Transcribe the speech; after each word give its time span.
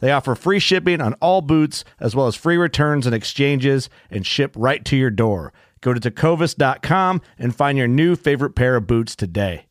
They 0.00 0.12
offer 0.12 0.34
free 0.34 0.58
shipping 0.60 1.00
on 1.00 1.14
all 1.14 1.40
boots, 1.42 1.84
as 1.98 2.14
well 2.14 2.26
as 2.26 2.36
free 2.36 2.56
returns 2.56 3.06
and 3.06 3.14
exchanges, 3.14 3.90
and 4.10 4.24
ship 4.26 4.54
right 4.56 4.84
to 4.84 4.96
your 4.96 5.10
door. 5.10 5.52
Go 5.80 5.92
to 5.94 6.00
tecovas.com 6.00 7.20
and 7.38 7.54
find 7.54 7.78
your 7.78 7.88
new 7.88 8.16
favorite 8.16 8.54
pair 8.54 8.76
of 8.76 8.86
boots 8.86 9.14
today. 9.16 9.66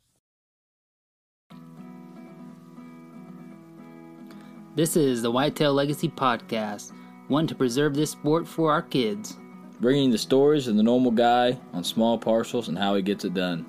This 4.75 4.95
is 4.95 5.21
the 5.21 5.31
Whitetail 5.31 5.73
Legacy 5.73 6.07
Podcast, 6.07 6.91
one 7.29 7.47
to 7.47 7.55
preserve 7.55 7.95
this 7.95 8.11
sport 8.11 8.47
for 8.47 8.71
our 8.71 8.81
kids. 8.81 9.37
bringing 9.79 10.09
the 10.09 10.17
stories 10.17 10.67
of 10.67 10.75
the 10.75 10.81
normal 10.81 11.11
guy 11.11 11.55
on 11.71 11.83
small 11.83 12.17
parcels 12.17 12.67
and 12.67 12.75
how 12.75 12.95
he 12.95 13.01
gets 13.03 13.25
it 13.25 13.35
done. 13.35 13.63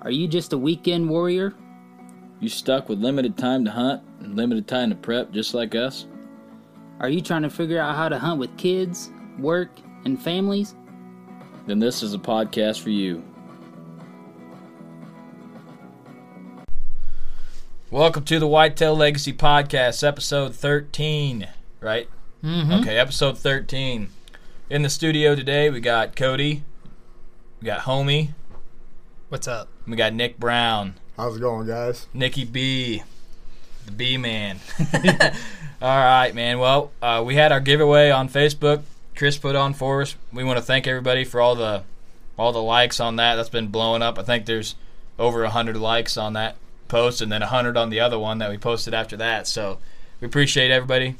Are 0.00 0.10
you 0.10 0.26
just 0.26 0.54
a 0.54 0.58
weekend 0.58 1.06
warrior? 1.08 1.52
You 2.42 2.48
stuck 2.48 2.88
with 2.88 2.98
limited 2.98 3.38
time 3.38 3.64
to 3.66 3.70
hunt 3.70 4.02
and 4.18 4.34
limited 4.34 4.66
time 4.66 4.90
to 4.90 4.96
prep 4.96 5.30
just 5.30 5.54
like 5.54 5.76
us? 5.76 6.06
Are 6.98 7.08
you 7.08 7.20
trying 7.20 7.42
to 7.42 7.48
figure 7.50 7.78
out 7.78 7.94
how 7.94 8.08
to 8.08 8.18
hunt 8.18 8.40
with 8.40 8.56
kids, 8.56 9.12
work, 9.38 9.70
and 10.04 10.20
families? 10.20 10.74
Then 11.68 11.78
this 11.78 12.02
is 12.02 12.14
a 12.14 12.18
podcast 12.18 12.80
for 12.80 12.90
you. 12.90 13.22
Welcome 17.92 18.24
to 18.24 18.40
the 18.40 18.48
Whitetail 18.48 18.96
Legacy 18.96 19.32
Podcast, 19.32 20.02
episode 20.02 20.52
13, 20.52 21.46
right? 21.78 22.08
Mm-hmm. 22.42 22.72
Okay, 22.72 22.98
episode 22.98 23.38
13. 23.38 24.08
In 24.68 24.82
the 24.82 24.90
studio 24.90 25.36
today, 25.36 25.70
we 25.70 25.78
got 25.78 26.16
Cody, 26.16 26.64
we 27.60 27.66
got 27.66 27.82
Homie, 27.82 28.30
What's 29.28 29.46
up? 29.46 29.68
we 29.86 29.94
got 29.94 30.12
Nick 30.12 30.40
Brown, 30.40 30.96
How's 31.16 31.36
it 31.36 31.40
going, 31.40 31.66
guys? 31.66 32.06
Nikki 32.14 32.44
B, 32.44 33.02
the 33.84 33.92
B 33.92 34.16
man. 34.16 34.60
All 35.82 35.88
right, 35.98 36.34
man. 36.34 36.58
Well, 36.58 36.90
uh, 37.02 37.22
we 37.26 37.34
had 37.34 37.52
our 37.52 37.60
giveaway 37.60 38.10
on 38.10 38.28
Facebook. 38.28 38.82
Chris 39.14 39.36
put 39.36 39.54
on 39.54 39.74
for 39.74 40.02
us. 40.02 40.16
We 40.32 40.42
want 40.42 40.58
to 40.58 40.64
thank 40.64 40.86
everybody 40.86 41.24
for 41.24 41.40
all 41.40 41.54
the 41.54 41.82
all 42.38 42.52
the 42.52 42.62
likes 42.62 42.98
on 42.98 43.16
that. 43.16 43.34
That's 43.34 43.50
been 43.50 43.68
blowing 43.68 44.00
up. 44.00 44.18
I 44.18 44.22
think 44.22 44.46
there's 44.46 44.74
over 45.18 45.44
hundred 45.46 45.76
likes 45.76 46.16
on 46.16 46.32
that 46.32 46.56
post, 46.88 47.20
and 47.20 47.30
then 47.30 47.42
hundred 47.42 47.76
on 47.76 47.90
the 47.90 48.00
other 48.00 48.18
one 48.18 48.38
that 48.38 48.50
we 48.50 48.56
posted 48.56 48.94
after 48.94 49.16
that. 49.18 49.46
So 49.46 49.78
we 50.20 50.26
appreciate 50.26 50.70
everybody 50.70 51.16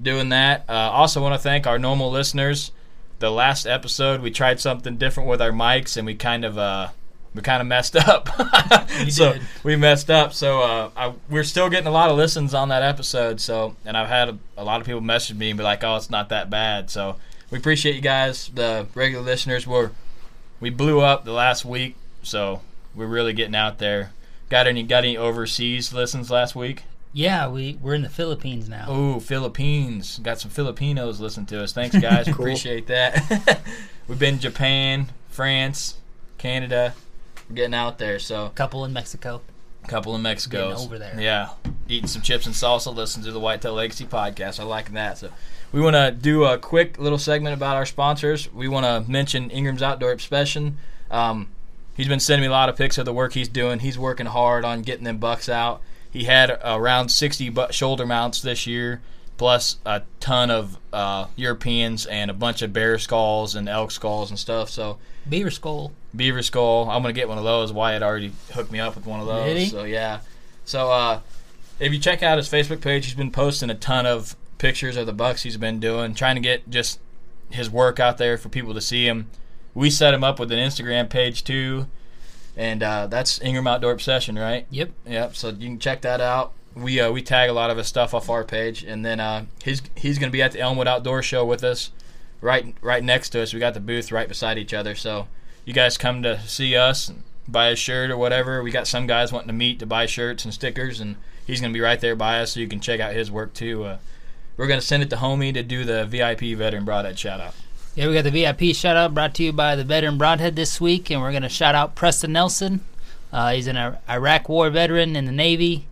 doing 0.00 0.30
that. 0.30 0.64
Uh, 0.68 0.72
also, 0.72 1.22
want 1.22 1.34
to 1.34 1.38
thank 1.38 1.66
our 1.66 1.78
normal 1.78 2.10
listeners. 2.10 2.72
The 3.20 3.30
last 3.30 3.64
episode, 3.64 4.20
we 4.22 4.30
tried 4.30 4.60
something 4.60 4.96
different 4.96 5.28
with 5.28 5.40
our 5.40 5.52
mics, 5.52 5.96
and 5.96 6.04
we 6.04 6.14
kind 6.16 6.44
of 6.44 6.58
uh, 6.58 6.88
we 7.36 7.42
kind 7.42 7.60
of 7.60 7.66
messed 7.68 7.94
up. 7.94 8.28
so 9.10 9.34
did. 9.34 9.42
we 9.62 9.76
messed 9.76 10.10
up. 10.10 10.32
So 10.32 10.62
uh, 10.62 10.90
I, 10.96 11.12
we're 11.28 11.44
still 11.44 11.68
getting 11.68 11.86
a 11.86 11.92
lot 11.92 12.10
of 12.10 12.16
listens 12.16 12.54
on 12.54 12.70
that 12.70 12.82
episode. 12.82 13.40
So 13.40 13.76
and 13.84 13.96
I've 13.96 14.08
had 14.08 14.30
a, 14.30 14.38
a 14.56 14.64
lot 14.64 14.80
of 14.80 14.86
people 14.86 15.02
message 15.02 15.36
me 15.36 15.50
and 15.50 15.58
be 15.58 15.62
like, 15.62 15.84
"Oh, 15.84 15.96
it's 15.96 16.10
not 16.10 16.30
that 16.30 16.50
bad." 16.50 16.90
So 16.90 17.16
we 17.50 17.58
appreciate 17.58 17.94
you 17.94 18.00
guys, 18.00 18.50
the 18.52 18.86
regular 18.94 19.24
listeners. 19.24 19.66
We're 19.66 19.90
we 20.58 20.70
blew 20.70 21.00
up 21.00 21.24
the 21.24 21.32
last 21.32 21.64
week, 21.64 21.96
so 22.22 22.62
we're 22.94 23.06
really 23.06 23.32
getting 23.32 23.54
out 23.54 23.78
there. 23.78 24.12
Got 24.48 24.66
any 24.66 24.82
got 24.82 25.04
any 25.04 25.16
overseas 25.16 25.92
listens 25.92 26.30
last 26.30 26.56
week? 26.56 26.84
Yeah, 27.12 27.48
we, 27.48 27.78
we're 27.80 27.94
in 27.94 28.02
the 28.02 28.10
Philippines 28.10 28.68
now. 28.68 28.84
Oh, 28.88 29.20
Philippines. 29.20 30.20
Got 30.22 30.38
some 30.38 30.50
Filipinos 30.50 31.18
listening 31.18 31.46
to 31.46 31.62
us. 31.62 31.72
Thanks, 31.72 31.98
guys. 31.98 32.28
Appreciate 32.28 32.88
that. 32.88 33.62
We've 34.08 34.18
been 34.18 34.38
Japan, 34.38 35.08
France, 35.30 35.96
Canada. 36.36 36.92
We're 37.48 37.56
getting 37.56 37.74
out 37.74 37.98
there. 37.98 38.18
So 38.18 38.50
Couple 38.54 38.84
in 38.84 38.92
Mexico. 38.92 39.40
a 39.84 39.88
couple 39.88 40.14
in 40.14 40.22
Mexico. 40.22 40.74
Over 40.76 40.98
there. 40.98 41.16
Yeah. 41.20 41.50
Eating 41.88 42.08
some 42.08 42.22
chips 42.22 42.46
and 42.46 42.54
salsa, 42.54 42.94
listening 42.94 43.24
to 43.26 43.32
the 43.32 43.40
Whitetail 43.40 43.74
Legacy 43.74 44.04
podcast. 44.04 44.58
I 44.58 44.64
like 44.64 44.92
that. 44.92 45.18
So 45.18 45.30
we 45.72 45.80
want 45.80 45.94
to 45.94 46.10
do 46.10 46.44
a 46.44 46.58
quick 46.58 46.98
little 46.98 47.18
segment 47.18 47.54
about 47.54 47.76
our 47.76 47.86
sponsors. 47.86 48.52
We 48.52 48.68
want 48.68 48.84
to 48.86 49.10
mention 49.10 49.50
Ingram's 49.50 49.82
Outdoor 49.82 50.12
Obsession. 50.12 50.78
Um, 51.10 51.48
he's 51.96 52.08
been 52.08 52.20
sending 52.20 52.42
me 52.42 52.48
a 52.48 52.50
lot 52.50 52.68
of 52.68 52.76
pics 52.76 52.98
of 52.98 53.04
the 53.04 53.12
work 53.12 53.32
he's 53.34 53.48
doing. 53.48 53.78
He's 53.80 53.98
working 53.98 54.26
hard 54.26 54.64
on 54.64 54.82
getting 54.82 55.04
them 55.04 55.18
bucks 55.18 55.48
out. 55.48 55.80
He 56.10 56.24
had 56.24 56.58
around 56.64 57.10
60 57.10 57.50
bu- 57.50 57.72
shoulder 57.72 58.06
mounts 58.06 58.40
this 58.40 58.66
year, 58.66 59.02
plus 59.36 59.76
a 59.84 60.02
ton 60.18 60.50
of 60.50 60.78
uh, 60.92 61.26
Europeans 61.36 62.06
and 62.06 62.30
a 62.30 62.34
bunch 62.34 62.62
of 62.62 62.72
bear 62.72 62.98
skulls 62.98 63.54
and 63.54 63.68
elk 63.68 63.90
skulls 63.90 64.30
and 64.30 64.38
stuff. 64.38 64.70
So 64.70 64.98
Beaver 65.28 65.50
Skull. 65.50 65.92
Beaver 66.16 66.42
skull. 66.42 66.88
I'm 66.90 67.02
gonna 67.02 67.12
get 67.12 67.28
one 67.28 67.38
of 67.38 67.44
those. 67.44 67.72
Wyatt 67.72 68.02
already 68.02 68.32
hooked 68.52 68.72
me 68.72 68.80
up 68.80 68.96
with 68.96 69.06
one 69.06 69.20
of 69.20 69.26
those. 69.26 69.70
So 69.70 69.84
yeah. 69.84 70.20
So 70.64 70.90
uh, 70.90 71.20
if 71.78 71.92
you 71.92 71.98
check 71.98 72.22
out 72.22 72.38
his 72.38 72.48
Facebook 72.48 72.80
page, 72.80 73.04
he's 73.04 73.14
been 73.14 73.30
posting 73.30 73.70
a 73.70 73.74
ton 73.74 74.06
of 74.06 74.36
pictures 74.58 74.96
of 74.96 75.06
the 75.06 75.12
bucks 75.12 75.42
he's 75.42 75.56
been 75.56 75.80
doing, 75.80 76.14
trying 76.14 76.36
to 76.36 76.40
get 76.40 76.68
just 76.70 76.98
his 77.50 77.70
work 77.70 78.00
out 78.00 78.18
there 78.18 78.36
for 78.38 78.48
people 78.48 78.74
to 78.74 78.80
see 78.80 79.06
him. 79.06 79.30
We 79.74 79.90
set 79.90 80.14
him 80.14 80.24
up 80.24 80.40
with 80.40 80.50
an 80.50 80.58
Instagram 80.58 81.10
page 81.10 81.44
too, 81.44 81.86
and 82.56 82.82
uh, 82.82 83.06
that's 83.06 83.40
Ingram 83.42 83.66
Outdoor 83.66 83.92
Obsession, 83.92 84.38
right? 84.38 84.66
Yep. 84.70 84.90
Yep. 85.06 85.36
So 85.36 85.50
you 85.50 85.68
can 85.68 85.78
check 85.78 86.00
that 86.02 86.20
out. 86.20 86.52
We 86.74 87.00
uh, 87.00 87.10
we 87.10 87.22
tag 87.22 87.48
a 87.50 87.52
lot 87.52 87.70
of 87.70 87.76
his 87.76 87.86
stuff 87.86 88.14
off 88.14 88.28
our 88.28 88.44
page, 88.44 88.82
and 88.82 89.04
then 89.04 89.20
uh, 89.20 89.46
he's 89.62 89.82
he's 89.94 90.18
gonna 90.18 90.32
be 90.32 90.42
at 90.42 90.52
the 90.52 90.60
Elmwood 90.60 90.88
Outdoor 90.88 91.22
Show 91.22 91.44
with 91.44 91.62
us, 91.62 91.90
right 92.40 92.74
right 92.80 93.04
next 93.04 93.30
to 93.30 93.42
us. 93.42 93.52
We 93.52 93.60
got 93.60 93.74
the 93.74 93.80
booth 93.80 94.10
right 94.10 94.28
beside 94.28 94.58
each 94.58 94.74
other. 94.74 94.94
So 94.94 95.28
you 95.66 95.74
guys 95.74 95.98
come 95.98 96.22
to 96.22 96.40
see 96.48 96.74
us, 96.74 97.08
and 97.10 97.22
buy 97.46 97.68
a 97.68 97.76
shirt 97.76 98.10
or 98.10 98.16
whatever. 98.16 98.62
We 98.62 98.70
got 98.70 98.86
some 98.86 99.06
guys 99.06 99.32
wanting 99.32 99.48
to 99.48 99.52
meet 99.52 99.78
to 99.80 99.86
buy 99.86 100.06
shirts 100.06 100.46
and 100.46 100.54
stickers, 100.54 101.00
and 101.00 101.16
he's 101.46 101.60
gonna 101.60 101.74
be 101.74 101.80
right 101.80 102.00
there 102.00 102.16
by 102.16 102.40
us, 102.40 102.52
so 102.52 102.60
you 102.60 102.68
can 102.68 102.80
check 102.80 103.00
out 103.00 103.12
his 103.12 103.30
work 103.30 103.52
too. 103.52 103.84
Uh, 103.84 103.98
we're 104.56 104.68
gonna 104.68 104.80
send 104.80 105.02
it 105.02 105.10
to 105.10 105.16
Homie 105.16 105.52
to 105.52 105.62
do 105.62 105.84
the 105.84 106.06
VIP 106.06 106.56
veteran 106.56 106.86
broadhead 106.86 107.18
shout 107.18 107.40
out. 107.40 107.54
Yeah, 107.96 108.08
we 108.08 108.14
got 108.14 108.24
the 108.24 108.30
VIP 108.30 108.76
shout 108.76 108.98
out 108.98 109.14
brought 109.14 109.34
to 109.36 109.42
you 109.42 109.54
by 109.54 109.74
the 109.74 109.82
veteran 109.82 110.18
Broadhead 110.18 110.54
this 110.54 110.82
week, 110.82 111.10
and 111.10 111.22
we're 111.22 111.30
going 111.30 111.42
to 111.42 111.48
shout 111.48 111.74
out 111.74 111.94
Preston 111.94 112.30
Nelson. 112.30 112.80
Uh, 113.32 113.52
he's 113.52 113.66
an 113.66 113.96
Iraq 114.06 114.50
War 114.50 114.68
veteran 114.68 115.16
in 115.16 115.24
the 115.24 115.32
Navy, 115.32 115.86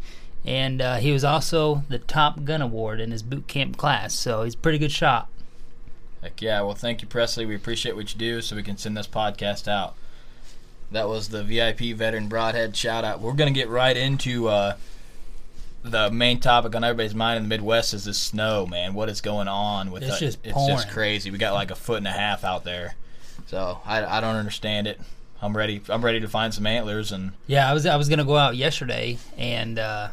and 0.44 0.82
uh, 0.82 0.96
he 0.96 1.12
was 1.12 1.24
also 1.24 1.82
the 1.88 1.98
top 1.98 2.44
gun 2.44 2.60
award 2.60 3.00
in 3.00 3.10
his 3.10 3.22
boot 3.22 3.46
camp 3.46 3.78
class, 3.78 4.12
so 4.12 4.42
he's 4.42 4.52
a 4.52 4.58
pretty 4.58 4.76
good 4.76 4.92
shot. 4.92 5.30
Heck 6.24 6.40
yeah! 6.40 6.62
Well, 6.62 6.74
thank 6.74 7.02
you, 7.02 7.06
Presley. 7.06 7.44
We 7.44 7.54
appreciate 7.54 7.94
what 7.96 8.14
you 8.14 8.18
do, 8.18 8.40
so 8.40 8.56
we 8.56 8.62
can 8.62 8.78
send 8.78 8.96
this 8.96 9.06
podcast 9.06 9.68
out. 9.68 9.94
That 10.90 11.06
was 11.06 11.28
the 11.28 11.44
VIP 11.44 11.94
veteran 11.94 12.28
broadhead 12.28 12.74
shout 12.74 13.04
out. 13.04 13.20
We're 13.20 13.34
gonna 13.34 13.50
get 13.50 13.68
right 13.68 13.94
into 13.94 14.48
uh, 14.48 14.76
the 15.82 16.10
main 16.10 16.40
topic 16.40 16.74
on 16.74 16.82
everybody's 16.82 17.14
mind 17.14 17.36
in 17.36 17.42
the 17.42 17.48
Midwest 17.50 17.92
is 17.92 18.04
the 18.04 18.14
snow, 18.14 18.64
man. 18.64 18.94
What 18.94 19.10
is 19.10 19.20
going 19.20 19.48
on 19.48 19.90
with 19.90 20.02
It's 20.02 20.14
the- 20.18 20.26
just 20.26 20.38
it's 20.42 20.66
just 20.66 20.88
crazy. 20.88 21.30
We 21.30 21.36
got 21.36 21.52
like 21.52 21.70
a 21.70 21.74
foot 21.74 21.98
and 21.98 22.08
a 22.08 22.12
half 22.12 22.42
out 22.42 22.64
there, 22.64 22.94
so 23.46 23.80
I, 23.84 24.02
I 24.02 24.20
don't 24.22 24.36
understand 24.36 24.86
it. 24.86 24.98
I'm 25.42 25.54
ready. 25.54 25.82
I'm 25.90 26.02
ready 26.02 26.20
to 26.20 26.28
find 26.28 26.54
some 26.54 26.66
antlers 26.66 27.12
and 27.12 27.32
Yeah, 27.46 27.70
I 27.70 27.74
was 27.74 27.84
I 27.84 27.96
was 27.96 28.08
gonna 28.08 28.24
go 28.24 28.38
out 28.38 28.56
yesterday 28.56 29.18
and 29.36 29.78
uh, 29.78 30.08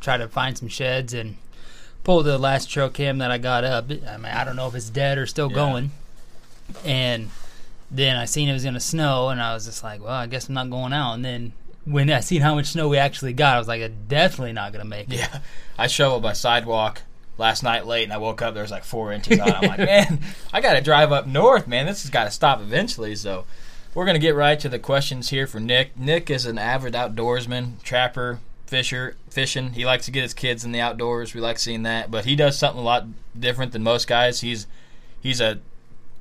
try 0.00 0.16
to 0.16 0.26
find 0.26 0.58
some 0.58 0.66
sheds 0.66 1.14
and 1.14 1.36
pull 2.04 2.22
the 2.22 2.38
last 2.38 2.66
trail 2.70 2.88
cam 2.88 3.18
that 3.18 3.30
I 3.30 3.38
got 3.38 3.64
up. 3.64 3.86
I 3.90 4.16
mean, 4.16 4.24
I 4.26 4.44
don't 4.44 4.56
know 4.56 4.66
if 4.68 4.74
it's 4.74 4.90
dead 4.90 5.18
or 5.18 5.26
still 5.26 5.48
Yeah. 5.50 5.54
going. 5.56 5.90
And 6.84 7.30
then 7.90 8.16
I 8.16 8.24
seen 8.24 8.48
it 8.48 8.52
was 8.52 8.64
gonna 8.64 8.80
snow, 8.80 9.28
and 9.28 9.40
I 9.40 9.54
was 9.54 9.66
just 9.66 9.82
like, 9.84 10.00
well, 10.02 10.12
I 10.12 10.26
guess 10.26 10.48
I'm 10.48 10.54
not 10.54 10.70
going 10.70 10.92
out. 10.92 11.14
And 11.14 11.24
then 11.24 11.52
when 11.84 12.10
I 12.10 12.20
seen 12.20 12.40
how 12.40 12.54
much 12.54 12.66
snow 12.66 12.88
we 12.88 12.96
actually 12.98 13.32
got, 13.34 13.56
I 13.56 13.58
was 13.58 13.68
like, 13.68 13.82
I'm 13.82 13.94
definitely 14.08 14.52
not 14.52 14.72
gonna 14.72 14.84
make 14.84 15.08
it. 15.12 15.16
Yeah, 15.18 15.40
I 15.78 15.86
shoveled 15.88 16.22
my 16.22 16.32
sidewalk 16.32 17.02
last 17.38 17.62
night 17.62 17.86
late, 17.86 18.04
and 18.04 18.12
I 18.12 18.18
woke 18.18 18.40
up 18.42 18.54
there 18.54 18.62
was 18.62 18.70
like 18.70 18.84
four 18.84 19.12
inches 19.12 19.38
on. 19.40 19.48
it. 19.48 19.54
I'm 19.56 19.68
like, 19.68 19.78
man, 19.78 20.20
I 20.52 20.60
got 20.60 20.74
to 20.74 20.80
drive 20.80 21.12
up 21.12 21.26
north, 21.26 21.66
man. 21.66 21.86
This 21.86 22.02
has 22.02 22.10
got 22.10 22.24
to 22.24 22.30
stop 22.30 22.60
eventually. 22.60 23.14
So 23.16 23.44
we're 23.94 24.06
gonna 24.06 24.18
get 24.18 24.34
right 24.34 24.58
to 24.60 24.68
the 24.68 24.78
questions 24.78 25.28
here 25.30 25.46
for 25.46 25.60
Nick. 25.60 25.98
Nick 25.98 26.30
is 26.30 26.46
an 26.46 26.56
avid 26.58 26.94
outdoorsman, 26.94 27.82
trapper, 27.82 28.38
fisher, 28.72 29.16
fishing. 29.28 29.74
He 29.74 29.84
likes 29.84 30.06
to 30.06 30.10
get 30.10 30.22
his 30.22 30.32
kids 30.32 30.64
in 30.64 30.72
the 30.72 30.80
outdoors. 30.80 31.34
We 31.34 31.42
like 31.42 31.58
seeing 31.58 31.82
that, 31.82 32.10
but 32.10 32.24
he 32.24 32.34
does 32.34 32.58
something 32.58 32.80
a 32.80 32.84
lot 32.84 33.04
different 33.38 33.72
than 33.72 33.82
most 33.82 34.06
guys. 34.08 34.40
He's 34.40 34.66
he's 35.20 35.42
a 35.42 35.58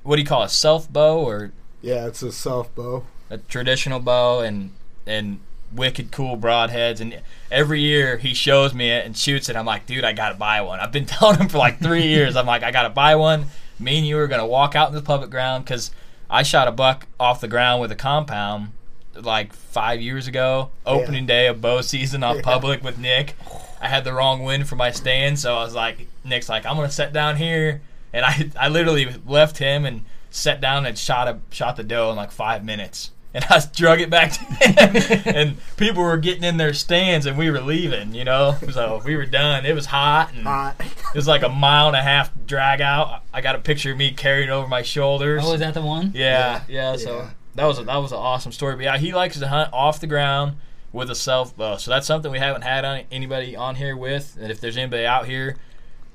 what 0.04 0.18
do 0.18 0.22
you 0.22 0.28
call 0.28 0.44
a 0.44 0.50
self 0.50 0.92
bow 0.92 1.20
or 1.20 1.54
Yeah, 1.82 2.08
it's 2.08 2.22
a 2.22 2.32
self 2.34 2.76
bow. 2.76 3.06
a 3.30 3.38
traditional 3.38 4.02
bow 4.02 4.42
and 4.42 4.72
and 5.08 5.40
wicked 5.74 6.12
cool 6.12 6.36
broadheads 6.36 7.00
and 7.00 7.22
every 7.50 7.80
year 7.80 8.18
he 8.18 8.34
shows 8.34 8.74
me 8.74 8.90
it 8.90 9.06
and 9.06 9.16
shoots 9.16 9.48
it 9.48 9.56
i'm 9.56 9.66
like 9.66 9.86
dude 9.86 10.04
i 10.04 10.12
gotta 10.12 10.36
buy 10.36 10.60
one 10.60 10.82
i've 10.82 10.92
been 10.92 11.06
telling 11.16 11.38
him 11.40 11.48
for 11.48 11.58
like 11.60 11.80
three 11.80 12.08
years 12.16 12.36
i'm 12.36 12.46
like 12.46 12.62
i 12.62 12.72
gotta 12.72 12.90
buy 12.90 13.16
one 13.16 13.46
me 13.80 13.98
and 14.00 14.06
you 14.06 14.18
are 14.18 14.28
gonna 14.28 14.46
walk 14.46 14.76
out 14.76 14.90
in 14.90 14.94
the 14.96 15.02
public 15.02 15.30
ground 15.30 15.64
because 15.64 15.90
i 16.30 16.44
shot 16.44 16.68
a 16.68 16.72
buck 16.74 17.08
off 17.18 17.40
the 17.40 17.48
ground 17.48 17.80
with 17.80 17.90
a 17.90 17.96
compound 17.96 18.68
like 19.16 19.54
five 19.54 20.00
years 20.02 20.28
ago 20.28 20.70
opening 20.86 21.26
day 21.26 21.48
of 21.48 21.62
bow 21.62 21.82
season 21.82 22.24
on 22.24 22.38
Yeah. 22.38 22.42
public 22.44 22.84
with 22.84 22.98
nick 22.98 23.36
i 23.82 23.88
had 23.90 24.04
the 24.04 24.14
wrong 24.14 24.44
wind 24.44 24.68
for 24.70 24.76
my 24.76 24.92
stand 24.92 25.38
so 25.40 25.56
i 25.58 25.64
was 25.64 25.76
like 25.76 26.08
nick's 26.24 26.48
like 26.48 26.66
i'm 26.66 26.76
gonna 26.78 26.90
sit 26.90 27.12
down 27.12 27.36
here 27.36 27.82
and 28.14 28.24
i 28.26 28.50
i 28.60 28.70
literally 28.70 29.14
left 29.28 29.58
him 29.58 29.86
and 29.86 30.06
sat 30.30 30.62
down 30.62 30.86
and 30.86 30.98
shot 30.98 31.28
a 31.28 31.40
shot 31.54 31.76
the 31.76 31.84
doe 31.84 32.10
in 32.10 32.16
like 32.16 32.32
five 32.32 32.64
minutes 32.64 33.12
and 33.34 33.46
I 33.50 33.62
drug 33.74 34.02
it 34.02 34.10
back 34.10 34.34
to 34.34 34.40
him, 34.44 35.22
and 35.38 35.58
people 35.78 36.04
were 36.04 36.18
getting 36.18 36.44
in 36.44 36.58
their 36.58 36.74
stands, 36.74 37.26
and 37.26 37.38
we 37.38 37.50
were 37.50 37.62
leaving, 37.62 38.14
you 38.14 38.26
know. 38.26 38.58
So 38.74 39.02
we 39.06 39.16
were 39.16 39.26
done. 39.26 39.66
It 39.66 39.74
was 39.74 39.86
hot, 39.86 40.34
and 40.36 40.44
Hot. 40.46 40.76
it 40.82 41.16
was 41.16 41.30
like 41.30 41.42
a 41.42 41.48
mile 41.48 41.88
and 41.88 41.96
a 41.96 42.02
half 42.02 42.30
drag 42.46 42.82
out. 42.82 43.22
I 43.34 43.40
got 43.40 43.56
a 43.56 43.60
picture 43.60 43.94
of 43.94 43.98
me 43.98 44.12
carrying 44.12 44.50
it 44.50 44.52
over 44.52 44.68
my 44.68 44.82
shoulders. 44.82 45.44
Oh, 45.46 45.54
is 45.54 45.62
that 45.62 45.74
the 45.76 45.82
one? 45.82 46.12
yeah, 46.14 46.64
yeah. 46.68 46.98
So 46.98 47.20
Yeah. 47.20 47.30
That 47.56 47.66
was 47.66 47.80
a, 47.80 47.84
that 47.84 47.98
was 47.98 48.12
an 48.12 48.18
awesome 48.18 48.52
story. 48.52 48.76
But 48.76 48.84
yeah, 48.86 48.98
he 48.98 49.14
likes 49.14 49.40
to 49.40 49.48
hunt 49.48 49.72
off 49.74 50.00
the 50.00 50.08
ground 50.08 50.58
with 50.94 51.10
a 51.10 51.16
self 51.16 51.56
bow. 51.56 51.78
So 51.78 51.92
that's 51.92 52.08
something 52.08 52.32
we 52.32 52.40
haven't 52.40 52.64
had 52.64 52.86
on 52.86 53.04
anybody 53.12 53.56
on 53.56 53.76
here 53.76 53.96
with. 53.96 54.38
And 54.40 54.52
if 54.52 54.60
there's 54.62 54.78
anybody 54.78 55.06
out 55.06 55.26
here 55.26 55.58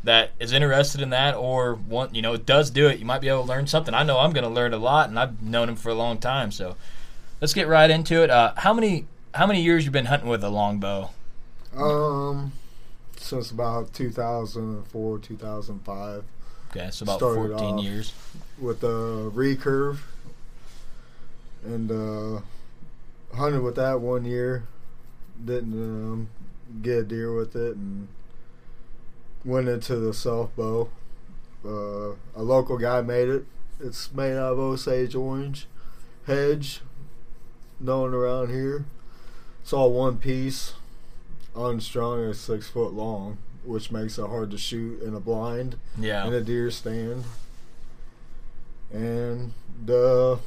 that 0.04 0.30
is 0.38 0.52
interested 0.52 1.00
in 1.00 1.10
that 1.10 1.34
or 1.34 1.74
want 1.74 2.14
you 2.14 2.22
know 2.22 2.36
does 2.36 2.70
do 2.70 2.88
it, 2.88 2.98
you 2.98 3.04
might 3.04 3.20
be 3.20 3.28
able 3.28 3.42
to 3.42 3.48
learn 3.48 3.66
something. 3.66 3.94
I 3.94 4.02
know 4.02 4.18
I'm 4.18 4.32
going 4.32 4.44
to 4.44 4.50
learn 4.50 4.72
a 4.72 4.78
lot, 4.78 5.08
and 5.08 5.18
I've 5.18 5.42
known 5.42 5.68
him 5.68 5.76
for 5.76 5.88
a 5.88 5.94
long 5.94 6.18
time. 6.18 6.52
So 6.52 6.76
let's 7.40 7.54
get 7.54 7.68
right 7.68 7.90
into 7.90 8.22
it. 8.22 8.30
Uh, 8.30 8.52
how 8.56 8.72
many 8.72 9.06
how 9.34 9.46
many 9.46 9.62
years 9.62 9.84
you've 9.84 9.92
been 9.92 10.06
hunting 10.06 10.28
with 10.28 10.42
a 10.44 10.48
longbow? 10.48 11.10
Um, 11.76 12.52
since 13.18 13.50
about 13.50 13.92
2004, 13.92 15.18
2005, 15.18 16.24
Okay, 16.70 16.90
so 16.90 17.02
about 17.04 17.18
Started 17.18 17.58
14 17.58 17.78
years. 17.78 18.12
with 18.58 18.82
a 18.82 19.30
recurve, 19.34 19.98
and 21.66 21.90
uh, 21.90 22.40
hunted 23.36 23.60
with 23.62 23.76
that 23.76 24.00
one 24.00 24.24
year. 24.24 24.64
Didn't 25.44 25.74
um, 25.74 26.28
get 26.82 26.98
a 26.98 27.02
deer 27.04 27.34
with 27.34 27.54
it, 27.56 27.76
and 27.76 28.08
went 29.44 29.68
into 29.68 29.96
the 29.96 30.14
self 30.14 30.54
bow. 30.56 30.88
Uh, 31.64 32.12
a 32.34 32.42
local 32.42 32.78
guy 32.78 33.00
made 33.02 33.28
it. 33.28 33.44
It's 33.80 34.12
made 34.12 34.36
out 34.36 34.52
of 34.54 34.58
Osage 34.58 35.14
orange 35.14 35.66
hedge, 36.26 36.80
known 37.78 38.14
around 38.14 38.48
here. 38.50 38.84
It's 39.62 39.72
all 39.72 39.92
one 39.92 40.16
piece, 40.18 40.74
unstrung, 41.54 42.24
and 42.24 42.36
six 42.36 42.68
foot 42.68 42.94
long, 42.94 43.38
which 43.64 43.90
makes 43.92 44.16
it 44.18 44.26
hard 44.26 44.50
to 44.52 44.58
shoot 44.58 45.02
in 45.02 45.14
a 45.14 45.20
blind 45.20 45.76
Yeah. 45.98 46.26
in 46.26 46.32
a 46.32 46.40
deer 46.40 46.70
stand. 46.70 47.24
And 48.92 49.52
the 49.84 50.38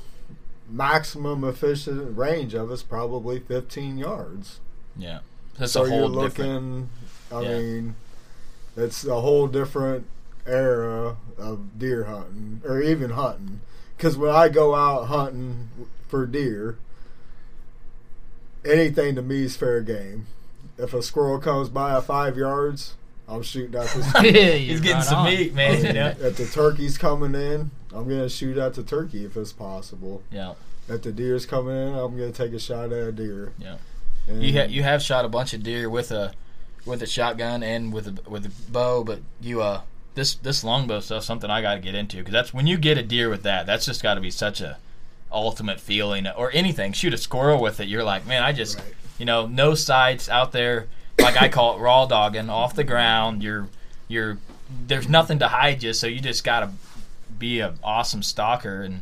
maximum 0.69 1.43
efficient 1.43 2.17
range 2.17 2.53
of 2.53 2.71
it's 2.71 2.83
probably 2.83 3.39
15 3.39 3.97
yards. 3.97 4.59
Yeah. 4.97 5.19
That's 5.57 5.71
so 5.73 5.83
a 5.85 5.89
you're 5.89 5.99
whole 6.07 6.21
different. 6.21 6.49
looking, 6.51 6.89
I 7.31 7.41
Yeah. 7.41 7.57
mean, 7.59 7.95
it's 8.77 9.05
a 9.05 9.19
whole 9.21 9.47
different 9.47 10.05
era 10.45 11.17
of 11.37 11.77
deer 11.79 12.05
hunting 12.05 12.61
or 12.65 12.81
even 12.81 13.11
hunting. 13.11 13.61
Because 13.97 14.17
when 14.17 14.31
I 14.31 14.47
go 14.49 14.73
out 14.75 15.07
hunting 15.07 15.69
for 16.07 16.25
deer, 16.25 16.77
anything 18.65 19.15
to 19.15 19.21
me 19.21 19.43
is 19.43 19.55
fair 19.55 19.81
game. 19.81 20.27
If 20.77 20.93
a 20.93 21.01
squirrel 21.01 21.39
comes 21.39 21.69
by 21.69 21.95
at 21.97 22.05
five 22.05 22.37
yards, 22.37 22.95
I'm 23.27 23.43
shooting 23.43 23.75
at 23.79 23.87
the 23.89 24.21
yeah, 24.31 24.51
He's 24.55 24.79
getting 24.79 24.97
right 24.97 25.03
some 25.05 25.19
on. 25.19 25.25
meat, 25.25 25.53
man. 25.53 25.83
You 25.85 25.93
know? 25.93 26.07
if 26.21 26.37
the 26.37 26.45
turkey's 26.45 26.97
coming 26.97 27.35
in, 27.35 27.71
I'm 27.93 28.07
gonna 28.07 28.29
shoot 28.29 28.57
at 28.57 28.73
the 28.75 28.83
turkey 28.83 29.25
if 29.25 29.35
it's 29.37 29.51
possible. 29.53 30.21
Yeah. 30.31 30.53
If 30.87 31.01
the 31.03 31.11
deer's 31.11 31.45
coming 31.45 31.75
in, 31.75 31.93
I'm 31.95 32.17
gonna 32.17 32.31
take 32.31 32.53
a 32.53 32.59
shot 32.59 32.91
at 32.91 33.07
a 33.07 33.11
deer. 33.11 33.51
Yeah. 33.59 33.77
And 34.27 34.43
You 34.43 34.53
ha- 34.59 34.67
you 34.67 34.83
have 34.83 35.01
shot 35.01 35.25
a 35.25 35.29
bunch 35.29 35.53
of 35.53 35.63
deer 35.63 35.89
with 35.89 36.11
a 36.11 36.33
with 36.85 37.01
a 37.01 37.07
shotgun 37.07 37.61
and 37.63 37.91
with 37.93 38.07
a 38.07 38.29
with 38.29 38.45
a 38.45 38.71
bow, 38.71 39.03
but 39.03 39.19
you 39.41 39.61
uh 39.61 39.81
this 40.15 40.35
this 40.35 40.63
longbow 40.63 40.99
stuff 40.99 41.23
something 41.23 41.49
I 41.49 41.61
got 41.61 41.75
to 41.75 41.79
get 41.79 41.95
into 41.95 42.17
because 42.17 42.33
that's 42.33 42.53
when 42.53 42.67
you 42.67 42.77
get 42.77 42.97
a 42.97 43.03
deer 43.03 43.29
with 43.29 43.43
that. 43.43 43.65
That's 43.65 43.85
just 43.85 44.03
got 44.03 44.15
to 44.15 44.21
be 44.21 44.31
such 44.31 44.61
a 44.61 44.77
ultimate 45.31 45.79
feeling 45.79 46.27
or 46.27 46.51
anything. 46.53 46.93
Shoot 46.93 47.13
a 47.13 47.17
squirrel 47.17 47.61
with 47.61 47.79
it, 47.79 47.87
you're 47.87 48.03
like, 48.03 48.25
man, 48.27 48.43
I 48.43 48.51
just 48.51 48.77
Right. 48.77 48.93
you 49.17 49.25
know 49.25 49.45
no 49.47 49.75
sights 49.75 50.29
out 50.29 50.51
there. 50.51 50.87
Like 51.19 51.41
I 51.41 51.49
call 51.49 51.75
it 51.77 51.79
raw 51.79 52.05
dogging 52.05 52.49
off 52.49 52.75
the 52.75 52.83
ground. 52.83 53.43
You're 53.43 53.67
you're 54.07 54.37
there's 54.87 55.09
nothing 55.09 55.39
to 55.39 55.47
hide 55.47 55.81
you, 55.83 55.93
so 55.93 56.05
you 56.07 56.19
just 56.19 56.43
got 56.43 56.59
to 56.61 56.69
be 57.39 57.61
an 57.61 57.79
awesome 57.83 58.21
stalker, 58.21 58.81
and 58.81 59.01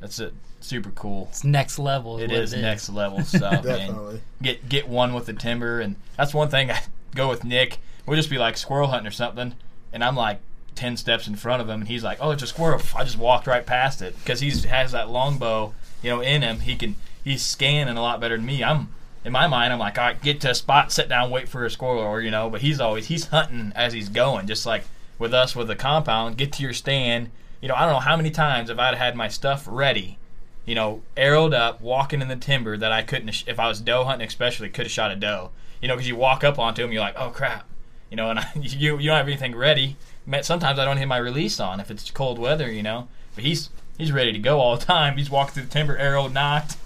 that's 0.00 0.18
it. 0.18 0.34
Super 0.60 0.90
cool. 0.90 1.28
It's 1.30 1.44
next 1.44 1.78
level. 1.78 2.18
It 2.18 2.30
what 2.30 2.40
is 2.40 2.52
next 2.52 2.88
level 2.88 3.22
stuff, 3.24 3.64
man 3.64 3.88
definitely. 3.88 4.20
get 4.42 4.68
get 4.68 4.88
one 4.88 5.14
with 5.14 5.26
the 5.26 5.32
timber, 5.32 5.80
and 5.80 5.96
that's 6.16 6.34
one 6.34 6.48
thing. 6.48 6.70
I 6.70 6.82
go 7.14 7.28
with 7.28 7.44
Nick. 7.44 7.78
We'll 8.06 8.16
just 8.16 8.30
be 8.30 8.38
like 8.38 8.56
squirrel 8.56 8.88
hunting 8.88 9.06
or 9.06 9.12
something, 9.12 9.54
and 9.92 10.02
I'm 10.02 10.16
like 10.16 10.40
ten 10.74 10.96
steps 10.96 11.28
in 11.28 11.36
front 11.36 11.62
of 11.62 11.68
him, 11.68 11.80
and 11.82 11.88
he's 11.88 12.02
like, 12.02 12.18
"Oh, 12.20 12.30
it's 12.30 12.42
a 12.42 12.46
squirrel." 12.46 12.80
I 12.96 13.04
just 13.04 13.18
walked 13.18 13.46
right 13.46 13.64
past 13.64 14.02
it 14.02 14.16
because 14.18 14.40
he 14.40 14.50
has 14.68 14.92
that 14.92 15.10
longbow, 15.10 15.74
you 16.02 16.10
know, 16.10 16.20
in 16.20 16.42
him. 16.42 16.60
He 16.60 16.74
can 16.74 16.96
he's 17.22 17.42
scanning 17.42 17.96
a 17.96 18.02
lot 18.02 18.20
better 18.20 18.36
than 18.36 18.46
me. 18.46 18.64
I'm 18.64 18.88
in 19.24 19.32
my 19.32 19.48
mind, 19.48 19.72
I'm 19.72 19.80
like, 19.80 19.98
all 19.98 20.04
right, 20.04 20.22
get 20.22 20.40
to 20.42 20.50
a 20.50 20.54
spot, 20.54 20.92
sit 20.92 21.08
down, 21.08 21.32
wait 21.32 21.48
for 21.48 21.64
a 21.64 21.70
squirrel, 21.70 21.98
or 21.98 22.20
you 22.20 22.30
know. 22.30 22.48
But 22.48 22.62
he's 22.62 22.80
always 22.80 23.08
he's 23.08 23.26
hunting 23.26 23.72
as 23.74 23.92
he's 23.92 24.08
going, 24.08 24.46
just 24.46 24.64
like 24.64 24.84
with 25.18 25.34
us 25.34 25.56
with 25.56 25.66
the 25.66 25.74
compound. 25.74 26.36
Get 26.36 26.52
to 26.54 26.62
your 26.62 26.72
stand. 26.72 27.30
You 27.60 27.68
know, 27.68 27.74
I 27.74 27.80
don't 27.80 27.94
know 27.94 28.00
how 28.00 28.16
many 28.16 28.30
times 28.30 28.70
if 28.70 28.78
I'd 28.78 28.94
had 28.94 29.16
my 29.16 29.28
stuff 29.28 29.66
ready 29.70 30.18
you 30.66 30.74
know, 30.74 31.00
arrowed 31.16 31.54
up, 31.54 31.80
walking 31.80 32.20
in 32.20 32.28
the 32.28 32.36
timber 32.36 32.76
that 32.76 32.92
I 32.92 33.02
couldn't, 33.02 33.44
if 33.46 33.58
I 33.58 33.68
was 33.68 33.80
doe 33.80 34.04
hunting 34.04 34.26
especially, 34.26 34.68
could 34.68 34.86
have 34.86 34.92
shot 34.92 35.12
a 35.12 35.16
doe. 35.16 35.50
You 35.80 35.88
know, 35.88 35.94
because 35.94 36.08
you 36.08 36.16
walk 36.16 36.42
up 36.42 36.58
onto 36.58 36.84
him, 36.84 36.92
you're 36.92 37.00
like, 37.00 37.14
oh 37.16 37.30
crap, 37.30 37.64
you 38.10 38.16
know, 38.16 38.28
and 38.28 38.40
I, 38.40 38.50
you 38.60 38.98
you 38.98 39.08
don't 39.08 39.16
have 39.16 39.28
anything 39.28 39.54
ready. 39.54 39.96
Sometimes 40.42 40.78
I 40.78 40.84
don't 40.84 40.96
hit 40.96 41.06
my 41.06 41.18
release 41.18 41.60
on 41.60 41.78
if 41.78 41.90
it's 41.90 42.10
cold 42.10 42.38
weather, 42.38 42.70
you 42.70 42.82
know. 42.82 43.08
But 43.36 43.44
he's 43.44 43.70
he's 43.96 44.10
ready 44.10 44.32
to 44.32 44.38
go 44.40 44.58
all 44.58 44.76
the 44.76 44.84
time. 44.84 45.16
He's 45.16 45.30
walking 45.30 45.54
through 45.54 45.62
the 45.64 45.70
timber, 45.70 45.96
arrow 45.96 46.26
knocked, 46.26 46.76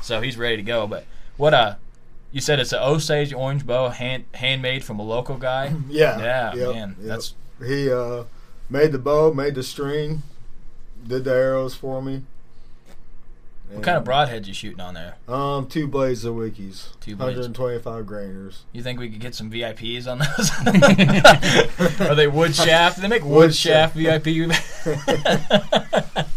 so 0.00 0.22
he's 0.22 0.38
ready 0.38 0.56
to 0.56 0.62
go. 0.62 0.86
But 0.86 1.04
what 1.36 1.52
uh, 1.52 1.74
you 2.32 2.40
said 2.40 2.58
it's 2.58 2.72
an 2.72 2.82
Osage 2.82 3.34
orange 3.34 3.66
bow, 3.66 3.90
hand 3.90 4.24
handmade 4.32 4.82
from 4.82 4.98
a 4.98 5.04
local 5.04 5.36
guy. 5.36 5.74
Yeah. 5.90 6.18
Yeah, 6.18 6.54
yep, 6.54 6.74
man, 6.74 6.96
yep. 6.98 7.08
that's 7.08 7.34
he 7.62 7.90
uh, 7.90 8.24
made 8.68 8.92
the 8.92 8.98
bow, 8.98 9.32
made 9.32 9.54
the 9.54 9.62
string, 9.62 10.22
did 11.06 11.24
the 11.24 11.32
arrows 11.32 11.74
for 11.74 12.02
me. 12.02 12.22
what 13.70 13.82
kind 13.82 13.96
of 13.98 14.04
broadheads 14.04 14.46
you 14.46 14.54
shooting 14.54 14.80
on 14.80 14.94
there? 14.94 15.16
Um, 15.28 15.66
two 15.66 15.86
blades 15.86 16.24
of 16.24 16.34
Zwickeys, 16.34 16.88
Two 17.00 17.16
blades. 17.16 17.38
125 17.38 18.04
grainers. 18.04 18.58
You 18.72 18.82
think 18.82 18.98
we 18.98 19.08
could 19.10 19.20
get 19.20 19.34
some 19.34 19.50
VIPs 19.50 20.06
on 20.06 20.18
those? 20.18 22.00
Are 22.10 22.14
they 22.14 22.26
wood 22.28 22.54
shaft? 22.64 23.00
They 23.00 23.08
make 23.08 23.22
wood, 23.24 23.30
Wood 23.34 23.54
shaft 23.54 23.96
shaft. 23.98 24.24
VIP. 24.24 24.50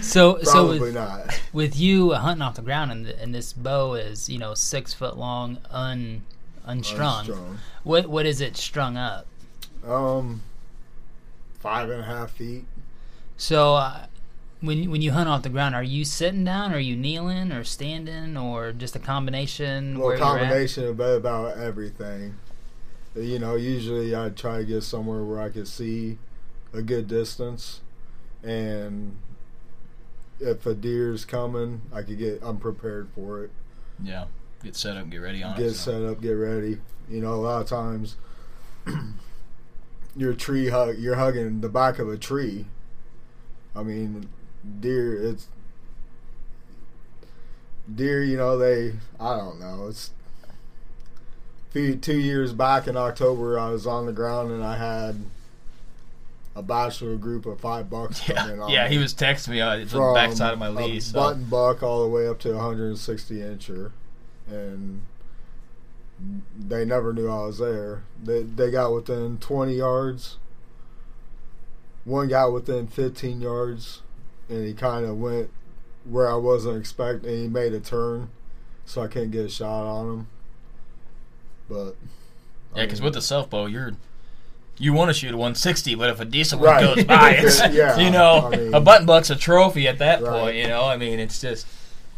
So 0.00 0.38
so 0.42 0.68
with, 0.78 0.94
not. 0.94 1.40
with 1.54 1.78
you 1.80 2.12
hunting 2.12 2.42
off 2.42 2.54
the 2.56 2.62
ground 2.62 2.92
and, 2.92 3.06
th- 3.06 3.16
and 3.18 3.34
this 3.34 3.52
bow 3.54 3.94
is 3.94 4.28
you 4.28 4.38
know 4.38 4.52
six 4.54 4.92
foot 4.92 5.16
long 5.16 5.58
un 5.70 6.22
unstrung. 6.66 7.20
Unstrung. 7.20 7.58
What 7.84 8.06
what 8.08 8.26
is 8.26 8.40
it 8.42 8.56
strung 8.56 8.96
up? 8.98 9.26
Um, 9.86 10.42
five 11.64 11.88
and 11.88 12.02
a 12.02 12.04
half 12.04 12.30
feet. 12.32 12.66
So 13.38 13.74
uh, 13.74 14.06
when 14.60 14.90
when 14.90 15.00
you 15.00 15.12
hunt 15.12 15.30
off 15.30 15.42
the 15.42 15.48
ground, 15.48 15.74
are 15.74 15.82
you 15.82 16.04
sitting 16.04 16.44
down, 16.44 16.72
or 16.72 16.76
are 16.76 16.78
you 16.78 16.94
kneeling, 16.94 17.50
or 17.50 17.64
standing, 17.64 18.36
or 18.36 18.72
just 18.72 18.94
a 18.94 18.98
combination? 18.98 19.98
Well, 19.98 20.08
where 20.08 20.16
you're 20.18 20.26
at? 20.26 20.40
combination 20.40 20.84
of 20.84 21.00
about 21.00 21.56
everything. 21.56 22.36
You 23.16 23.38
know, 23.38 23.54
usually 23.56 24.14
I 24.14 24.28
try 24.28 24.58
to 24.58 24.64
get 24.64 24.82
somewhere 24.82 25.24
where 25.24 25.40
I 25.40 25.48
can 25.48 25.64
see 25.64 26.18
a 26.74 26.82
good 26.82 27.08
distance, 27.08 27.80
and 28.42 29.16
if 30.40 30.66
a 30.66 30.74
deer's 30.74 31.24
coming, 31.24 31.80
I 31.94 32.02
could 32.02 32.18
get. 32.18 32.40
I'm 32.42 32.58
prepared 32.58 33.08
for 33.14 33.42
it. 33.42 33.50
Yeah. 34.02 34.26
Get 34.62 34.76
set 34.76 34.96
up, 34.98 35.08
get 35.08 35.18
ready 35.18 35.42
on 35.42 35.56
get 35.56 35.66
it. 35.66 35.74
so. 35.74 35.92
set 35.92 36.02
up, 36.02 36.20
get 36.20 36.32
ready. 36.32 36.78
You 37.08 37.20
know, 37.22 37.34
a 37.34 37.36
lot 37.36 37.62
of 37.62 37.68
times 37.68 38.16
your 40.16 40.32
tree 40.34 40.68
hug, 40.68 40.98
you're 40.98 41.16
hugging 41.16 41.60
the 41.60 41.68
back 41.68 41.98
of 41.98 42.08
a 42.08 42.16
tree. 42.16 42.66
I 43.76 43.82
mean, 43.82 44.28
deer. 44.80 45.20
It's 45.30 45.48
deer. 47.92 48.22
You 48.22 48.36
know, 48.36 48.56
they. 48.58 48.94
I 49.18 49.36
don't 49.36 49.60
know. 49.60 49.86
It's 49.88 50.10
few, 51.70 51.96
two 51.96 52.18
years 52.18 52.52
back 52.52 52.86
in 52.86 52.96
October. 52.96 53.58
I 53.58 53.70
was 53.70 53.86
on 53.86 54.06
the 54.06 54.12
ground 54.12 54.52
and 54.52 54.62
I 54.62 54.76
had 54.76 55.16
a 56.56 56.62
bachelor 56.62 57.16
group 57.16 57.46
of 57.46 57.58
five 57.60 57.90
bucks 57.90 58.20
coming 58.20 58.56
Yeah, 58.58 58.62
on. 58.62 58.70
yeah. 58.70 58.88
He 58.88 58.98
was 58.98 59.12
texting 59.12 59.48
me 59.48 59.60
uh, 59.60 59.70
on 59.70 59.80
the 59.88 60.12
backside 60.14 60.52
of 60.52 60.58
my 60.60 60.68
a 60.68 60.70
lease. 60.70 61.06
So. 61.06 61.14
button 61.14 61.44
buck 61.44 61.82
all 61.82 62.02
the 62.04 62.08
way 62.08 62.28
up 62.28 62.38
to 62.40 62.52
160 62.54 63.34
incher, 63.40 63.90
and 64.48 65.02
they 66.58 66.84
never 66.84 67.12
knew 67.12 67.28
I 67.28 67.46
was 67.46 67.58
there. 67.58 68.04
They 68.22 68.42
they 68.42 68.70
got 68.70 68.92
within 68.92 69.38
20 69.38 69.74
yards. 69.74 70.38
One 72.04 72.28
got 72.28 72.52
within 72.52 72.86
15 72.86 73.40
yards, 73.40 74.02
and 74.48 74.66
he 74.66 74.74
kind 74.74 75.06
of 75.06 75.18
went 75.18 75.50
where 76.04 76.30
I 76.30 76.34
wasn't 76.34 76.78
expecting. 76.78 77.30
He 77.30 77.48
made 77.48 77.72
a 77.72 77.80
turn, 77.80 78.28
so 78.84 79.02
I 79.02 79.06
couldn't 79.06 79.30
get 79.30 79.46
a 79.46 79.48
shot 79.48 79.84
on 79.86 80.06
him. 80.10 80.26
But 81.68 81.96
Yeah, 82.76 82.84
because 82.84 83.00
with 83.00 83.14
the 83.14 83.22
self 83.22 83.48
bow, 83.48 83.66
you're 83.66 83.92
you 84.76 84.92
want 84.92 85.08
to 85.08 85.14
shoot 85.14 85.32
a 85.32 85.36
160, 85.36 85.94
but 85.94 86.10
if 86.10 86.20
a 86.20 86.24
decent 86.24 86.60
Right. 86.60 86.84
one 86.84 86.96
goes 86.96 87.04
by, 87.04 87.30
it's 87.38 87.60
Yeah, 87.72 87.96
you 87.98 88.10
know 88.10 88.50
I 88.52 88.56
mean- 88.56 88.74
a 88.74 88.80
button 88.80 89.06
buck's 89.06 89.30
a 89.30 89.36
trophy 89.36 89.88
at 89.88 89.98
that 89.98 90.20
Right. 90.22 90.30
point. 90.40 90.56
You 90.56 90.68
know, 90.68 90.84
I 90.84 90.96
mean, 90.96 91.18
it's 91.20 91.40
just 91.40 91.66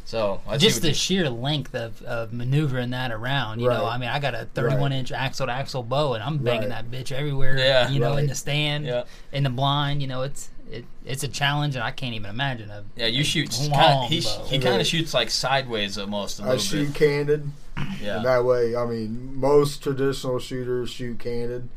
so 0.06 0.40
I 0.46 0.56
just 0.56 0.80
the 0.80 0.94
sheer 0.94 1.28
length 1.28 1.74
of, 1.74 2.00
of 2.02 2.32
maneuvering 2.32 2.90
that 2.90 3.10
around. 3.12 3.60
You 3.60 3.68
know, 3.68 3.84
I 3.84 3.98
mean, 3.98 4.08
I 4.08 4.18
got 4.18 4.34
a 4.34 4.46
31 4.54 4.80
Right. 4.80 4.92
inch 4.92 5.12
axle 5.12 5.46
to 5.46 5.52
axle 5.52 5.82
bow, 5.82 6.14
and 6.14 6.22
I'm 6.22 6.38
banging 6.38 6.70
Right. 6.70 6.90
that 6.90 6.90
bitch 6.90 7.12
everywhere. 7.12 7.58
Yeah. 7.58 7.90
you 7.90 7.98
know, 8.00 8.16
in 8.16 8.26
the 8.28 8.34
stand, 8.34 8.86
yeah, 8.86 9.02
in 9.32 9.42
the 9.44 9.50
blind. 9.50 10.00
You 10.00 10.08
know, 10.08 10.22
it's 10.22 10.48
it, 10.70 10.84
it's 11.04 11.22
a 11.22 11.28
challenge, 11.28 11.74
and 11.76 11.84
I 11.84 11.90
can't 11.90 12.14
even 12.14 12.30
imagine 12.30 12.70
a 12.70 12.84
yeah. 12.96 13.06
You 13.06 13.22
shoot 13.24 13.52
long 13.60 13.70
kind 13.70 14.12
he 14.12 14.20
bow. 14.20 14.44
he 14.46 14.58
kind 14.58 14.80
of 14.80 14.86
shoots 14.86 15.12
like 15.12 15.28
sideways 15.30 15.98
almost 15.98 16.40
a 16.40 16.42
I 16.42 16.46
little 16.46 16.60
shoot 16.62 16.86
bit. 16.86 16.94
canted. 16.94 17.50
Yeah, 18.00 18.16
And 18.16 18.24
that 18.24 18.44
way, 18.44 18.74
I 18.74 18.86
mean, 18.86 19.38
most 19.38 19.82
traditional 19.82 20.38
shooters 20.38 20.88
shoot 20.88 21.18
canted, 21.18 21.68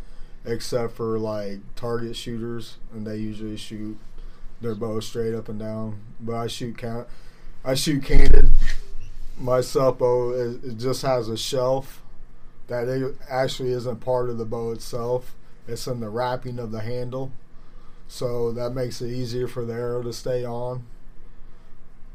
except 0.46 0.94
for 0.96 1.20
like 1.20 1.60
target 1.76 2.16
shooters, 2.16 2.78
and 2.94 3.06
they 3.06 3.18
usually 3.18 3.58
shoot 3.58 3.98
their 4.62 4.76
bow 4.76 5.00
straight 5.02 5.34
up 5.36 5.50
and 5.50 5.60
down. 5.60 6.00
But 6.22 6.36
I 6.36 6.48
shoot 6.48 6.78
count. 6.78 7.08
I 7.64 7.74
shoot 7.74 8.04
canted. 8.04 8.50
My 9.38 9.62
bow 9.62 10.32
is, 10.32 10.64
it 10.64 10.78
just 10.78 11.02
has 11.04 11.30
a 11.30 11.38
shelf 11.38 12.02
that 12.68 12.88
it 12.88 13.16
actually 13.30 13.72
isn't 13.72 14.00
part 14.00 14.30
of 14.30 14.38
the 14.38 14.46
bow 14.46 14.72
itself. 14.72 15.36
It's 15.68 15.88
in 15.88 16.00
the 16.00 16.10
wrapping 16.10 16.60
of 16.60 16.72
the 16.72 16.82
handle, 16.82 17.32
so 18.08 18.52
that 18.54 18.72
makes 18.72 19.02
it 19.02 19.12
easier 19.12 19.48
for 19.48 19.66
the 19.66 19.74
arrow 19.74 20.02
to 20.04 20.14
stay 20.14 20.44
on. 20.44 20.84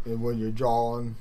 And 0.04 0.22
when 0.22 0.38
you're 0.38 0.50
drawing, 0.50 1.14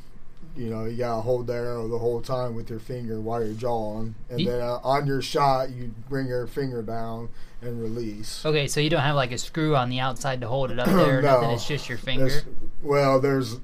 you 0.57 0.69
know, 0.69 0.85
you 0.85 0.97
gotta 0.97 1.21
hold 1.21 1.47
the 1.47 1.53
arrow 1.53 1.87
the 1.87 1.99
whole 1.99 2.21
time 2.21 2.55
with 2.55 2.69
your 2.69 2.79
finger 2.79 3.21
while 3.21 3.43
you're 3.43 3.53
drawing, 3.53 4.15
and 4.29 4.39
Ye- 4.41 4.47
then 4.47 4.61
uh, 4.61 4.79
on 4.83 5.07
your 5.07 5.21
shot, 5.21 5.69
you 5.69 5.93
bring 6.09 6.27
your 6.27 6.47
finger 6.47 6.81
down 6.81 7.29
and 7.61 7.81
release. 7.81 8.45
Okay, 8.45 8.67
so 8.67 8.79
you 8.79 8.89
don't 8.89 9.01
have 9.01 9.15
like 9.15 9.31
a 9.31 9.37
screw 9.37 9.75
on 9.75 9.89
the 9.89 9.99
outside 9.99 10.41
to 10.41 10.47
hold 10.47 10.71
it 10.71 10.79
up 10.79 10.87
there 10.87 11.19
or 11.19 11.21
nothing. 11.23 11.51
It's 11.51 11.67
just 11.67 11.87
your 11.87 11.97
finger. 11.97 12.41
Well, 12.81 13.19
there's 13.19 13.57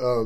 uh, 0.00 0.24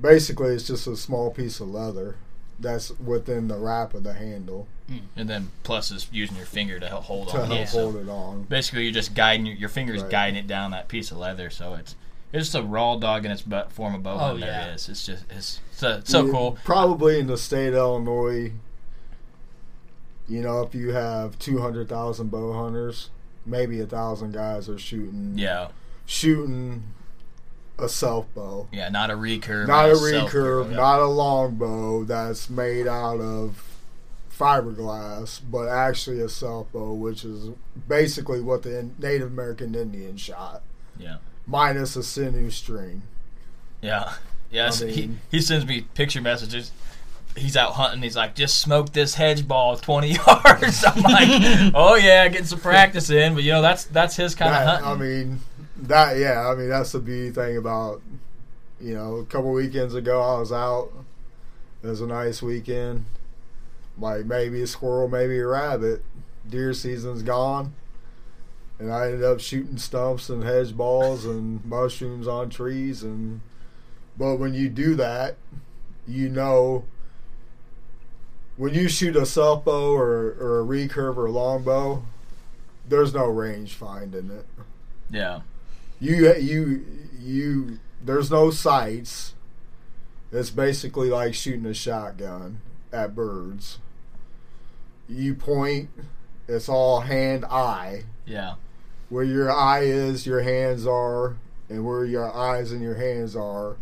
basically 0.00 0.54
it's 0.54 0.66
just 0.66 0.86
a 0.86 0.96
small 0.96 1.30
piece 1.30 1.60
of 1.60 1.68
leather 1.68 2.16
that's 2.58 2.90
within 2.98 3.48
the 3.48 3.56
wrap 3.56 3.92
of 3.94 4.02
the 4.02 4.14
handle 4.14 4.66
and 5.16 5.28
then 5.28 5.50
plus 5.64 5.90
is 5.90 6.06
using 6.12 6.36
your 6.36 6.46
finger 6.46 6.78
to 6.78 6.86
help 6.88 7.04
hold 7.04 7.28
to 7.28 7.38
on. 7.40 7.46
help 7.48 7.60
it, 7.60 7.68
so 7.68 7.90
hold 7.90 7.96
it 7.96 8.08
on. 8.08 8.42
basically, 8.44 8.84
you're 8.84 8.92
just 8.92 9.14
guiding 9.14 9.44
your, 9.46 9.56
your 9.56 9.68
fingers 9.68 10.00
Right. 10.02 10.10
guiding 10.10 10.36
it 10.36 10.46
down 10.46 10.70
that 10.70 10.86
piece 10.88 11.10
of 11.10 11.18
leather. 11.18 11.50
So 11.50 11.74
it's 11.74 11.96
it's 12.32 12.46
just 12.46 12.54
a 12.54 12.62
raw 12.62 12.94
dog 12.96 13.24
in 13.24 13.32
its 13.32 13.42
butt 13.42 13.72
form 13.72 13.94
of 13.96 14.04
bow 14.04 14.14
Oh, 14.14 14.18
hunting. 14.18 14.44
yeah. 14.46 14.66
There 14.66 14.74
is. 14.76 14.88
It's 14.88 15.04
just 15.04 15.24
it's 15.28 15.60
so, 15.72 16.00
so 16.04 16.26
You- 16.26 16.32
cool. 16.32 16.58
Probably 16.64 17.18
in 17.18 17.26
the 17.26 17.36
state 17.36 17.68
of 17.68 17.74
Illinois, 17.74 18.52
you 20.28 20.40
know, 20.42 20.62
if 20.62 20.72
you 20.74 20.90
have 20.92 21.36
two 21.40 21.58
hundred 21.60 21.88
thousand 21.88 22.30
bow 22.30 22.52
hunters, 22.52 23.10
maybe 23.44 23.80
a 23.80 23.86
thousand 23.86 24.32
guys 24.34 24.68
are 24.68 24.78
shooting. 24.78 25.32
Yeah, 25.36 25.68
shooting 26.06 26.84
a 27.78 27.88
self 27.88 28.32
bow. 28.34 28.68
yeah. 28.72 28.88
Not 28.88 29.10
a 29.10 29.14
recurve. 29.14 29.66
Not 29.68 29.90
a 29.90 29.94
recurve, 29.94 30.70
yeah. 30.70 30.76
not 30.76 31.00
a 31.00 31.06
long 31.06 31.56
bow 31.56 32.04
that's 32.04 32.48
made 32.48 32.86
out 32.86 33.20
of 33.20 33.62
fiberglass, 34.38 35.40
but 35.50 35.68
actually 35.68 36.20
a 36.20 36.28
self 36.28 36.70
bow, 36.72 36.92
which 36.94 37.24
is 37.24 37.50
basically 37.88 38.40
what 38.40 38.62
the 38.62 38.88
Native 38.98 39.28
American 39.32 39.74
Indian 39.74 40.16
shot, 40.16 40.62
Yeah. 40.98 41.16
minus 41.46 41.96
a 41.96 42.02
sinew 42.02 42.50
string. 42.50 43.02
Yeah. 43.82 44.12
Yes. 44.48 44.80
I 44.80 44.86
he, 44.86 45.00
mean- 45.02 45.20
he 45.32 45.40
sends 45.40 45.66
me 45.66 45.80
picture 45.94 46.20
messages. 46.20 46.70
He's 47.36 47.56
out 47.56 47.72
hunting. 47.72 48.00
He's 48.00 48.14
like, 48.16 48.36
just 48.36 48.58
smoke 48.60 48.92
this 48.92 49.16
hedge 49.16 49.46
ball 49.46 49.76
20 49.76 50.12
yards. 50.26 50.84
I'm 50.86 51.02
like, 51.02 51.72
oh 51.74 51.96
yeah, 51.96 52.28
getting 52.28 52.46
some 52.46 52.60
practice 52.60 53.10
in. 53.10 53.34
But 53.34 53.42
you 53.42 53.50
know, 53.50 53.60
that's 53.60 53.84
that's 53.86 54.14
his 54.14 54.36
kind 54.36 54.54
of 54.54 54.64
hunting. 54.64 54.88
I 54.88 54.94
mean, 54.94 55.40
that 55.78 56.16
yeah, 56.16 56.48
I 56.48 56.54
mean 56.54 56.68
that's 56.68 56.92
the 56.92 56.98
beauty 56.98 57.30
thing 57.30 57.56
about 57.56 58.00
you 58.80 58.94
know 58.94 59.16
a 59.16 59.24
couple 59.26 59.52
weekends 59.52 59.94
ago 59.94 60.20
I 60.20 60.38
was 60.38 60.52
out. 60.52 60.90
It 61.82 61.88
was 61.88 62.00
a 62.00 62.06
nice 62.06 62.42
weekend. 62.42 63.04
Like 63.98 64.26
maybe 64.26 64.62
a 64.62 64.66
squirrel, 64.66 65.08
maybe 65.08 65.38
a 65.38 65.46
rabbit. 65.46 66.02
Deer 66.48 66.72
season's 66.74 67.22
gone, 67.22 67.74
and 68.78 68.92
I 68.92 69.06
ended 69.06 69.24
up 69.24 69.40
shooting 69.40 69.78
stumps 69.78 70.28
and 70.28 70.44
hedge 70.44 70.76
balls 70.76 71.24
and 71.24 71.64
mushrooms 71.66 72.28
on 72.28 72.50
trees. 72.50 73.02
And 73.02 73.40
but 74.16 74.36
when 74.36 74.54
you 74.54 74.68
do 74.68 74.94
that, 74.96 75.36
you 76.06 76.28
know. 76.28 76.84
When 78.56 78.72
you 78.72 78.88
shoot 78.88 79.16
a 79.16 79.26
self 79.26 79.66
bow 79.66 79.94
or, 79.94 80.34
or 80.40 80.60
a 80.60 80.64
recurve 80.64 81.18
or 81.18 81.26
a 81.26 81.30
longbow, 81.30 82.02
there's 82.88 83.12
no 83.12 83.26
range 83.26 83.74
finding 83.74 84.30
it. 84.30 84.46
yeah. 85.10 85.40
You 85.98 86.34
you 86.34 86.84
you 87.18 87.78
there's 88.04 88.30
no 88.30 88.50
sights. 88.50 89.34
It's 90.32 90.50
basically 90.50 91.08
like 91.08 91.34
shooting 91.34 91.66
a 91.66 91.74
shotgun 91.74 92.60
at 92.92 93.14
birds. 93.14 93.78
You 95.08 95.34
point, 95.34 95.88
it's 96.48 96.68
all 96.68 97.00
hand 97.00 97.44
eye. 97.44 98.04
Yeah. 98.26 98.54
Where 99.08 99.24
your 99.24 99.52
eye 99.52 99.82
is, 99.82 100.26
your 100.26 100.40
hands 100.42 100.86
are, 100.86 101.36
and 101.68 101.86
where 101.86 102.04
your 102.04 102.32
eyes 102.34 102.72
and 102.72 102.82
your 102.82 102.96
hands 102.96 103.36
are 103.36 103.76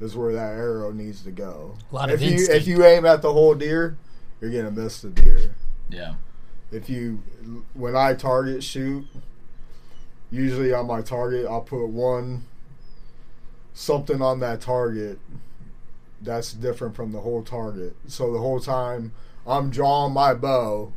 is 0.00 0.16
where 0.16 0.32
that 0.32 0.52
arrow 0.52 0.92
needs 0.92 1.22
to 1.24 1.30
go. 1.30 1.76
A 1.90 1.94
lot 1.94 2.08
if 2.08 2.16
of 2.16 2.22
you 2.22 2.32
instinct. 2.32 2.62
if 2.62 2.66
you 2.68 2.84
aim 2.84 3.04
at 3.04 3.20
the 3.20 3.32
whole 3.32 3.54
deer, 3.54 3.98
you're 4.40 4.50
gonna 4.50 4.70
miss 4.70 5.00
the 5.00 5.10
deer. 5.10 5.54
Yeah. 5.90 6.14
if 6.70 6.88
you 6.88 7.22
when 7.74 7.96
I 7.96 8.14
target 8.14 8.62
shoot, 8.62 9.06
usually 10.30 10.72
on 10.72 10.86
my 10.86 11.02
target 11.02 11.46
I'll 11.46 11.60
put 11.62 11.86
one 11.86 12.44
something 13.72 14.20
on 14.20 14.40
that 14.40 14.60
target 14.60 15.18
that's 16.20 16.52
different 16.52 16.94
from 16.94 17.12
the 17.12 17.20
whole 17.20 17.42
target. 17.42 17.96
So 18.06 18.32
the 18.32 18.38
whole 18.38 18.60
time 18.60 19.12
I'm 19.46 19.70
drawing 19.70 20.12
my 20.12 20.34
bow, 20.34 20.92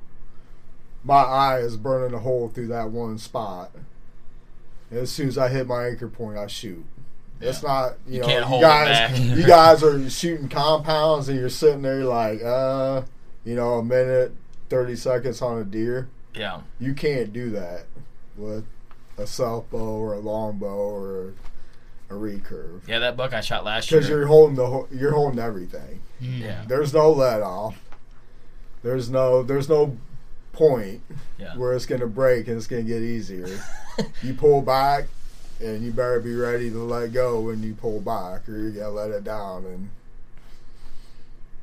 my 1.04 1.22
eye 1.22 1.60
is 1.60 1.78
burning 1.78 2.14
a 2.14 2.20
hole 2.20 2.50
through 2.50 2.68
that 2.68 2.92
one 2.92 3.18
spot. 3.18 3.72
And 4.90 5.00
as 5.00 5.12
soon 5.12 5.28
as 5.30 5.38
I 5.38 5.50
hit 5.50 5.66
my 5.68 5.88
anchor 5.88 6.08
point, 6.08 6.38
I 6.38 6.48
shoot. 6.48 6.86
It's 7.42 7.64
not 7.64 7.96
you, 8.08 8.22
You 8.22 8.40
know 8.40 8.56
you 8.56 8.62
guys 8.62 9.20
you 9.20 9.44
guys 9.48 9.84
are 9.84 10.10
shooting 10.10 10.48
compounds 10.48 11.28
and 11.28 11.38
you're 11.38 11.50
sitting 11.50 11.82
there 11.82 12.06
like 12.06 12.42
uh 12.42 13.02
you 13.44 13.56
know 13.56 13.74
a 13.80 13.84
minute 13.84 14.34
thirty 14.70 14.96
seconds 14.96 15.42
on 15.42 15.60
a 15.60 15.64
deer. 15.64 16.10
Yeah. 16.34 16.62
You 16.80 16.94
can't 16.94 17.34
do 17.34 17.50
that 17.52 17.86
with 18.38 18.66
a 19.18 19.28
self 19.28 19.70
bow 19.70 19.78
or 19.78 20.14
a 20.14 20.20
long 20.20 20.58
bow 20.58 20.68
or 20.68 21.34
a 22.10 22.14
recurve 22.14 22.88
Yeah. 22.88 23.00
That 23.00 23.16
buck 23.18 23.34
I 23.34 23.42
shot 23.42 23.64
last 23.66 23.90
year. 23.92 24.00
because 24.00 24.10
you're 24.10 24.28
holding 24.28 24.56
the 24.56 24.68
whole, 24.68 24.88
you're 24.92 25.14
holding 25.14 25.40
everything. 25.40 26.02
Mm. 26.22 26.40
yeah. 26.40 26.66
There's 26.68 26.94
no 26.94 27.12
let 27.12 27.42
off. 27.42 27.80
There's 28.84 29.10
no 29.10 29.44
there's 29.44 29.70
no 29.70 29.98
point 30.52 31.02
Yeah. 31.38 31.56
where 31.58 31.74
it's 31.74 31.86
gonna 31.86 32.08
break 32.08 32.48
and 32.48 32.58
it's 32.58 32.68
gonna 32.68 32.84
get 32.84 33.02
easier. 33.02 33.48
you 34.24 34.34
pull 34.34 34.62
back, 34.62 35.06
and 35.62 35.84
you 35.84 35.92
better 35.92 36.20
be 36.20 36.34
ready 36.36 36.70
to 36.70 36.84
let 36.84 37.14
go 37.14 37.40
when 37.40 37.64
you 37.64 37.74
pull 37.76 38.00
back, 38.02 38.48
or 38.50 38.58
you're 38.58 38.72
gonna 38.72 38.90
let 38.90 39.10
it 39.12 39.24
down 39.24 39.66
and 39.66 39.90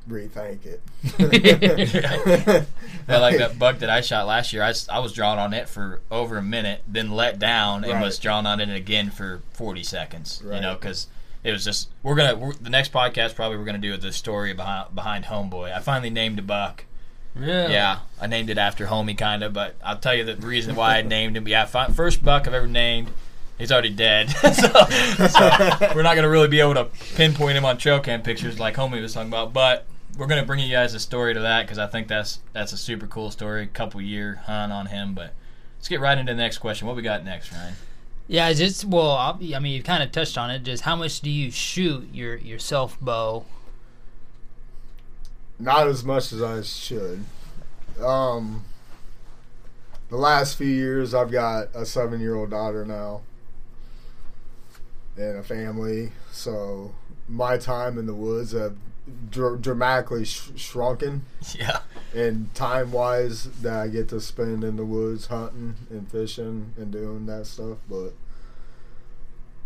rethink 0.08 0.60
it. 0.66 0.80
Yeah, 3.08 3.18
like 3.18 3.38
that 3.38 3.58
buck 3.58 3.78
that 3.80 3.90
I 3.90 4.02
shot 4.02 4.26
last 4.26 4.52
year, 4.52 4.62
I, 4.62 4.72
I 4.88 5.00
was 5.00 5.12
drawn 5.12 5.38
on 5.38 5.52
it 5.52 5.68
for 5.68 6.00
over 6.12 6.36
a 6.38 6.42
minute, 6.42 6.82
then 6.86 7.10
let 7.10 7.38
down 7.40 7.82
and 7.82 7.94
Right. 7.94 8.02
was 8.02 8.18
drawn 8.18 8.46
on 8.46 8.60
it 8.60 8.68
again 8.70 9.10
for 9.10 9.40
40 9.52 9.82
seconds. 9.82 10.40
You 10.44 10.60
know, 10.60 10.74
because 10.74 11.08
it 11.42 11.50
was 11.50 11.64
just 11.64 11.88
we're 12.02 12.14
gonna 12.14 12.36
we're, 12.36 12.52
the 12.54 12.70
next 12.70 12.92
podcast 12.92 13.34
probably 13.34 13.56
we're 13.58 13.64
gonna 13.64 13.78
do 13.78 13.96
the 13.96 14.12
story 14.12 14.52
behind 14.52 14.94
behind 14.94 15.24
Homeboy. 15.24 15.72
I 15.74 15.80
finally 15.80 16.10
named 16.10 16.38
a 16.38 16.42
buck. 16.42 16.84
Really? 17.34 17.72
Yeah, 17.72 18.00
I 18.20 18.26
named 18.26 18.50
it 18.50 18.58
after 18.58 18.86
Homie, 18.86 19.16
kind 19.16 19.42
of, 19.42 19.52
but 19.52 19.74
I'll 19.84 19.98
tell 19.98 20.14
you 20.14 20.24
the 20.24 20.36
reason 20.36 20.74
why 20.76 20.98
I 20.98 21.02
named 21.02 21.36
him. 21.36 21.48
Yeah, 21.48 21.64
fi- 21.64 21.88
first 21.88 22.24
buck 22.24 22.46
I've 22.46 22.54
ever 22.54 22.66
named. 22.66 23.08
He's 23.58 23.70
already 23.72 23.90
dead, 23.90 24.30
so, 24.40 24.50
so 25.28 25.92
we're 25.94 26.02
not 26.02 26.14
gonna 26.14 26.28
really 26.30 26.48
be 26.48 26.60
able 26.60 26.74
to 26.74 26.84
pinpoint 27.16 27.56
him 27.56 27.64
on 27.64 27.76
trail 27.76 27.98
cam 28.00 28.22
pictures 28.22 28.58
like 28.60 28.76
Homie 28.76 29.00
was 29.02 29.14
talking 29.14 29.28
about. 29.28 29.52
But 29.52 29.86
we're 30.18 30.26
gonna 30.26 30.44
bring 30.44 30.60
you 30.60 30.70
guys 30.70 30.94
a 30.94 31.00
story 31.00 31.34
to 31.34 31.40
that 31.40 31.62
because 31.62 31.78
I 31.78 31.86
think 31.86 32.08
that's 32.08 32.40
that's 32.52 32.72
a 32.72 32.76
super 32.76 33.06
cool 33.06 33.30
story. 33.30 33.66
Couple 33.66 34.00
year 34.00 34.42
hunt 34.46 34.72
on 34.72 34.86
him, 34.86 35.14
but 35.14 35.32
let's 35.78 35.88
get 35.88 36.00
right 36.00 36.16
into 36.18 36.32
the 36.32 36.38
next 36.38 36.58
question. 36.58 36.86
What 36.86 36.96
we 36.96 37.02
got 37.02 37.24
next, 37.24 37.52
Ryan? 37.52 37.74
Yeah, 38.28 38.52
just 38.52 38.84
well, 38.84 39.10
I'll- 39.12 39.34
mean, 39.38 39.64
you 39.74 39.82
kind 39.82 40.02
of 40.02 40.12
touched 40.12 40.38
on 40.38 40.50
it. 40.50 40.62
Just 40.62 40.84
how 40.84 40.94
much 40.94 41.20
do 41.20 41.30
you 41.30 41.50
shoot 41.50 42.08
your 42.12 42.36
your 42.36 42.58
self 42.58 43.00
bow? 43.00 43.44
Not 45.58 45.88
as 45.88 46.04
much 46.04 46.32
as 46.32 46.42
I 46.42 46.62
should. 46.62 47.24
Um, 48.00 48.64
the 50.08 50.16
last 50.16 50.56
few 50.56 50.66
years, 50.68 51.12
I've 51.12 51.30
got 51.30 51.68
a 51.74 51.84
seven-year-old 51.84 52.50
daughter 52.50 52.84
now, 52.86 53.20
and 55.16 55.36
a 55.36 55.42
family. 55.42 56.12
So 56.32 56.94
my 57.28 57.58
time 57.58 57.98
in 57.98 58.06
the 58.06 58.14
woods 58.14 58.52
have 58.52 58.76
dr- 59.30 59.62
dramatically 59.62 60.24
sh- 60.24 60.50
shrunken. 60.56 61.24
Yeah, 61.58 61.80
and 62.14 62.54
time 62.54 62.92
wise 62.92 63.44
that 63.62 63.80
I 63.80 63.88
get 63.88 64.08
to 64.10 64.20
spend 64.20 64.62
in 64.64 64.76
the 64.76 64.84
woods 64.84 65.26
hunting 65.26 65.74
and 65.90 66.10
fishing 66.10 66.74
and 66.76 66.90
doing 66.92 67.26
that 67.26 67.46
stuff. 67.46 67.78
But 67.88 68.12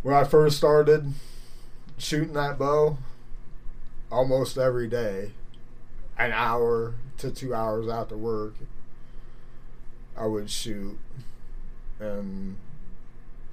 when 0.02 0.14
I 0.14 0.24
first 0.24 0.56
started 0.56 1.12
shooting 1.98 2.34
that 2.34 2.58
bow, 2.58 2.98
almost 4.10 4.58
every 4.58 4.88
day, 4.88 5.32
an 6.18 6.32
hour 6.32 6.94
to 7.18 7.30
two 7.30 7.54
hours 7.54 7.88
after 7.88 8.16
work, 8.16 8.54
I 10.16 10.26
would 10.26 10.50
shoot, 10.50 10.98
and 11.98 12.56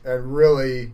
and 0.04 0.36
really, 0.36 0.94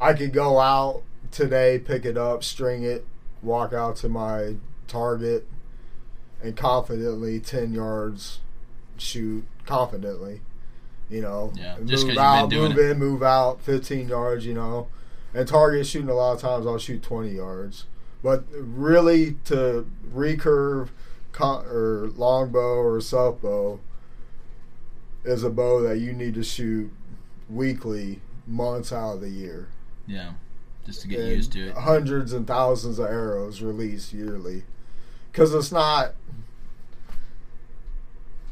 I 0.00 0.12
could 0.14 0.32
go 0.32 0.58
out 0.60 1.02
today, 1.30 1.78
pick 1.78 2.04
it 2.04 2.16
up, 2.18 2.44
string 2.44 2.82
it, 2.84 3.06
walk 3.42 3.72
out 3.72 3.96
to 3.96 4.08
my 4.08 4.56
target 4.88 5.46
and 6.42 6.56
confidently 6.56 7.40
10 7.40 7.72
yards 7.72 8.40
shoot 8.96 9.44
confidently 9.66 10.40
you 11.10 11.20
know. 11.20 11.52
Yeah, 11.54 11.76
And 11.76 11.86
just 11.88 12.04
'cause 12.06 12.14
move 12.16 12.18
out 12.24 12.50
doing 12.50 12.70
move 12.74 12.78
in 12.90 12.98
move 12.98 13.22
out 13.22 13.60
15 13.60 14.08
yards 14.08 14.46
you 14.46 14.54
know. 14.54 14.88
And 15.34 15.46
target 15.46 15.86
shooting 15.86 16.08
a 16.08 16.14
lot 16.14 16.32
of 16.34 16.40
times 16.40 16.66
i'll 16.66 16.78
shoot 16.78 17.02
20 17.02 17.30
yards. 17.30 17.84
But 18.22 18.44
really 18.52 19.36
to 19.46 19.86
recurve 20.14 20.88
con- 21.32 21.64
or 21.66 22.08
longbow 22.16 22.76
or 22.76 23.00
self 23.00 23.42
bow 23.42 23.80
is 25.24 25.42
a 25.44 25.50
bow 25.50 25.80
that 25.82 25.98
you 25.98 26.12
need 26.12 26.34
to 26.34 26.42
shoot 26.42 26.90
weekly 27.50 28.20
months 28.46 28.92
out 28.92 29.14
of 29.16 29.20
the 29.20 29.28
year. 29.28 29.68
Yeah, 30.06 30.32
just 30.86 31.02
to 31.02 31.08
get 31.08 31.20
used 31.20 31.52
to 31.52 31.68
it. 31.68 31.74
Hundreds 31.76 32.32
and 32.32 32.46
thousands 32.46 32.98
of 32.98 33.06
arrows 33.06 33.62
released 33.62 34.12
yearly, 34.12 34.64
because 35.30 35.54
it's 35.54 35.72
not. 35.72 36.14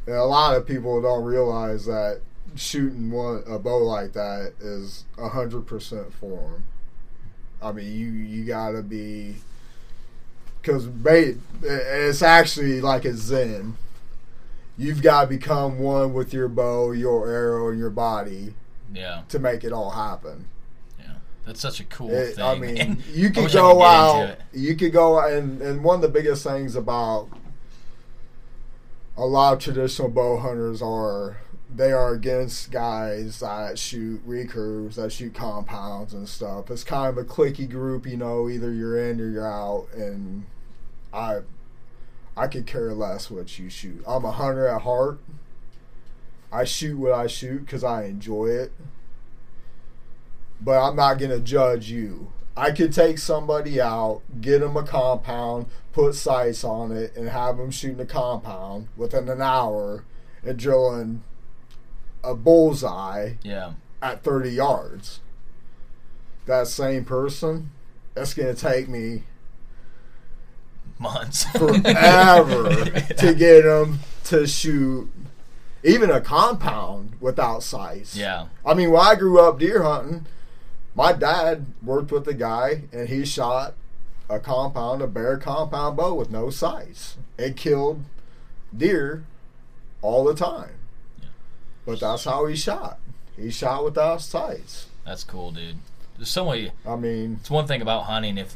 a 0.07 0.11
lot 0.25 0.55
of 0.55 0.65
people 0.65 1.01
don't 1.01 1.23
realize 1.23 1.85
that 1.85 2.21
shooting 2.55 3.11
one 3.11 3.43
a 3.47 3.57
bow 3.59 3.77
like 3.77 4.13
that 4.13 4.53
is 4.59 5.05
a 5.17 5.29
hundred 5.29 5.65
percent 5.65 6.13
form. 6.13 6.65
I 7.61 7.71
mean, 7.71 7.93
you 7.93 8.07
you 8.07 8.43
gotta 8.45 8.81
be 8.81 9.35
because 10.61 10.87
it's 11.63 12.21
actually 12.21 12.81
like 12.81 13.05
a 13.05 13.13
zen. 13.15 13.77
You've 14.77 15.01
got 15.01 15.23
to 15.23 15.27
become 15.27 15.79
one 15.79 16.13
with 16.13 16.33
your 16.33 16.47
bow, 16.47 16.91
your 16.91 17.29
arrow, 17.29 17.69
and 17.69 17.77
your 17.77 17.89
body 17.89 18.53
Yeah, 18.91 19.23
to 19.29 19.37
make 19.37 19.63
it 19.63 19.71
all 19.71 19.91
happen. 19.91 20.45
That's 21.45 21.59
such 21.59 21.79
a 21.79 21.83
cool 21.85 22.11
It- 22.11 22.35
thing. 22.35 22.43
I 22.43 22.55
mean, 22.55 22.75
man. 22.75 23.03
you 23.13 23.29
could 23.31 23.51
go 23.51 23.81
out. 23.81 24.37
You 24.53 24.75
could 24.75 24.93
go 24.93 25.19
and 25.19 25.61
and 25.61 25.83
one 25.83 25.95
of 25.95 26.01
the 26.01 26.09
biggest 26.09 26.43
things 26.43 26.75
about 26.75 27.29
a 29.17 29.25
lot 29.25 29.53
of 29.53 29.59
traditional 29.59 30.09
bow 30.09 30.37
hunters 30.37 30.81
are 30.81 31.37
they 31.73 31.91
are 31.91 32.13
against 32.13 32.69
guys 32.71 33.39
that 33.39 33.79
shoot 33.79 34.25
recurves, 34.27 34.95
that 34.95 35.11
shoot 35.11 35.33
compounds 35.33 36.13
and 36.13 36.27
stuff. 36.27 36.69
It's 36.69 36.83
kind 36.83 37.07
of 37.09 37.17
a 37.17 37.23
cliquey 37.27 37.69
group, 37.69 38.05
you 38.05 38.17
know. 38.17 38.49
Either 38.49 38.71
you're 38.73 39.09
in 39.09 39.19
or 39.21 39.29
you're 39.29 39.47
out, 39.47 39.87
and 39.95 40.45
I 41.13 41.39
I 42.37 42.47
could 42.47 42.65
care 42.67 42.93
less 42.93 43.31
what 43.31 43.57
you 43.57 43.69
shoot. 43.69 44.03
I'm 44.07 44.25
a 44.25 44.31
hunter 44.31 44.67
at 44.67 44.81
heart. 44.81 45.19
I 46.51 46.65
shoot 46.65 46.97
what 46.97 47.13
I 47.13 47.27
shoot 47.27 47.59
because 47.65 47.83
I 47.83 48.03
enjoy 48.03 48.47
it 48.47 48.73
but 50.61 50.79
I'm 50.81 50.95
not 50.95 51.17
going 51.17 51.31
to 51.31 51.39
judge 51.39 51.89
you. 51.89 52.31
I 52.55 52.71
could 52.71 52.93
take 52.93 53.17
somebody 53.17 53.79
out, 53.81 54.21
get 54.41 54.59
them 54.59 54.75
a 54.77 54.83
compound, 54.83 55.67
put 55.93 56.15
sights 56.15 56.63
on 56.63 56.91
it, 56.91 57.15
and 57.15 57.29
have 57.29 57.57
them 57.57 57.71
shooting 57.71 57.99
a 57.99 58.05
compound 58.05 58.87
within 58.97 59.29
an 59.29 59.41
hour 59.41 60.03
and 60.43 60.57
drilling 60.59 61.23
a 62.23 62.35
bullseye 62.35 63.33
Yeah, 63.43 63.73
at 64.01 64.23
30 64.23 64.49
yards. 64.51 65.21
That 66.45 66.67
same 66.67 67.05
person, 67.05 67.71
that's 68.13 68.33
going 68.33 68.53
to 68.53 68.59
take 68.59 68.89
me 68.89 69.23
months 70.99 71.45
forever 71.57 72.69
to 73.17 73.33
get 73.33 73.63
them 73.63 73.99
to 74.25 74.45
shoot 74.45 75.09
even 75.83 76.11
a 76.11 76.21
compound 76.21 77.13
without 77.19 77.63
sights. 77.63 78.15
Yeah, 78.15 78.47
I 78.65 78.73
mean, 78.73 78.91
when 78.91 79.01
I 79.01 79.15
grew 79.15 79.39
up 79.39 79.57
deer 79.59 79.81
hunting, 79.83 80.25
my 80.95 81.13
dad 81.13 81.65
worked 81.83 82.11
with 82.11 82.27
a 82.27 82.33
guy 82.33 82.83
and 82.91 83.07
he 83.09 83.25
shot 83.25 83.73
a 84.29 84.39
compound, 84.39 85.01
a 85.01 85.07
bear 85.07 85.37
compound 85.37 85.97
bow 85.97 86.13
with 86.13 86.29
no 86.31 86.49
sights. 86.49 87.17
It 87.37 87.55
killed 87.57 88.03
deer 88.75 89.23
all 90.01 90.23
the 90.23 90.35
time. 90.35 90.71
Yeah. 91.21 91.27
But 91.85 91.99
that's 91.99 92.23
how 92.25 92.45
he 92.45 92.55
shot. 92.55 92.99
He 93.37 93.51
shot 93.51 93.83
without 93.83 94.21
sights. 94.21 94.87
that's 95.05 95.23
cool, 95.23 95.51
dude. 95.51 95.77
There's 96.17 96.29
so 96.29 96.45
many. 96.45 96.71
I 96.85 96.95
mean, 96.95 97.37
It's 97.39 97.49
one 97.49 97.65
thing 97.67 97.81
about 97.81 98.03
hunting 98.03 98.37
if 98.37 98.55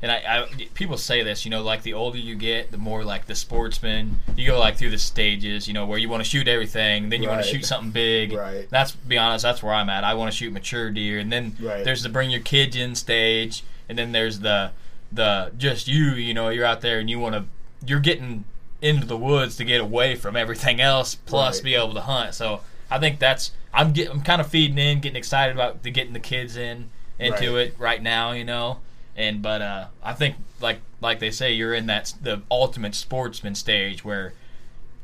and 0.00 0.12
I, 0.12 0.16
I 0.16 0.68
people 0.74 0.96
say 0.96 1.22
this, 1.22 1.44
you 1.44 1.50
know, 1.50 1.62
like 1.62 1.82
the 1.82 1.94
older 1.94 2.18
you 2.18 2.34
get, 2.36 2.70
the 2.70 2.78
more 2.78 3.02
like 3.04 3.26
the 3.26 3.34
sportsman. 3.34 4.20
You 4.36 4.46
go 4.46 4.58
like 4.58 4.76
through 4.76 4.90
the 4.90 4.98
stages, 4.98 5.66
you 5.66 5.74
know, 5.74 5.86
where 5.86 5.98
you 5.98 6.08
want 6.08 6.22
to 6.22 6.28
shoot 6.28 6.46
everything, 6.48 7.08
then 7.08 7.22
you 7.22 7.28
want 7.28 7.42
to 7.42 7.48
shoot 7.48 7.64
something 7.64 7.90
big. 7.90 8.32
Right. 8.32 8.68
That's 8.70 8.92
be 8.92 9.18
honest, 9.18 9.42
that's 9.42 9.62
where 9.62 9.74
I'm 9.74 9.90
at. 9.90 10.04
I 10.04 10.14
want 10.14 10.30
to 10.30 10.36
shoot 10.36 10.52
mature 10.52 10.90
deer, 10.90 11.18
and 11.18 11.32
then 11.32 11.56
Right. 11.60 11.84
there's 11.84 12.02
the 12.02 12.08
bring 12.08 12.30
your 12.30 12.40
kids 12.40 12.76
in 12.76 12.94
stage, 12.94 13.64
and 13.88 13.98
then 13.98 14.12
there's 14.12 14.40
the 14.40 14.70
the 15.10 15.50
just 15.56 15.88
you, 15.88 16.12
you 16.12 16.34
know, 16.34 16.48
you're 16.50 16.66
out 16.66 16.80
there 16.82 16.98
and 16.98 17.08
you 17.08 17.18
want 17.18 17.34
to, 17.34 17.44
you're 17.86 17.98
getting 18.00 18.44
into 18.82 19.06
the 19.06 19.16
woods 19.16 19.56
to 19.56 19.64
get 19.64 19.80
away 19.80 20.14
from 20.14 20.36
everything 20.36 20.80
else, 20.80 21.14
plus 21.14 21.56
Right. 21.56 21.64
be 21.64 21.74
able 21.74 21.94
to 21.94 22.02
hunt. 22.02 22.34
So 22.34 22.60
I 22.90 22.98
think 22.98 23.18
that's 23.18 23.52
I'm 23.74 23.92
get, 23.92 24.10
I'm 24.10 24.20
kind 24.22 24.40
of 24.40 24.46
feeding 24.48 24.78
in, 24.78 25.00
getting 25.00 25.16
excited 25.16 25.56
about 25.56 25.82
the 25.82 25.90
getting 25.90 26.12
the 26.12 26.20
kids 26.20 26.56
in 26.56 26.90
into 27.18 27.54
Right. 27.56 27.66
it 27.68 27.74
right 27.78 28.02
now, 28.02 28.32
you 28.32 28.44
know. 28.44 28.78
And 29.18 29.42
but 29.42 29.60
uh, 29.60 29.86
I 30.02 30.14
think 30.14 30.36
like 30.60 30.80
like 31.00 31.18
they 31.18 31.30
say, 31.30 31.52
you're 31.52 31.74
in 31.74 31.86
that 31.86 32.14
the 32.22 32.40
ultimate 32.50 32.94
sportsman 32.94 33.54
stage 33.54 34.04
where, 34.04 34.32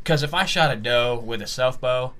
because 0.03 0.23
if 0.23 0.33
I 0.33 0.45
shot 0.47 0.71
a 0.71 0.77
doe 0.77 1.19
with 1.19 1.43
a 1.43 1.47
self 1.47 1.81
bow, 1.81 2.13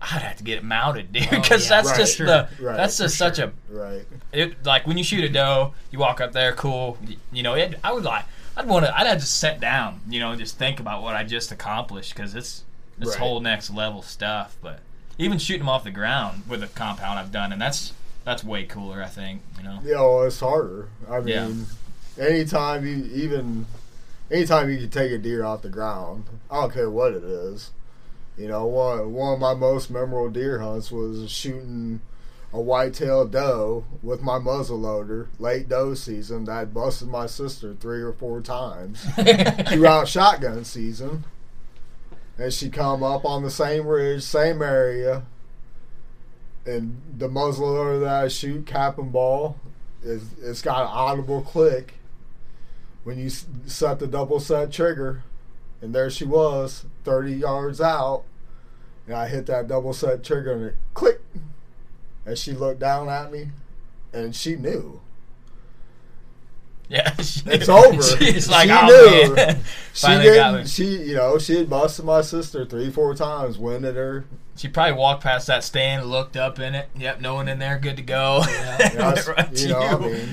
I'd 0.00 0.22
have 0.22 0.36
to 0.36 0.44
get 0.44 0.58
it 0.58 0.64
mounted, 0.64 1.12
dude. 1.12 1.26
Oh, 1.32 1.40
Because 1.40 1.64
yeah, 1.64 1.76
that's 1.76 1.88
right, 1.88 1.98
just 1.98 2.16
sure. 2.18 2.26
the 2.26 2.48
Right, 2.60 2.76
that's 2.76 2.98
just 2.98 3.16
such 3.16 3.38
a 3.38 3.52
right. 3.70 4.04
it 4.32 4.64
like 4.64 4.86
when 4.86 4.96
you 4.98 5.02
shoot 5.04 5.24
a 5.24 5.28
doe, 5.28 5.72
you 5.90 5.98
walk 5.98 6.20
up 6.20 6.32
there, 6.32 6.52
cool. 6.52 6.98
y- 7.06 7.16
You 7.32 7.42
know, 7.42 7.54
it, 7.54 7.74
I 7.82 7.92
would 7.92 8.04
like 8.04 8.24
I'd 8.56 8.68
want 8.68 8.84
to 8.84 8.96
I'd 8.96 9.06
have 9.06 9.18
to 9.20 9.26
sit 9.26 9.58
down, 9.58 10.00
you 10.08 10.20
know, 10.20 10.30
and 10.32 10.40
just 10.40 10.58
think 10.58 10.80
about 10.80 11.02
what 11.02 11.16
I 11.16 11.24
just 11.24 11.50
accomplished 11.50 12.14
because 12.14 12.34
it's 12.34 12.64
it's 13.00 13.10
Right. 13.10 13.18
whole 13.18 13.40
next 13.40 13.70
level 13.70 14.02
stuff. 14.02 14.56
But 14.60 14.80
even 15.16 15.38
shooting 15.38 15.60
them 15.60 15.68
off 15.70 15.82
the 15.84 15.90
ground 15.90 16.42
with 16.46 16.62
a 16.62 16.66
compound 16.68 17.18
I've 17.18 17.32
done, 17.32 17.52
and 17.52 17.60
that's 17.62 17.92
that's 18.28 18.44
way 18.44 18.64
cooler. 18.64 19.02
I 19.02 19.06
think 19.08 19.40
you 19.56 19.64
know. 19.64 19.80
Yeah, 19.82 19.94
know, 19.94 20.22
it's 20.22 20.40
harder. 20.40 20.88
I 21.08 21.18
Yeah. 21.20 21.48
mean, 21.48 21.66
anytime 22.18 22.86
you 22.86 23.04
even 23.12 23.66
anytime 24.30 24.70
you 24.70 24.76
can 24.78 24.90
take 24.90 25.10
a 25.12 25.18
deer 25.18 25.44
off 25.44 25.62
the 25.62 25.70
ground, 25.70 26.24
I 26.50 26.60
don't 26.60 26.72
care 26.74 26.90
what 26.90 27.14
it 27.14 27.24
is. 27.24 27.70
You 28.36 28.48
know, 28.48 28.66
one 28.66 29.12
one 29.14 29.34
of 29.34 29.40
my 29.40 29.54
most 29.54 29.90
memorable 29.90 30.28
deer 30.30 30.58
hunts 30.58 30.92
was 30.92 31.30
shooting 31.30 32.00
a 32.52 32.60
white-tailed 32.60 33.30
doe 33.30 33.84
with 34.02 34.22
my 34.22 34.38
muzzle 34.38 34.78
loader 34.78 35.28
late 35.38 35.68
doe 35.68 35.94
season 35.94 36.44
that 36.46 36.72
busted 36.72 37.08
my 37.08 37.26
sister 37.26 37.74
three 37.80 38.00
or 38.00 38.12
four 38.12 38.40
times 38.40 39.04
throughout 39.68 40.06
shotgun 40.08 40.64
season. 40.64 41.24
And 42.38 42.52
she 42.52 42.70
come 42.70 43.02
up 43.02 43.24
on 43.24 43.42
the 43.42 43.50
same 43.50 43.86
ridge, 43.86 44.22
same 44.22 44.62
area, 44.62 45.24
and 46.68 47.00
the 47.16 47.28
muzzle 47.28 47.68
loader 47.72 47.98
that 48.00 48.24
I 48.24 48.28
shoot, 48.28 48.66
cap 48.66 48.98
and 48.98 49.12
ball, 49.12 49.56
is 50.02 50.22
it's 50.42 50.62
got 50.62 50.82
an 50.82 50.88
audible 50.88 51.42
click 51.42 51.94
when 53.04 53.18
you 53.18 53.30
set 53.30 53.98
the 53.98 54.06
double 54.06 54.38
set 54.40 54.70
trigger, 54.72 55.22
and 55.80 55.94
there 55.94 56.10
she 56.10 56.24
was, 56.24 56.84
thirty 57.04 57.32
yards 57.32 57.80
out, 57.80 58.24
and 59.06 59.16
I 59.16 59.28
hit 59.28 59.46
that 59.46 59.68
double 59.68 59.92
set 59.92 60.22
trigger 60.22 60.52
and 60.52 60.64
it 60.66 60.74
click, 60.94 61.20
and 62.26 62.36
she 62.36 62.52
looked 62.52 62.80
down 62.80 63.08
at 63.08 63.32
me, 63.32 63.48
and 64.12 64.34
she 64.36 64.56
knew. 64.56 65.00
Yeah, 66.88 67.14
she- 67.22 67.42
It's 67.46 67.68
over. 67.68 68.02
She's 68.18 68.48
like, 68.50 68.68
She 68.68 68.74
oh 68.74 69.34
knew. 69.36 69.54
man, 70.02 70.20
She 70.22 70.28
finally 70.28 70.36
got 70.36 70.50
didn't. 70.52 70.64
me. 70.64 70.68
She, 70.68 70.84
you 71.10 71.14
know, 71.16 71.38
she 71.38 71.56
had 71.58 71.68
busted 71.70 72.04
my 72.04 72.22
sister 72.22 72.64
three, 72.64 72.90
four 72.90 73.14
times, 73.14 73.58
winded 73.58 73.96
her. 73.96 74.24
She 74.56 74.68
probably 74.68 74.94
walked 74.94 75.22
past 75.22 75.46
that 75.46 75.62
stand, 75.64 76.06
looked 76.06 76.36
up 76.36 76.58
in 76.58 76.74
it. 76.74 76.88
Yep, 76.96 77.20
no 77.20 77.34
one 77.34 77.48
in 77.48 77.58
there, 77.58 77.78
good 77.78 77.96
to 77.96 78.02
go. 78.02 78.42
Yeah, 78.48 78.76
I 78.80 78.96
Went 79.14 79.26
right 79.26 79.54
to 79.54 79.62
you 79.62 79.68
know, 79.68 79.80
I 79.80 79.98
mean, 79.98 80.28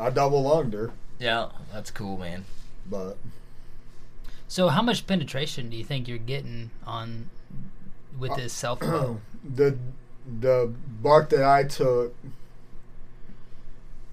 I 0.00 0.10
double 0.10 0.42
lunged 0.42 0.74
her, 0.74 0.90
yeah, 1.18 1.48
that's 1.72 1.90
cool, 1.92 2.18
man. 2.18 2.44
but 2.90 3.16
So, 4.48 4.68
how 4.68 4.82
much 4.82 5.06
penetration 5.06 5.70
do 5.70 5.76
you 5.76 5.84
think 5.84 6.08
you're 6.08 6.18
getting 6.18 6.70
on 6.86 7.30
with 8.18 8.34
this 8.36 8.52
self 8.52 8.80
bow? 8.80 8.86
Uh, 8.86 9.14
the 9.54 9.76
the 10.40 10.72
buck 11.00 11.28
that 11.30 11.42
I 11.44 11.62
took 11.64 12.14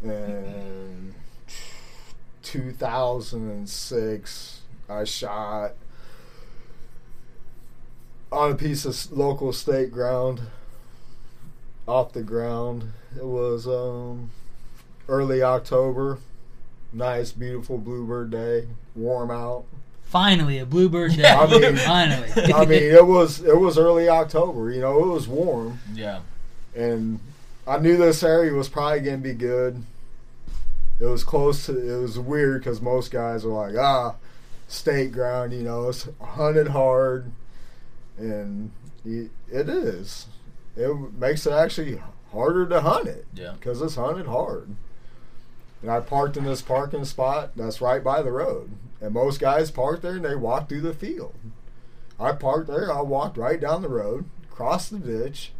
in 0.03 1.13
2006, 2.43 4.61
I 4.89 5.03
shot 5.03 5.73
on 8.31 8.51
a 8.51 8.55
piece 8.55 8.85
of 8.85 9.11
local 9.17 9.53
state 9.53 9.91
ground 9.91 10.41
off 11.87 12.13
the 12.13 12.21
ground. 12.23 12.91
It 13.17 13.25
was 13.25 13.67
um, 13.67 14.31
early 15.07 15.41
October, 15.41 16.19
nice, 16.91 17.31
beautiful 17.31 17.77
bluebird 17.77 18.31
day, 18.31 18.67
warm 18.95 19.31
out. 19.31 19.65
Finally, 20.03 20.59
a 20.59 20.65
bluebird 20.65 21.13
day. 21.17 21.25
I 21.27 21.47
mean- 21.47 21.75
Finally. 21.77 22.53
I 22.53 22.65
mean, 22.65 22.83
it 22.83 23.05
was 23.05 23.41
it 23.41 23.57
was 23.57 23.77
early 23.77 24.09
October. 24.09 24.71
You 24.71 24.81
know, 24.81 24.99
it 25.03 25.07
was 25.13 25.27
warm. 25.27 25.79
Yeah, 25.93 26.19
and 26.75 27.19
I 27.67 27.77
knew 27.79 27.97
this 27.97 28.21
area 28.23 28.53
was 28.53 28.69
probably 28.69 29.01
gonna 29.01 29.17
be 29.17 29.33
good. 29.33 29.83
It 30.99 31.05
was 31.05 31.23
close 31.23 31.65
to. 31.65 31.77
It 31.97 32.01
was 32.01 32.17
weird 32.19 32.61
because 32.61 32.81
most 32.81 33.11
guys 33.11 33.43
are 33.45 33.49
like, 33.49 33.75
ah, 33.77 34.15
state 34.67 35.11
ground. 35.11 35.53
You 35.53 35.63
know, 35.63 35.89
it's 35.89 36.07
hunted 36.21 36.69
hard, 36.69 37.31
and 38.17 38.71
it 39.05 39.69
is. 39.69 40.27
It 40.75 41.13
makes 41.13 41.45
it 41.45 41.53
actually 41.53 42.01
harder 42.31 42.67
to 42.67 42.81
hunt 42.81 43.07
it 43.07 43.25
yeah. 43.33 43.53
because 43.53 43.81
it's 43.81 43.95
hunted 43.95 44.27
hard. 44.27 44.75
And 45.81 45.91
I 45.91 45.99
parked 45.99 46.37
in 46.37 46.45
this 46.45 46.61
parking 46.61 47.05
spot 47.05 47.51
that's 47.55 47.81
right 47.81 48.03
by 48.03 48.21
the 48.21 48.31
road, 48.31 48.71
and 48.99 49.13
most 49.13 49.39
guys 49.39 49.71
park 49.71 50.01
there 50.01 50.15
and 50.15 50.25
they 50.25 50.35
walk 50.35 50.67
through 50.67 50.81
the 50.81 50.93
field. 50.93 51.35
I 52.19 52.31
parked 52.31 52.67
there. 52.67 52.91
I 52.91 53.01
walked 53.01 53.37
right 53.37 53.59
down 53.59 53.81
the 53.81 53.89
road, 53.89 54.25
crossed 54.49 54.91
the 54.91 54.99
ditch, 54.99 55.51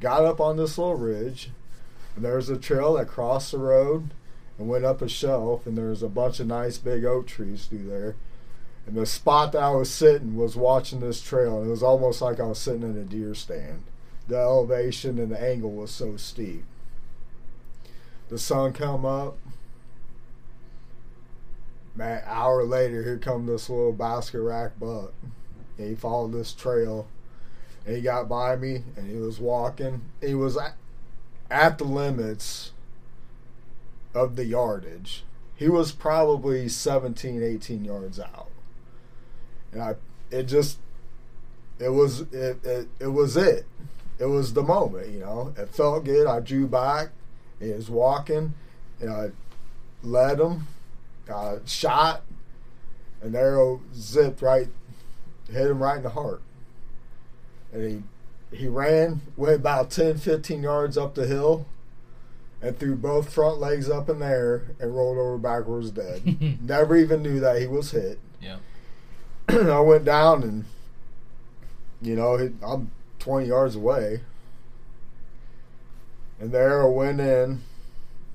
got 0.00 0.24
up 0.24 0.40
on 0.40 0.56
this 0.56 0.78
little 0.78 0.94
ridge, 0.94 1.50
and 2.14 2.24
there's 2.24 2.48
a 2.48 2.56
trail 2.56 2.94
that 2.94 3.08
crossed 3.08 3.52
the 3.52 3.58
road 3.58 4.10
and 4.58 4.68
went 4.68 4.84
up 4.84 5.02
a 5.02 5.08
shelf, 5.08 5.66
and 5.66 5.76
there's 5.76 6.02
a 6.02 6.08
bunch 6.08 6.40
of 6.40 6.46
nice 6.46 6.78
big 6.78 7.04
oak 7.04 7.26
trees 7.26 7.66
through 7.66 7.88
there. 7.88 8.16
And 8.86 8.94
the 8.94 9.06
spot 9.06 9.52
that 9.52 9.62
I 9.62 9.70
was 9.70 9.90
sitting 9.90 10.36
was 10.36 10.56
watching 10.56 11.00
this 11.00 11.20
trail, 11.20 11.58
and 11.58 11.66
it 11.66 11.70
was 11.70 11.82
almost 11.82 12.22
like 12.22 12.38
I 12.38 12.44
was 12.44 12.58
sitting 12.58 12.82
in 12.82 12.96
a 12.96 13.04
deer 13.04 13.34
stand. 13.34 13.82
The 14.28 14.36
elevation 14.36 15.18
and 15.18 15.30
the 15.30 15.40
angle 15.40 15.72
was 15.72 15.90
so 15.90 16.16
steep. 16.16 16.64
The 18.28 18.38
sun 18.38 18.72
come 18.72 19.04
up. 19.04 19.38
Man, 21.94 22.22
hour 22.26 22.64
later, 22.64 23.02
here 23.02 23.18
come 23.18 23.46
this 23.46 23.70
little 23.70 23.92
basket 23.92 24.40
rack 24.40 24.78
buck. 24.78 25.12
And 25.78 25.88
he 25.88 25.94
followed 25.94 26.32
this 26.32 26.52
trail 26.52 27.08
and 27.86 27.96
he 27.96 28.02
got 28.02 28.28
by 28.28 28.56
me 28.56 28.82
and 28.96 29.08
he 29.08 29.16
was 29.16 29.38
walking. 29.38 30.02
He 30.20 30.34
was 30.34 30.56
at, 30.56 30.74
at 31.50 31.78
the 31.78 31.84
limits 31.84 32.72
of 34.12 34.36
the 34.36 34.44
yardage. 34.44 35.24
He 35.54 35.68
was 35.68 35.92
probably 35.92 36.68
17, 36.68 37.42
18 37.42 37.84
yards 37.84 38.18
out. 38.18 38.48
And 39.76 39.82
I, 39.82 39.94
it 40.30 40.44
just, 40.44 40.78
it 41.78 41.90
was, 41.90 42.22
it, 42.32 42.64
it, 42.64 42.88
it 42.98 43.08
was 43.08 43.36
it. 43.36 43.66
It 44.18 44.24
was 44.24 44.54
the 44.54 44.62
moment, 44.62 45.10
you 45.10 45.20
know. 45.20 45.52
It 45.58 45.68
felt 45.68 46.04
good. 46.04 46.26
I 46.26 46.40
drew 46.40 46.66
back. 46.66 47.10
He 47.60 47.70
was 47.70 47.90
walking 47.90 48.54
and 49.00 49.10
I 49.10 49.30
led 50.02 50.40
him, 50.40 50.66
got 51.26 51.68
shot, 51.68 52.22
An 53.20 53.34
arrow 53.34 53.82
zipped 53.94 54.40
right, 54.40 54.68
hit 55.50 55.70
him 55.70 55.82
right 55.82 55.98
in 55.98 56.02
the 56.02 56.10
heart 56.10 56.40
and 57.72 57.84
he 58.52 58.56
he 58.56 58.68
ran, 58.68 59.20
went 59.36 59.56
about 59.56 59.90
10, 59.90 60.18
15 60.18 60.62
yards 60.62 60.96
up 60.96 61.16
the 61.16 61.26
hill, 61.26 61.66
and 62.62 62.78
threw 62.78 62.94
both 62.94 63.32
front 63.32 63.58
legs 63.58 63.90
up 63.90 64.08
in 64.08 64.20
the 64.20 64.26
air 64.26 64.62
and 64.78 64.96
rolled 64.96 65.18
over 65.18 65.36
backwards 65.36 65.90
dead. 65.90 66.60
Never 66.62 66.96
even 66.96 67.22
knew 67.22 67.40
that 67.40 67.60
he 67.60 67.66
was 67.66 67.90
hit. 67.90 68.20
Yeah. 68.40 68.58
I 69.48 69.80
went 69.80 70.04
down 70.04 70.42
and, 70.42 70.64
you 72.02 72.16
know, 72.16 72.36
he, 72.36 72.50
I'm 72.62 72.90
20 73.20 73.46
yards 73.46 73.76
away. 73.76 74.20
And 76.38 76.52
the 76.52 76.58
arrow 76.58 76.90
went 76.90 77.20
in, 77.20 77.62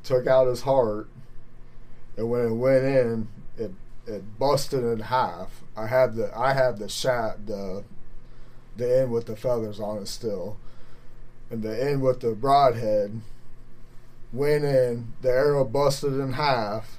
took 0.03 0.25
out 0.25 0.47
his 0.47 0.61
heart, 0.61 1.07
and 2.17 2.29
when 2.29 2.45
it 2.45 2.53
went 2.53 2.83
in, 2.83 3.27
it 3.57 3.71
it 4.07 4.39
busted 4.39 4.83
in 4.83 4.99
half. 4.99 5.61
I 5.77 5.87
had 5.87 6.15
the 6.15 6.35
I 6.37 6.53
had 6.53 6.77
the 6.77 6.89
shot 6.89 7.45
the 7.45 7.83
the 8.75 9.01
end 9.01 9.11
with 9.11 9.27
the 9.27 9.35
feathers 9.35 9.79
on 9.79 9.97
it 9.97 10.07
still, 10.07 10.57
and 11.49 11.61
the 11.61 11.83
end 11.83 12.01
with 12.01 12.21
the 12.21 12.31
broadhead 12.31 13.21
went 14.33 14.63
in. 14.63 15.13
The 15.21 15.29
arrow 15.29 15.63
busted 15.63 16.13
in 16.13 16.33
half, 16.33 16.97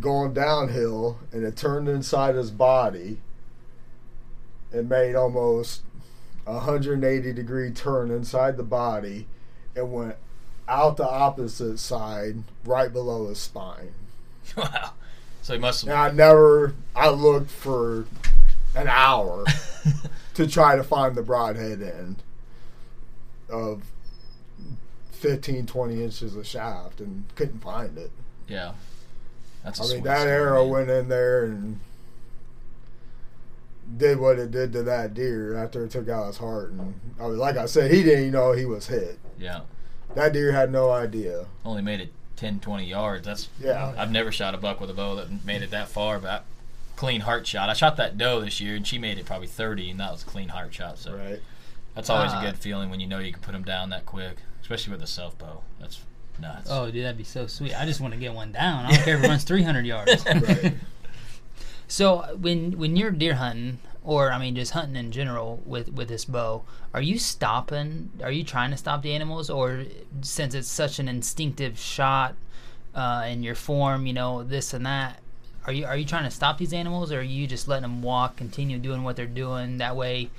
going 0.00 0.34
downhill, 0.34 1.18
and 1.32 1.44
it 1.44 1.56
turned 1.56 1.88
inside 1.88 2.34
his 2.34 2.50
body 2.50 3.20
and 4.72 4.88
made 4.88 5.14
almost 5.14 5.82
a 6.46 6.54
180 6.54 7.32
degree 7.32 7.70
turn 7.70 8.10
inside 8.10 8.56
the 8.56 8.62
body 8.62 9.26
and 9.76 9.92
went 9.92 10.16
out 10.66 10.96
the 10.96 11.08
opposite 11.08 11.78
side 11.78 12.42
right 12.64 12.92
below 12.92 13.28
his 13.28 13.38
spine. 13.38 13.94
Wow. 14.56 14.92
So 15.42 15.54
he 15.54 15.60
must 15.60 15.84
have. 15.84 15.94
I 15.94 16.14
never, 16.14 16.74
I 16.96 17.10
looked 17.10 17.50
for 17.50 18.06
an 18.74 18.88
hour 18.88 19.44
to 20.34 20.46
try 20.46 20.76
to 20.76 20.82
find 20.82 21.14
the 21.14 21.22
broadhead 21.22 21.82
end 21.82 22.22
of 23.50 23.82
15, 25.12 25.66
20 25.66 26.02
inches 26.02 26.36
of 26.36 26.46
shaft 26.46 27.00
and 27.00 27.24
couldn't 27.34 27.60
find 27.60 27.98
it. 27.98 28.10
Yeah. 28.46 28.72
That's. 29.76 29.80
a 29.80 29.92
I 29.92 29.96
mean, 29.96 30.04
that 30.04 30.18
story, 30.20 30.32
arrow 30.32 30.62
man. 30.64 30.70
went 30.72 30.90
in 30.90 31.08
there 31.08 31.44
and 31.44 31.80
did 33.96 34.18
what 34.18 34.38
it 34.38 34.50
did 34.50 34.72
to 34.72 34.82
that 34.82 35.14
deer 35.14 35.56
after 35.56 35.84
it 35.84 35.90
took 35.90 36.08
out 36.08 36.26
his 36.26 36.36
heart. 36.38 36.70
And 36.72 36.94
I 37.20 37.24
mean, 37.28 37.38
like 37.38 37.56
I 37.56 37.66
said, 37.66 37.90
he 37.90 38.02
didn't 38.02 38.20
even 38.20 38.32
know 38.32 38.52
he 38.52 38.64
was 38.66 38.86
hit. 38.88 39.18
Yeah. 39.38 39.60
That 40.14 40.32
deer 40.32 40.52
had 40.52 40.70
no 40.70 40.90
idea. 40.90 41.46
Only 41.64 41.82
made 41.82 42.00
it 42.00 42.12
10, 42.36 42.60
20 42.60 42.84
yards. 42.84 43.26
That's. 43.26 43.48
Yeah. 43.60 43.94
I've 43.96 44.10
never 44.10 44.30
shot 44.32 44.54
a 44.54 44.58
buck 44.58 44.80
with 44.80 44.90
a 44.90 44.94
bow 44.94 45.14
that 45.16 45.44
made 45.44 45.62
it 45.62 45.70
that 45.70 45.88
far, 45.88 46.18
but 46.18 46.30
I, 46.30 46.40
clean 46.96 47.22
heart 47.22 47.46
shot. 47.46 47.68
I 47.70 47.74
shot 47.74 47.96
that 47.96 48.18
doe 48.18 48.40
this 48.40 48.60
year, 48.60 48.74
and 48.76 48.86
she 48.86 48.98
made 48.98 49.18
it 49.18 49.26
probably 49.26 49.46
30, 49.46 49.90
and 49.90 50.00
that 50.00 50.10
was 50.12 50.22
a 50.22 50.26
clean 50.26 50.48
heart 50.48 50.74
shot. 50.74 50.98
So 50.98 51.14
Right. 51.16 51.40
that's 51.94 52.10
always 52.10 52.32
Ah. 52.32 52.40
a 52.40 52.44
good 52.44 52.58
feeling 52.58 52.90
when 52.90 53.00
you 53.00 53.06
know 53.06 53.18
you 53.20 53.32
can 53.32 53.40
put 53.42 53.52
them 53.52 53.62
down 53.64 53.90
that 53.90 54.04
quick, 54.06 54.38
especially 54.60 54.92
with 54.92 55.02
a 55.02 55.06
self 55.06 55.38
bow. 55.38 55.62
That's 55.80 56.00
nuts. 56.40 56.68
Oh, 56.70 56.90
dude, 56.90 57.04
that'd 57.04 57.16
be 57.16 57.24
so 57.24 57.46
sweet. 57.46 57.78
I 57.78 57.84
just 57.86 58.00
want 58.00 58.14
to 58.14 58.20
get 58.20 58.34
one 58.34 58.52
down. 58.52 58.86
I 58.86 58.90
don't 58.92 59.04
care 59.04 59.16
if 59.18 59.24
it 59.24 59.28
runs 59.28 59.44
300 59.44 59.86
yards. 59.86 60.24
Right. 60.26 60.74
So 61.86 62.36
when 62.38 62.72
when 62.78 62.96
you're 62.96 63.10
deer 63.10 63.34
hunting, 63.34 63.78
or 64.04 64.30
I 64.30 64.38
mean 64.38 64.54
just 64.54 64.72
hunting 64.72 64.96
in 64.96 65.10
general 65.10 65.62
with 65.64 65.90
with 65.92 66.08
this 66.08 66.26
bow, 66.26 66.64
are 66.92 67.00
you 67.00 67.18
stopping? 67.18 68.10
Are 68.22 68.30
you 68.30 68.44
trying 68.44 68.70
to 68.72 68.76
stop 68.76 69.02
the 69.02 69.14
animals, 69.14 69.48
or 69.48 69.84
since 70.20 70.54
it's 70.54 70.68
such 70.68 70.98
an 70.98 71.08
instinctive 71.08 71.78
shot, 71.78 72.34
uh, 72.94 73.22
and 73.24 73.44
your 73.44 73.54
form, 73.54 74.06
you 74.06 74.12
know, 74.12 74.42
this 74.42 74.74
and 74.74 74.84
that. 74.84 75.20
Are 75.66 75.72
you 75.72 75.86
are 75.86 75.96
you 75.96 76.04
trying 76.04 76.24
to 76.24 76.30
stop 76.30 76.58
these 76.58 76.72
animals, 76.72 77.12
or 77.12 77.20
are 77.20 77.22
you 77.22 77.46
just 77.46 77.68
letting 77.68 77.82
them 77.82 78.02
walk, 78.02 78.36
continue 78.36 78.78
doing 78.78 79.02
what 79.02 79.16
they're 79.16 79.26
doing? 79.26 79.78
That 79.78 79.96
way, 79.96 80.30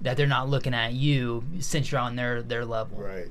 that 0.00 0.16
they're 0.16 0.26
not 0.26 0.48
looking 0.48 0.74
at 0.74 0.92
you 0.92 1.44
since 1.60 1.90
you're 1.90 2.00
on 2.00 2.16
their 2.16 2.42
their 2.42 2.64
level. 2.64 2.98
Right. 2.98 3.30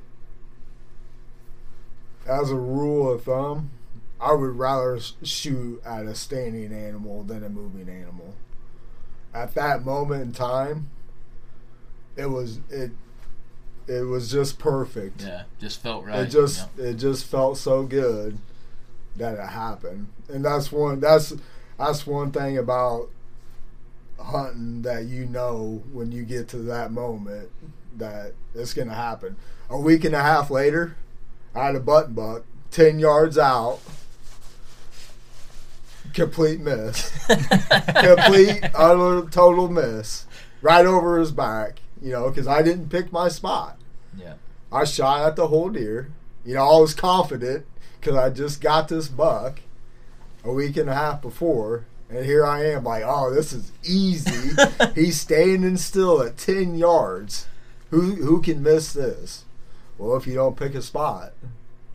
As 2.27 2.51
a 2.51 2.55
rule 2.55 3.11
of 3.11 3.23
thumb, 3.23 3.71
I 4.19 4.33
would 4.33 4.57
rather 4.57 4.99
shoot 5.23 5.81
at 5.85 6.05
a 6.05 6.15
standing 6.15 6.73
animal 6.73 7.23
than 7.23 7.43
a 7.43 7.49
moving 7.49 7.89
animal. 7.89 8.35
At 9.33 9.53
that 9.53 9.85
moment 9.85 10.21
in 10.23 10.31
time, 10.33 10.89
it 12.15 12.27
was 12.27 12.59
it 12.69 12.91
it 13.87 14.01
was 14.01 14.29
just 14.29 14.59
perfect. 14.59 15.21
Yeah, 15.21 15.43
just 15.59 15.81
felt 15.81 16.05
right. 16.05 16.19
it 16.19 16.29
just 16.29 16.77
know? 16.77 16.83
it 16.83 16.95
just 16.95 17.25
felt 17.25 17.57
so 17.57 17.83
good 17.83 18.39
that 19.17 19.37
it 19.37 19.47
happened 19.47 20.07
and 20.29 20.45
that's 20.45 20.71
one 20.71 20.99
that's 20.99 21.33
that's 21.77 22.07
one 22.07 22.31
thing 22.31 22.57
about 22.57 23.09
hunting 24.19 24.81
that 24.83 25.05
you 25.05 25.25
know 25.25 25.83
when 25.91 26.11
you 26.11 26.23
get 26.23 26.47
to 26.47 26.57
that 26.57 26.91
moment 26.91 27.49
that 27.95 28.33
it's 28.53 28.73
gonna 28.73 28.93
happen 28.93 29.35
a 29.69 29.79
week 29.79 30.03
and 30.03 30.15
a 30.15 30.21
half 30.21 30.49
later 30.49 30.95
i 31.57 31.65
had 31.65 31.75
a 31.75 31.79
button 31.79 32.13
buck 32.13 32.43
10 32.71 32.99
yards 32.99 33.37
out 33.37 33.79
complete 36.13 36.59
miss 36.59 37.11
complete 37.27 38.63
utter 38.73 39.27
total 39.29 39.67
miss 39.67 40.25
right 40.61 40.85
over 40.85 41.19
his 41.19 41.31
back 41.31 41.79
you 42.01 42.11
know 42.11 42.29
because 42.29 42.47
i 42.47 42.61
didn't 42.61 42.89
pick 42.89 43.11
my 43.11 43.27
spot 43.27 43.77
yeah. 44.17 44.33
I 44.71 44.83
shot 44.83 45.25
at 45.25 45.35
the 45.35 45.47
whole 45.47 45.69
deer. 45.69 46.11
You 46.45 46.55
know, 46.55 46.63
I 46.63 46.79
was 46.79 46.93
confident 46.93 47.65
because 47.99 48.15
I 48.15 48.29
just 48.29 48.61
got 48.61 48.87
this 48.87 49.07
buck 49.07 49.59
a 50.43 50.51
week 50.51 50.77
and 50.77 50.89
a 50.89 50.93
half 50.93 51.21
before, 51.21 51.85
and 52.09 52.25
here 52.25 52.45
I 52.45 52.65
am, 52.65 52.85
like, 52.85 53.03
oh, 53.05 53.33
this 53.33 53.53
is 53.53 53.71
easy. 53.83 54.55
He's 54.95 55.19
standing 55.19 55.77
still 55.77 56.21
at 56.21 56.37
ten 56.37 56.75
yards. 56.75 57.47
Who 57.89 58.15
who 58.15 58.41
can 58.41 58.63
miss 58.63 58.93
this? 58.93 59.45
Well, 59.97 60.15
if 60.17 60.27
you 60.27 60.35
don't 60.35 60.55
pick 60.55 60.75
a 60.75 60.81
spot, 60.81 61.33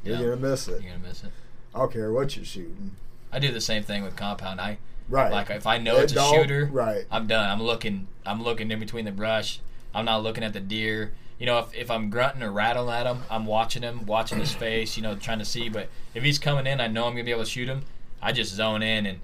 you're 0.04 0.16
Yeah. 0.16 0.22
gonna 0.22 0.36
miss 0.36 0.68
it. 0.68 0.82
You're 0.82 0.92
gonna 0.92 1.06
miss 1.08 1.22
it. 1.24 1.30
I 1.74 1.78
don't 1.80 1.92
care 1.92 2.12
what 2.12 2.36
you're 2.36 2.44
shooting. 2.44 2.96
I 3.32 3.38
do 3.38 3.50
the 3.52 3.60
same 3.60 3.82
thing 3.82 4.02
with 4.02 4.16
compound. 4.16 4.60
I 4.60 4.78
Right. 5.08 5.30
like 5.32 5.50
if 5.50 5.66
I 5.66 5.78
know 5.78 5.96
It 5.98 6.04
it's 6.04 6.12
a 6.14 6.28
shooter, 6.30 6.66
Right. 6.72 7.04
I'm 7.10 7.26
done. 7.26 7.48
I'm 7.48 7.62
looking. 7.62 8.08
I'm 8.26 8.42
looking 8.42 8.70
in 8.70 8.78
between 8.80 9.04
the 9.04 9.12
brush. 9.12 9.60
I'm 9.94 10.04
not 10.04 10.22
looking 10.22 10.44
at 10.44 10.52
the 10.52 10.60
deer. 10.60 11.12
You 11.38 11.46
know, 11.46 11.58
if, 11.58 11.74
if 11.74 11.90
I'm 11.90 12.08
grunting 12.08 12.42
or 12.42 12.52
rattling 12.52 12.94
at 12.94 13.06
him, 13.06 13.22
I'm 13.30 13.46
watching 13.46 13.82
him, 13.82 14.06
watching 14.06 14.38
his 14.38 14.52
face. 14.54 14.96
You 14.96 15.02
know, 15.02 15.14
trying 15.16 15.38
to 15.38 15.44
see. 15.44 15.68
But 15.68 15.88
if 16.14 16.22
he's 16.22 16.38
coming 16.38 16.66
in, 16.66 16.80
I 16.80 16.86
know 16.88 17.06
I'm 17.06 17.12
gonna 17.12 17.24
be 17.24 17.30
able 17.32 17.44
to 17.44 17.50
shoot 17.50 17.68
him. 17.68 17.82
I 18.20 18.32
just 18.32 18.52
zone 18.54 18.82
in 18.82 19.06
and 19.06 19.20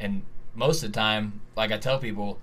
and 0.00 0.22
most 0.54 0.82
of 0.82 0.92
the 0.92 0.98
time, 0.98 1.40
like 1.56 1.70
I 1.72 1.78
tell 1.78 1.98
people, 1.98 2.38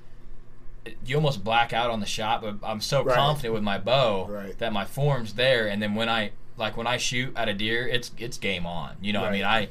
you 1.05 1.15
almost 1.15 1.43
black 1.43 1.73
out 1.73 1.89
on 1.89 1.99
the 1.99 2.05
shot. 2.05 2.41
But 2.41 2.55
I'm 2.63 2.81
so 2.81 3.03
Right. 3.03 3.15
confident 3.15 3.53
with 3.53 3.63
my 3.63 3.77
bow 3.77 4.25
Right. 4.27 4.57
that 4.59 4.71
my 4.73 4.85
form's 4.85 5.33
there. 5.33 5.67
And 5.67 5.81
then 5.81 5.95
when 5.95 6.09
I 6.09 6.31
like 6.57 6.75
when 6.77 6.87
I 6.87 6.97
shoot 6.97 7.33
at 7.35 7.47
a 7.49 7.53
deer, 7.53 7.87
it's 7.87 8.11
it's 8.17 8.37
game 8.37 8.65
on. 8.65 8.97
You 9.01 9.13
know, 9.13 9.21
what 9.21 9.29
I 9.29 9.33
mean, 9.33 9.43
I 9.45 9.69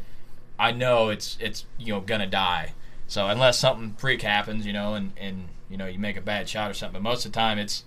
I 0.59 0.72
know 0.72 1.09
it's 1.11 1.37
it's 1.40 1.64
you 1.78 1.92
know 1.94 2.00
gonna 2.00 2.26
die. 2.26 2.72
So 3.07 3.26
unless 3.28 3.59
something 3.59 3.94
freak 3.98 4.22
happens, 4.22 4.66
you 4.66 4.72
know, 4.72 4.94
and 4.94 5.12
and 5.16 5.48
you 5.70 5.76
know 5.76 5.87
you 5.87 5.98
make 5.98 6.16
a 6.16 6.20
bad 6.22 6.48
shot 6.48 6.70
or 6.70 6.74
something, 6.74 7.02
but 7.02 7.09
most 7.09 7.24
of 7.26 7.33
the 7.33 7.38
time 7.38 7.59
it's 7.59 7.85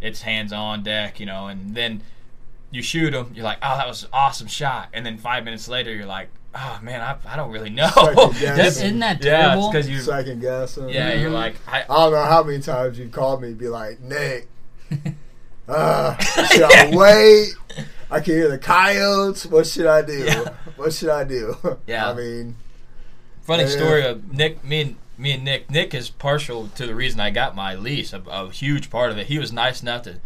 it's 0.00 0.22
hands 0.22 0.52
on 0.52 0.82
deck, 0.82 1.18
you 1.18 1.26
know, 1.26 1.46
and 1.48 1.74
then 1.74 2.02
you 2.70 2.82
shoot 2.82 3.12
them, 3.12 3.32
you're 3.34 3.44
like, 3.44 3.58
oh, 3.62 3.76
that 3.78 3.86
was 3.88 4.02
an 4.02 4.10
awesome 4.12 4.46
shot, 4.48 4.88
and 4.92 5.06
then 5.06 5.16
five 5.16 5.44
minutes 5.44 5.68
later 5.68 5.94
you're 5.94 6.04
like, 6.04 6.28
oh 6.56 6.78
man, 6.82 7.00
I, 7.00 7.16
I 7.32 7.36
don't 7.36 7.50
really 7.52 7.70
know. 7.70 7.88
Second 7.88 8.32
guess. 8.40 8.56
Just- 8.56 8.82
Isn't 8.84 8.98
that 9.00 9.22
yeah, 9.22 9.36
it's 9.36 9.46
terrible? 9.46 9.70
because 9.70 9.88
you 9.88 9.98
Second 10.00 10.40
guessing. 10.40 10.88
yeah 10.88 11.12
you're 11.14 11.30
like 11.30 11.56
I, 11.68 11.82
I 11.82 11.86
don't 11.86 12.12
know 12.12 12.24
how 12.24 12.42
many 12.42 12.60
times 12.60 12.98
you've 12.98 13.12
called 13.12 13.42
me 13.42 13.48
and 13.48 13.58
be 13.58 13.68
like, 13.68 14.00
Nick, 14.00 14.48
uh, 15.68 16.16
should 16.18 16.62
I 16.62 16.90
wait? 16.96 17.54
I 18.10 18.20
can 18.20 18.34
hear 18.34 18.48
the 18.48 18.58
coyotes. 18.58 19.46
What 19.46 19.66
should 19.66 19.86
I 19.86 20.02
do? 20.02 20.18
Yeah. 20.24 20.54
What 20.76 20.92
should 20.92 21.08
I 21.08 21.24
do? 21.24 21.56
Yeah. 21.86 22.10
I 22.10 22.14
mean, 22.14 22.56
Funny 23.42 23.64
Yeah. 23.64 23.68
story 23.68 24.04
of 24.06 24.32
Nick. 24.32 24.64
Me 24.64 24.80
and 24.80 24.96
me 25.18 25.32
and 25.32 25.44
Nick. 25.44 25.70
Nick 25.70 25.94
is 25.94 26.08
partial 26.10 26.68
to 26.76 26.86
the 26.86 26.94
reason 26.94 27.18
I 27.20 27.30
got 27.30 27.56
my 27.56 27.74
lease. 27.74 28.12
A, 28.12 28.22
a 28.28 28.50
huge 28.50 28.90
part 28.90 29.10
of 29.10 29.18
it. 29.18 29.26
He 29.26 29.38
was 29.38 29.52
nice 29.52 29.82
enough 29.82 30.02
to 30.02 30.20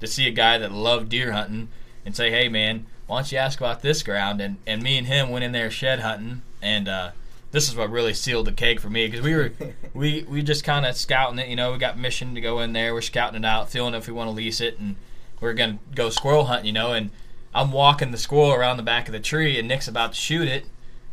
to 0.00 0.06
see 0.06 0.26
a 0.26 0.30
guy 0.30 0.58
that 0.58 0.72
loved 0.72 1.08
deer 1.10 1.32
hunting 1.32 1.68
and 2.04 2.14
say, 2.16 2.30
"Hey, 2.30 2.48
man, 2.48 2.86
why 3.06 3.18
don't 3.18 3.32
you 3.32 3.38
ask 3.38 3.58
about 3.58 3.82
this 3.82 4.02
ground?" 4.02 4.40
And 4.40 4.56
and 4.66 4.82
me 4.82 4.98
and 4.98 5.06
him 5.06 5.30
went 5.30 5.44
in 5.44 5.52
there 5.52 5.70
shed 5.70 6.00
hunting, 6.00 6.42
and 6.62 6.88
uh, 6.88 7.10
this 7.50 7.68
is 7.68 7.76
what 7.76 7.90
really 7.90 8.14
sealed 8.14 8.46
the 8.46 8.52
cake 8.52 8.80
for 8.80 8.90
me 8.90 9.06
because 9.06 9.24
we 9.24 9.34
were 9.34 9.52
we 9.94 10.24
we 10.28 10.42
just 10.42 10.64
kind 10.64 10.86
of 10.86 10.96
scouting 10.96 11.38
it. 11.38 11.48
You 11.48 11.56
know, 11.56 11.72
we 11.72 11.78
got 11.78 11.98
mission 11.98 12.34
to 12.34 12.40
go 12.40 12.60
in 12.60 12.72
there. 12.72 12.94
We're 12.94 13.00
scouting 13.00 13.42
it 13.42 13.46
out, 13.46 13.70
feeling 13.70 13.94
if 13.94 14.06
we 14.06 14.12
want 14.12 14.28
to 14.28 14.32
lease 14.32 14.60
it, 14.60 14.78
and 14.78 14.96
we're 15.40 15.54
gonna 15.54 15.78
go 15.94 16.10
squirrel 16.10 16.44
hunting. 16.46 16.66
You 16.66 16.72
know, 16.72 16.92
and 16.92 17.10
I'm 17.54 17.72
walking 17.72 18.10
the 18.10 18.18
squirrel 18.18 18.52
around 18.52 18.76
the 18.76 18.82
back 18.82 19.08
of 19.08 19.12
the 19.12 19.20
tree, 19.20 19.58
and 19.58 19.68
Nick's 19.68 19.88
about 19.88 20.12
to 20.12 20.18
shoot 20.18 20.48
it 20.48 20.66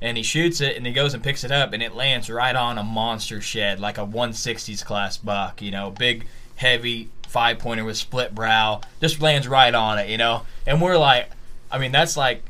and 0.03 0.17
he 0.17 0.23
shoots 0.23 0.59
it 0.59 0.75
and 0.75 0.85
he 0.85 0.91
goes 0.91 1.13
and 1.13 1.23
picks 1.23 1.45
it 1.45 1.51
up 1.51 1.71
and 1.71 1.81
it 1.81 1.95
lands 1.95 2.29
right 2.29 2.57
on 2.57 2.77
a 2.77 2.83
monster 2.83 3.39
shed 3.39 3.79
like 3.79 3.97
a 3.97 4.05
160s 4.05 4.83
class 4.83 5.17
buck 5.17 5.61
you 5.61 5.71
know 5.71 5.89
big 5.89 6.27
heavy 6.57 7.09
five 7.27 7.57
pointer 7.57 7.85
with 7.85 7.97
split 7.97 8.35
brow 8.35 8.81
just 8.99 9.21
lands 9.21 9.47
right 9.47 9.73
on 9.73 9.97
it 9.97 10.09
you 10.09 10.17
know 10.17 10.43
and 10.67 10.81
we're 10.81 10.97
like 10.97 11.29
i 11.73 11.77
mean 11.77 11.91
that's 11.91 12.15
like 12.15 12.43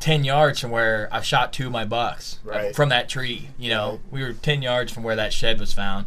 10 0.00 0.24
yards 0.24 0.60
from 0.60 0.70
where 0.70 1.08
i 1.12 1.20
shot 1.22 1.52
two 1.52 1.66
of 1.66 1.72
my 1.72 1.84
bucks 1.84 2.38
uh, 2.46 2.50
Right. 2.50 2.76
from 2.76 2.88
that 2.90 3.08
tree 3.08 3.48
you 3.58 3.70
know 3.70 3.90
Right. 3.92 4.00
we 4.10 4.22
were 4.22 4.32
10 4.34 4.60
yards 4.60 4.92
from 4.92 5.02
where 5.04 5.16
that 5.16 5.32
shed 5.32 5.58
was 5.60 5.72
found 5.72 6.04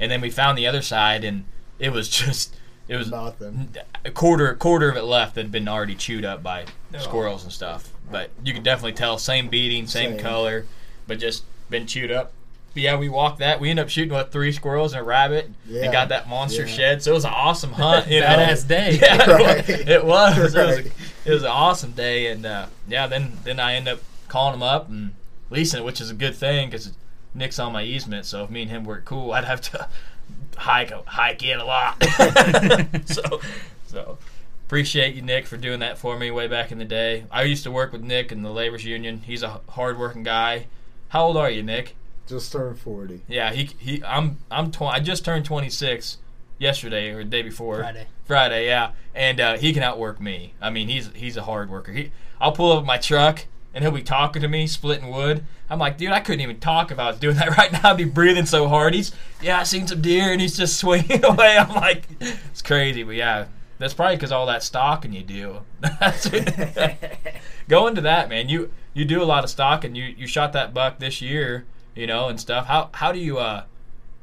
and 0.00 0.10
then 0.10 0.20
we 0.20 0.30
found 0.30 0.56
the 0.56 0.66
other 0.66 0.80
side 0.82 1.24
and 1.24 1.44
it 1.78 1.90
was 1.90 2.08
just 2.22 2.56
it 2.88 2.96
was 2.96 3.10
nothing. 3.10 3.74
a 4.04 4.10
quarter 4.10 4.54
quarter 4.54 4.88
of 4.90 4.96
it 4.96 5.02
left 5.04 5.34
that 5.36 5.42
had 5.42 5.52
been 5.52 5.68
already 5.68 5.94
chewed 5.94 6.24
up 6.24 6.42
by 6.42 6.64
squirrels 6.98 7.44
and 7.44 7.52
stuff. 7.52 7.90
But 8.10 8.30
you 8.44 8.52
could 8.52 8.64
definitely 8.64 8.92
tell 8.94 9.18
same 9.18 9.48
beating, 9.48 9.86
same, 9.86 10.10
Same. 10.14 10.18
color, 10.20 10.66
but 11.06 11.18
just 11.20 11.44
been 11.70 11.86
chewed 11.86 12.10
up. 12.10 12.32
But 12.74 12.82
yeah, 12.82 12.96
we 12.96 13.08
walked 13.08 13.38
that. 13.40 13.60
We 13.60 13.68
ended 13.70 13.84
up 13.84 13.88
shooting 13.90 14.12
what 14.14 14.32
three 14.32 14.50
squirrels 14.52 14.92
and 14.92 15.00
a 15.00 15.04
rabbit, 15.04 15.50
Yeah. 15.66 15.82
and 15.84 15.92
got 15.92 16.08
that 16.08 16.28
monster 16.28 16.62
Yeah. 16.66 16.72
shed. 16.74 17.02
So 17.02 17.10
it 17.12 17.14
was 17.14 17.24
an 17.24 17.32
awesome 17.34 17.72
hunt. 17.72 18.08
You 18.08 18.20
know? 18.22 18.26
Badass 18.26 18.66
day. 18.66 18.98
Yeah, 19.02 19.30
Right. 19.30 19.68
it 19.68 20.04
was. 20.04 20.38
It 20.38 20.42
was, 20.42 20.54
Right. 20.54 20.86
a, 20.86 20.90
it 21.30 21.32
was 21.34 21.42
an 21.42 21.48
awesome 21.50 21.92
day, 21.92 22.28
and 22.28 22.44
uh, 22.46 22.66
yeah, 22.88 23.06
then 23.06 23.32
then 23.44 23.60
I 23.60 23.74
end 23.74 23.88
up 23.88 24.00
calling 24.28 24.54
him 24.54 24.62
up 24.62 24.88
and 24.88 25.12
leasing 25.50 25.80
it, 25.80 25.84
which 25.84 26.00
is 26.00 26.10
a 26.10 26.14
good 26.14 26.34
thing 26.34 26.70
because 26.70 26.92
Nick's 27.34 27.58
on 27.58 27.72
my 27.72 27.82
easement. 27.82 28.24
So 28.26 28.44
if 28.44 28.50
me 28.50 28.62
and 28.62 28.70
him 28.70 28.84
were 28.84 29.02
cool, 29.04 29.32
I'd 29.32 29.44
have 29.44 29.60
to 29.72 29.86
hike 30.56 30.92
hike 31.06 31.42
in 31.42 31.58
a 31.60 31.64
lot. 31.64 32.02
so 33.06 33.40
so 33.86 34.18
appreciate 34.66 35.14
you, 35.14 35.20
Nick, 35.20 35.46
for 35.46 35.58
doing 35.58 35.80
that 35.80 35.98
for 35.98 36.18
me 36.18 36.30
way 36.30 36.46
back 36.48 36.72
in 36.72 36.78
the 36.78 36.84
day. 36.86 37.24
I 37.30 37.42
used 37.42 37.64
to 37.64 37.70
work 37.70 37.92
with 37.92 38.02
Nick 38.02 38.32
in 38.32 38.42
the 38.42 38.50
labor's 38.50 38.84
union. 38.86 39.22
He's 39.26 39.42
a 39.42 39.60
hardworking 39.68 40.22
guy. 40.22 40.66
How 41.08 41.24
old 41.26 41.36
are 41.36 41.50
you, 41.50 41.62
Nick? 41.62 41.94
Just 42.32 42.50
turned 42.50 42.78
forty. 42.78 43.20
Yeah, 43.28 43.52
he 43.52 43.70
he. 43.78 44.02
I'm 44.04 44.38
I'm 44.50 44.70
tw- 44.70 44.82
I 44.82 45.00
just 45.00 45.22
turned 45.24 45.44
26 45.44 46.16
yesterday 46.58 47.10
or 47.10 47.18
the 47.18 47.24
day 47.24 47.42
before. 47.42 47.80
Friday. 47.80 48.06
Friday, 48.24 48.66
yeah, 48.66 48.92
and 49.14 49.38
uh, 49.38 49.56
he 49.58 49.74
can 49.74 49.82
outwork 49.82 50.18
me. 50.18 50.54
I 50.60 50.70
mean, 50.70 50.88
he's 50.88 51.10
he's 51.14 51.36
a 51.36 51.42
hard 51.42 51.68
worker. 51.68 51.92
He, 51.92 52.10
I'll 52.40 52.52
pull 52.52 52.72
up 52.72 52.84
my 52.86 52.96
truck 52.96 53.44
and 53.74 53.84
he'll 53.84 53.92
be 53.92 54.02
talking 54.02 54.42
to 54.42 54.48
me, 54.48 54.66
splitting 54.66 55.10
wood. 55.10 55.44
I'm 55.68 55.78
like, 55.78 55.96
dude, 55.96 56.10
I 56.10 56.20
couldn't 56.20 56.40
even 56.40 56.60
talk 56.60 56.90
if 56.90 56.98
I 56.98 57.08
was 57.08 57.18
doing 57.18 57.36
that 57.38 57.56
right 57.56 57.72
now. 57.72 57.90
I'd 57.90 57.96
be 57.96 58.04
breathing 58.04 58.46
so 58.46 58.68
hard. 58.68 58.94
He's, 58.94 59.12
yeah, 59.40 59.60
I 59.60 59.62
seen 59.64 59.86
some 59.86 60.00
deer, 60.00 60.32
and 60.32 60.40
he's 60.40 60.56
just 60.56 60.76
swinging 60.80 61.24
away. 61.24 61.56
I'm 61.58 61.74
like, 61.74 62.04
it's 62.20 62.62
crazy, 62.62 63.02
but 63.02 63.14
yeah, 63.14 63.46
that's 63.78 63.94
probably 63.94 64.16
because 64.16 64.32
all 64.32 64.46
that 64.46 64.62
stalking 64.62 65.12
you 65.12 65.22
do. 65.22 65.60
Go 67.68 67.86
into 67.86 68.00
that, 68.02 68.28
man. 68.28 68.48
You 68.48 68.70
you 68.94 69.04
do 69.04 69.22
a 69.22 69.24
lot 69.24 69.44
of 69.44 69.50
stalking. 69.50 69.94
You 69.94 70.04
you 70.04 70.26
shot 70.26 70.52
that 70.52 70.74
buck 70.74 70.98
this 70.98 71.22
year, 71.22 71.64
you 71.94 72.06
know, 72.06 72.28
and 72.28 72.40
stuff. 72.40 72.66
How 72.66 72.90
how 72.92 73.12
do 73.12 73.18
you 73.18 73.38
uh 73.38 73.64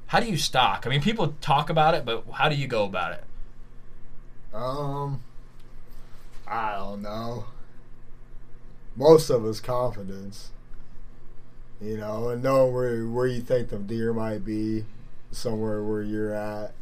how 0.07 0.19
do 0.19 0.27
you 0.27 0.37
stock? 0.37 0.83
I 0.85 0.89
mean, 0.89 1.01
people 1.01 1.35
talk 1.39 1.69
about 1.69 1.93
it, 1.93 2.03
but 2.03 2.23
how 2.33 2.49
do 2.49 2.55
you 2.55 2.67
go 2.67 2.83
about 2.85 3.13
it? 3.13 3.23
Um, 4.53 5.21
I 6.47 6.73
don't 6.73 7.03
know. 7.03 7.45
Most 8.95 9.29
of 9.29 9.45
us 9.45 9.59
confidence, 9.59 10.49
you 11.79 11.97
know, 11.97 12.29
and 12.29 12.41
knowing 12.41 12.73
where 12.73 13.05
where 13.05 13.27
you 13.27 13.41
think 13.41 13.69
the 13.69 13.77
deer 13.77 14.11
might 14.11 14.43
be, 14.43 14.85
somewhere 15.31 15.83
where 15.83 16.01
you're 16.01 16.33
at, 16.33 16.73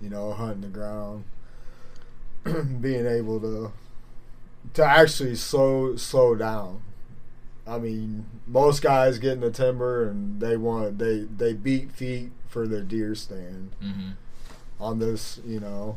you 0.00 0.10
know, 0.10 0.32
hunting 0.32 0.62
the 0.62 0.68
ground, 0.68 1.24
being 2.80 3.06
able 3.06 3.40
to 3.40 3.72
to 4.74 4.84
actually 4.84 5.36
slow 5.36 5.96
slow 5.96 6.34
down. 6.34 6.82
I 7.66 7.78
mean, 7.78 8.26
most 8.46 8.82
guys 8.82 9.18
get 9.18 9.32
in 9.32 9.40
the 9.40 9.50
timber 9.50 10.08
and 10.08 10.38
they 10.40 10.56
want 10.56 10.98
they 10.98 11.20
they 11.20 11.52
beat 11.54 11.90
feet 11.92 12.30
for 12.48 12.66
their 12.68 12.82
deer 12.82 13.14
stand 13.14 13.70
Mm-hmm. 13.82 14.10
on 14.80 14.98
this, 14.98 15.40
you 15.46 15.60
know. 15.60 15.96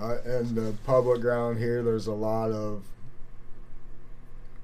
Uh, 0.00 0.16
and 0.24 0.56
the 0.56 0.74
public 0.84 1.20
ground 1.20 1.58
here, 1.58 1.82
there's 1.82 2.06
a 2.06 2.12
lot 2.14 2.50
of 2.50 2.82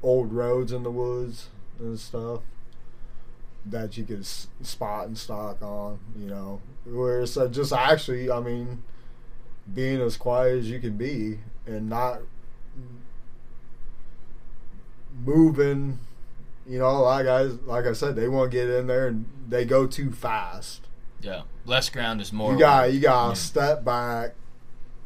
old 0.03 0.33
roads 0.33 0.73
in 0.73 0.83
the 0.83 0.90
woods 0.90 1.49
and 1.79 1.99
stuff 1.99 2.40
that 3.66 3.97
you 3.99 4.05
could 4.05 4.21
s- 4.21 4.47
spot 4.62 5.07
and 5.07 5.18
stock 5.18 5.61
on. 5.62 5.99
You 6.18 6.29
know, 6.29 6.61
where 6.85 7.21
it's 7.21 7.37
uh, 7.37 7.49
just 7.49 7.73
actually, 7.73 8.31
I 8.31 8.40
mean, 8.40 8.83
being 9.73 10.01
as 10.01 10.16
quiet 10.16 10.59
as 10.59 10.71
you 10.71 10.79
can 10.81 10.97
be 10.97 11.40
and 11.66 11.88
not 11.88 12.21
moving. 15.25 15.99
You 16.67 16.79
know, 16.79 17.03
like 17.03 17.27
I 17.27 17.43
like 17.43 17.87
I 17.87 17.93
said, 17.93 18.15
they 18.17 18.29
want 18.29 18.51
to 18.51 18.57
get 18.57 18.69
in 18.69 18.87
there 18.87 19.09
and 19.09 19.25
they 19.49 19.65
go 19.65 19.87
too 19.87 20.11
fast. 20.13 20.83
Yeah, 21.21 21.43
less 21.65 21.89
ground 21.91 22.21
is 22.21 22.33
more. 22.33 22.53
You 22.53 22.59
got 22.59 22.93
you 22.93 23.01
got 23.01 23.23
to 23.23 23.29
Yeah. 23.31 23.35
step 23.35 23.85
back 23.85 24.35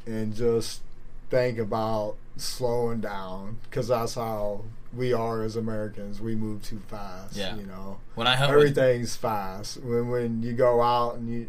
and 0.07 0.35
just 0.35 0.83
think 1.31 1.59
about 1.59 2.16
slowing 2.37 3.01
down 3.01 3.59
because 3.64 3.88
that's 3.88 4.14
how 4.16 4.64
we 4.94 5.12
are 5.12 5.42
as 5.42 5.55
Americans. 5.57 6.20
We 6.20 6.35
move 6.35 6.62
too 6.62 6.81
fast. 6.88 7.37
Yeah. 7.37 7.57
you 7.57 7.64
know 7.64 7.98
When 8.14 8.27
I 8.27 8.37
hunt 8.37 8.51
with, 8.55 8.77
everything's 8.77 9.14
fast. 9.16 9.81
When 9.83 10.09
when 10.09 10.42
you 10.42 10.53
go 10.55 10.83
out 10.83 11.14
and 11.16 11.29
you, 11.29 11.46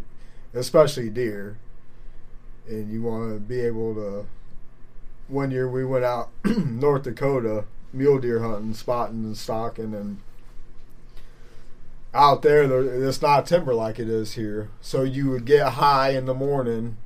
especially 0.54 1.10
deer, 1.10 1.58
and 2.68 2.92
you 2.92 3.02
want 3.02 3.34
to 3.34 3.40
be 3.40 3.60
able 3.62 3.96
to. 3.96 4.26
One 5.28 5.50
year 5.52 5.68
we 5.68 5.84
went 5.84 6.06
out 6.06 6.30
North 6.46 7.04
Dakota 7.04 7.66
mule 7.94 8.20
deer 8.20 8.40
hunting, 8.40 8.74
spotting 8.74 9.24
and 9.24 9.38
stalking, 9.38 9.94
and 9.94 10.20
out 12.14 12.42
there 12.42 12.64
it's 13.08 13.22
not 13.22 13.46
timber 13.46 13.74
like 13.74 14.00
it 14.00 14.10
is 14.10 14.34
here. 14.34 14.70
So 14.82 15.04
you 15.04 15.30
would 15.30 15.46
get 15.46 15.74
high 15.74 16.10
in 16.10 16.26
the 16.26 16.34
morning 16.34 16.98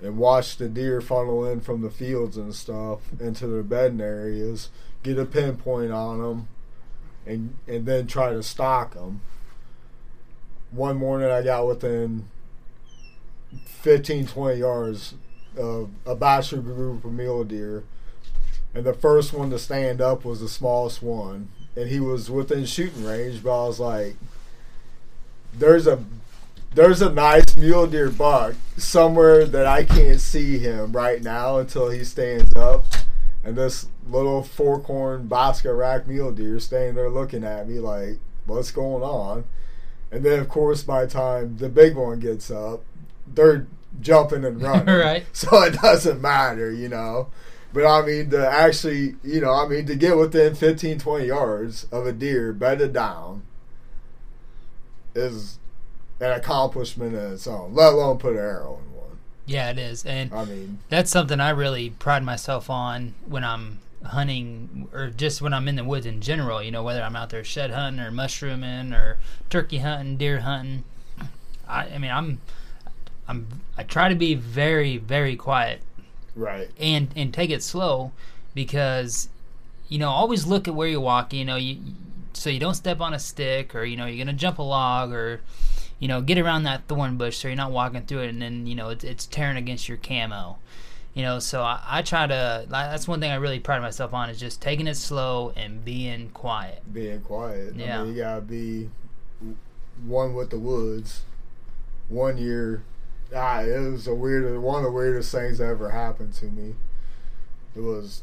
and 0.00 0.16
watch 0.16 0.56
the 0.56 0.68
deer 0.68 1.00
funnel 1.00 1.44
in 1.44 1.60
from 1.60 1.82
the 1.82 1.90
fields 1.90 2.36
and 2.36 2.54
stuff 2.54 3.00
into 3.18 3.46
their 3.46 3.62
bedding 3.62 4.00
areas, 4.00 4.70
get 5.02 5.18
a 5.18 5.24
pinpoint 5.24 5.92
on 5.92 6.20
them, 6.20 6.48
and 7.26 7.56
and 7.66 7.86
then 7.86 8.06
try 8.06 8.32
to 8.32 8.42
stalk 8.42 8.94
them. 8.94 9.20
One 10.70 10.96
morning 10.96 11.30
I 11.30 11.42
got 11.42 11.66
within 11.66 12.26
15, 13.64 14.26
20 14.26 14.58
yards 14.58 15.14
of 15.56 15.90
a 16.06 16.14
bachelor 16.14 16.60
group 16.60 17.04
of 17.04 17.12
mule 17.12 17.44
deer, 17.44 17.84
and 18.74 18.84
the 18.84 18.94
first 18.94 19.32
one 19.32 19.50
to 19.50 19.58
stand 19.58 20.00
up 20.00 20.24
was 20.24 20.40
the 20.40 20.48
smallest 20.48 21.02
one, 21.02 21.48
and 21.76 21.88
he 21.88 22.00
was 22.00 22.30
within 22.30 22.64
shooting 22.64 23.04
range. 23.04 23.42
But 23.42 23.64
I 23.64 23.66
was 23.66 23.80
like, 23.80 24.16
"There's 25.52 25.86
a 25.86 26.04
there's 26.74 27.02
a 27.02 27.12
nice 27.12 27.56
mule 27.56 27.86
deer 27.86 28.10
buck 28.10 28.54
somewhere 28.76 29.46
that 29.46 29.66
I 29.66 29.84
can't 29.84 30.20
see 30.20 30.58
him 30.58 30.92
right 30.92 31.22
now 31.22 31.58
until 31.58 31.90
he 31.90 32.04
stands 32.04 32.54
up." 32.54 32.84
And 33.44 33.56
this 33.56 33.86
little 34.08 34.42
four 34.42 34.80
horn 34.80 35.28
Bosca 35.28 35.76
rack 35.76 36.06
mule 36.06 36.32
deer 36.32 36.60
standing 36.60 36.94
there 36.94 37.10
looking 37.10 37.44
at 37.44 37.68
me 37.68 37.78
like, 37.78 38.18
"What's 38.46 38.70
going 38.70 39.02
on?" 39.02 39.44
And 40.10 40.24
then, 40.24 40.40
of 40.40 40.48
course, 40.48 40.82
by 40.82 41.04
the 41.04 41.10
time 41.10 41.56
the 41.58 41.68
big 41.68 41.94
one 41.96 42.20
gets 42.20 42.50
up, 42.50 42.82
they're 43.26 43.66
jumping 44.00 44.44
and 44.44 44.62
running. 44.62 44.94
Right. 44.94 45.26
So 45.32 45.62
it 45.62 45.74
doesn't 45.74 46.20
matter, 46.20 46.70
you 46.72 46.88
know. 46.88 47.28
But 47.72 47.84
I 47.84 48.04
mean, 48.04 48.30
to 48.30 48.48
actually, 48.48 49.16
you 49.22 49.40
know, 49.40 49.52
I 49.52 49.68
mean, 49.68 49.86
to 49.86 49.94
get 49.94 50.16
within 50.16 50.54
15, 50.54 50.98
20 50.98 51.26
yards 51.26 51.86
of 51.92 52.06
a 52.06 52.12
deer 52.12 52.52
bedded 52.52 52.92
down 52.92 53.42
is 55.14 55.58
an 56.20 56.32
accomplishment 56.32 57.14
in 57.14 57.32
its 57.32 57.46
own, 57.46 57.74
let 57.74 57.92
alone 57.92 58.18
put 58.18 58.32
an 58.32 58.38
arrow 58.38 58.80
in 58.82 58.96
one. 58.96 59.18
Yeah, 59.46 59.70
it 59.70 59.78
is, 59.78 60.04
and 60.04 60.32
I 60.32 60.44
mean, 60.44 60.78
that's 60.88 61.10
something 61.10 61.40
I 61.40 61.50
really 61.50 61.90
pride 61.90 62.24
myself 62.24 62.70
on 62.70 63.14
when 63.26 63.44
I'm 63.44 63.80
hunting 64.04 64.88
or 64.92 65.08
just 65.10 65.42
when 65.42 65.52
I'm 65.52 65.68
in 65.68 65.76
the 65.76 65.84
woods 65.84 66.06
in 66.06 66.20
general. 66.20 66.62
You 66.62 66.70
know, 66.70 66.82
whether 66.82 67.02
I'm 67.02 67.16
out 67.16 67.30
there 67.30 67.44
shed 67.44 67.70
hunting 67.70 68.00
or 68.00 68.10
mushrooming 68.10 68.92
or 68.94 69.18
turkey 69.50 69.78
hunting, 69.78 70.16
deer 70.16 70.40
hunting. 70.40 70.84
I, 71.68 71.86
I 71.86 71.98
mean, 71.98 72.10
I'm, 72.10 72.40
I'm, 73.26 73.60
I 73.76 73.82
try 73.82 74.08
to 74.08 74.14
be 74.14 74.34
very, 74.34 74.96
very 74.96 75.36
quiet 75.36 75.82
right. 76.38 76.70
and 76.80 77.08
and 77.16 77.34
take 77.34 77.50
it 77.50 77.62
slow 77.62 78.12
because 78.54 79.28
you 79.88 79.98
know 79.98 80.08
always 80.10 80.46
look 80.46 80.66
at 80.68 80.74
where 80.74 80.88
you're 80.88 81.00
walking 81.00 81.38
you 81.40 81.44
know 81.44 81.56
you 81.56 81.78
so 82.32 82.50
you 82.50 82.60
don't 82.60 82.74
step 82.74 83.00
on 83.00 83.12
a 83.14 83.18
stick 83.18 83.74
or 83.74 83.84
you 83.84 83.96
know 83.96 84.06
you're 84.06 84.24
gonna 84.24 84.36
jump 84.36 84.58
a 84.58 84.62
log 84.62 85.12
or 85.12 85.40
you 85.98 86.06
know 86.08 86.20
get 86.20 86.38
around 86.38 86.62
that 86.64 86.86
thorn 86.88 87.16
bush 87.16 87.36
so 87.38 87.48
you're 87.48 87.56
not 87.56 87.72
walking 87.72 88.02
through 88.02 88.20
it 88.20 88.28
and 88.28 88.40
then 88.40 88.66
you 88.66 88.74
know 88.74 88.90
it's, 88.90 89.04
it's 89.04 89.26
tearing 89.26 89.56
against 89.56 89.88
your 89.88 89.96
camo 89.98 90.56
you 91.14 91.22
know 91.22 91.38
so 91.38 91.62
I, 91.62 91.80
I 91.86 92.02
try 92.02 92.26
to 92.26 92.66
that's 92.68 93.08
one 93.08 93.18
thing 93.20 93.30
i 93.32 93.36
really 93.36 93.58
pride 93.58 93.80
myself 93.82 94.12
on 94.14 94.30
is 94.30 94.38
just 94.38 94.60
taking 94.62 94.86
it 94.86 94.96
slow 94.96 95.52
and 95.56 95.84
being 95.84 96.30
quiet 96.30 96.82
Being 96.92 97.20
quiet. 97.22 97.74
I 97.76 97.78
Yeah. 97.80 98.02
mean, 98.04 98.14
you 98.14 98.22
gotta 98.22 98.40
be 98.42 98.90
one 100.06 100.34
with 100.34 100.50
the 100.50 100.58
woods. 100.58 101.22
One 102.08 102.38
year, 102.38 102.82
ah, 103.34 103.60
it 103.60 103.92
was 103.92 104.06
a 104.06 104.14
weird, 104.14 104.60
one 104.60 104.78
of 104.78 104.84
the 104.84 104.90
weirdest 104.90 105.32
things 105.32 105.58
that 105.58 105.66
ever 105.66 105.90
happened 105.90 106.34
to 106.34 106.46
me. 106.46 106.74
It 107.76 107.80
was 107.80 108.22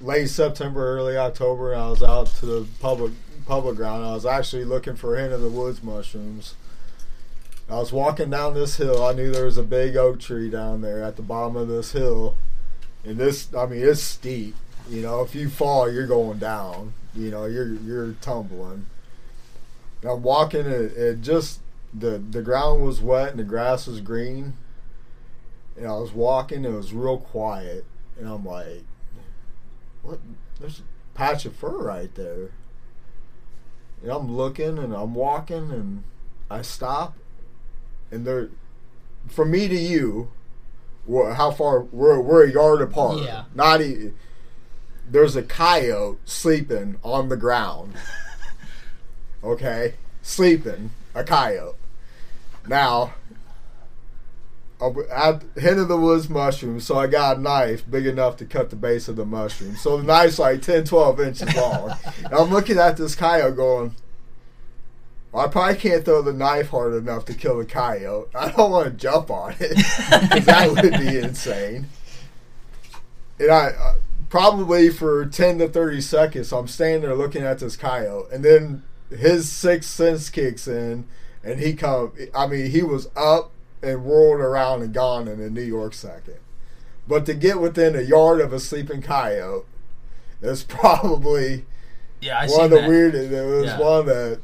late 0.00 0.28
September, 0.28 0.96
early 0.96 1.16
October, 1.16 1.72
and 1.72 1.82
I 1.82 1.88
was 1.90 2.02
out 2.02 2.26
to 2.38 2.46
the 2.46 2.66
public 2.80 3.12
public 3.46 3.76
ground. 3.76 4.04
I 4.04 4.12
was 4.12 4.24
actually 4.24 4.64
looking 4.64 4.96
for 4.96 5.16
hen 5.16 5.32
of 5.32 5.42
the 5.42 5.50
woods 5.50 5.82
mushrooms. 5.82 6.54
I 7.68 7.76
was 7.76 7.92
walking 7.92 8.30
down 8.30 8.54
this 8.54 8.76
hill. 8.76 9.04
I 9.04 9.12
knew 9.12 9.30
there 9.30 9.46
was 9.46 9.58
a 9.58 9.62
big 9.62 9.96
oak 9.96 10.20
tree 10.20 10.50
down 10.50 10.82
there 10.82 11.02
at 11.02 11.16
the 11.16 11.22
bottom 11.22 11.56
of 11.56 11.68
this 11.68 11.92
hill, 11.92 12.36
and 13.04 13.16
this, 13.16 13.54
I 13.54 13.66
mean, 13.66 13.82
it's 13.82 14.02
steep. 14.02 14.54
You 14.88 15.00
know, 15.00 15.22
if 15.22 15.34
you 15.34 15.48
fall, 15.48 15.90
you're 15.90 16.06
going 16.06 16.38
down. 16.38 16.92
You 17.14 17.30
know, 17.30 17.46
you're 17.46 17.74
you're 17.74 18.12
tumbling. 18.20 18.86
And 20.02 20.10
I'm 20.10 20.22
walking. 20.22 20.66
It, 20.66 20.92
it 20.92 21.20
just 21.22 21.60
the 21.94 22.18
the 22.18 22.42
ground 22.42 22.84
was 22.84 23.00
wet 23.00 23.30
and 23.30 23.38
the 23.38 23.44
grass 23.44 23.86
was 23.86 24.00
green. 24.00 24.54
And 25.76 25.86
I 25.86 25.92
was 25.96 26.12
walking. 26.12 26.64
It 26.64 26.70
was 26.70 26.92
real 26.92 27.18
quiet, 27.18 27.84
and 28.18 28.28
I'm 28.28 28.44
like, 28.44 28.84
"What? 30.02 30.20
There's 30.60 30.80
a 30.80 31.16
patch 31.16 31.44
of 31.46 31.56
fur 31.56 31.78
right 31.78 32.14
there." 32.14 32.50
And 34.02 34.12
I'm 34.12 34.36
looking 34.36 34.78
and 34.78 34.94
I'm 34.94 35.14
walking 35.14 35.70
and 35.72 36.04
I 36.50 36.62
stop, 36.62 37.16
and 38.10 38.26
there, 38.26 38.50
from 39.26 39.50
me 39.50 39.66
to 39.66 39.76
you, 39.76 40.30
how 41.08 41.50
far 41.50 41.80
we're 41.80 42.20
we're 42.20 42.44
a 42.44 42.52
yard 42.52 42.82
apart. 42.82 43.22
Yeah. 43.22 43.44
Not 43.54 43.80
e 43.80 44.12
There's 45.10 45.34
a 45.34 45.42
coyote 45.42 46.18
sleeping 46.24 46.98
on 47.02 47.30
the 47.30 47.36
ground. 47.36 47.94
okay, 49.44 49.94
sleeping 50.22 50.90
a 51.14 51.24
coyote. 51.24 51.76
Now, 52.66 53.14
I 54.80 55.38
hit 55.56 55.78
of 55.78 55.88
the 55.88 55.96
woods 55.96 56.28
mushroom, 56.28 56.80
so 56.80 56.98
I 56.98 57.06
got 57.06 57.38
a 57.38 57.40
knife 57.40 57.88
big 57.88 58.06
enough 58.06 58.36
to 58.38 58.44
cut 58.44 58.70
the 58.70 58.76
base 58.76 59.08
of 59.08 59.16
the 59.16 59.24
mushroom. 59.24 59.76
So 59.76 59.96
the 59.96 60.02
knife's 60.02 60.38
like 60.38 60.62
10, 60.62 60.84
12 60.84 61.20
inches 61.20 61.54
long. 61.56 61.96
and 62.24 62.34
I'm 62.34 62.50
looking 62.50 62.78
at 62.78 62.96
this 62.96 63.14
coyote 63.14 63.56
going, 63.56 63.94
well, 65.32 65.46
I 65.46 65.48
probably 65.48 65.76
can't 65.76 66.04
throw 66.04 66.22
the 66.22 66.32
knife 66.32 66.68
hard 66.68 66.94
enough 66.94 67.24
to 67.26 67.34
kill 67.34 67.58
the 67.58 67.64
coyote. 67.64 68.28
I 68.34 68.50
don't 68.50 68.70
want 68.70 68.86
to 68.86 68.92
jump 68.92 69.30
on 69.30 69.54
it. 69.58 69.76
that 70.44 70.70
would 70.70 70.92
be 71.00 71.18
insane. 71.18 71.88
And 73.38 73.50
I 73.50 73.66
uh, 73.68 73.94
probably 74.28 74.90
for 74.90 75.26
10 75.26 75.58
to 75.58 75.68
30 75.68 76.00
seconds, 76.00 76.52
I'm 76.52 76.68
standing 76.68 77.02
there 77.02 77.14
looking 77.14 77.42
at 77.42 77.58
this 77.58 77.76
coyote. 77.76 78.32
And 78.32 78.44
then 78.44 78.82
his 79.10 79.50
sixth 79.50 79.90
sense 79.90 80.30
kicks 80.30 80.68
in, 80.68 81.06
and 81.44 81.60
he 81.60 81.74
come. 81.74 82.12
I 82.34 82.46
mean, 82.46 82.70
he 82.70 82.82
was 82.82 83.08
up 83.16 83.50
and 83.82 84.04
whirled 84.04 84.40
around 84.40 84.82
and 84.82 84.92
gone 84.94 85.28
in 85.28 85.40
a 85.40 85.50
New 85.50 85.62
York 85.62 85.94
second. 85.94 86.36
But 87.06 87.26
to 87.26 87.34
get 87.34 87.60
within 87.60 87.94
a 87.94 88.00
yard 88.00 88.40
of 88.40 88.52
a 88.52 88.58
sleeping 88.60 89.02
coyote 89.02 89.66
is 90.40 90.62
probably 90.98 91.64
Yeah, 92.20 92.38
I 92.38 92.46
one 92.46 92.64
of 92.64 92.70
the 92.70 92.76
that. 92.80 92.88
weirdest. 92.88 93.30
It 93.32 93.42
was 93.44 93.64
Yeah. 93.66 93.78
one 93.78 94.06
that 94.06 94.40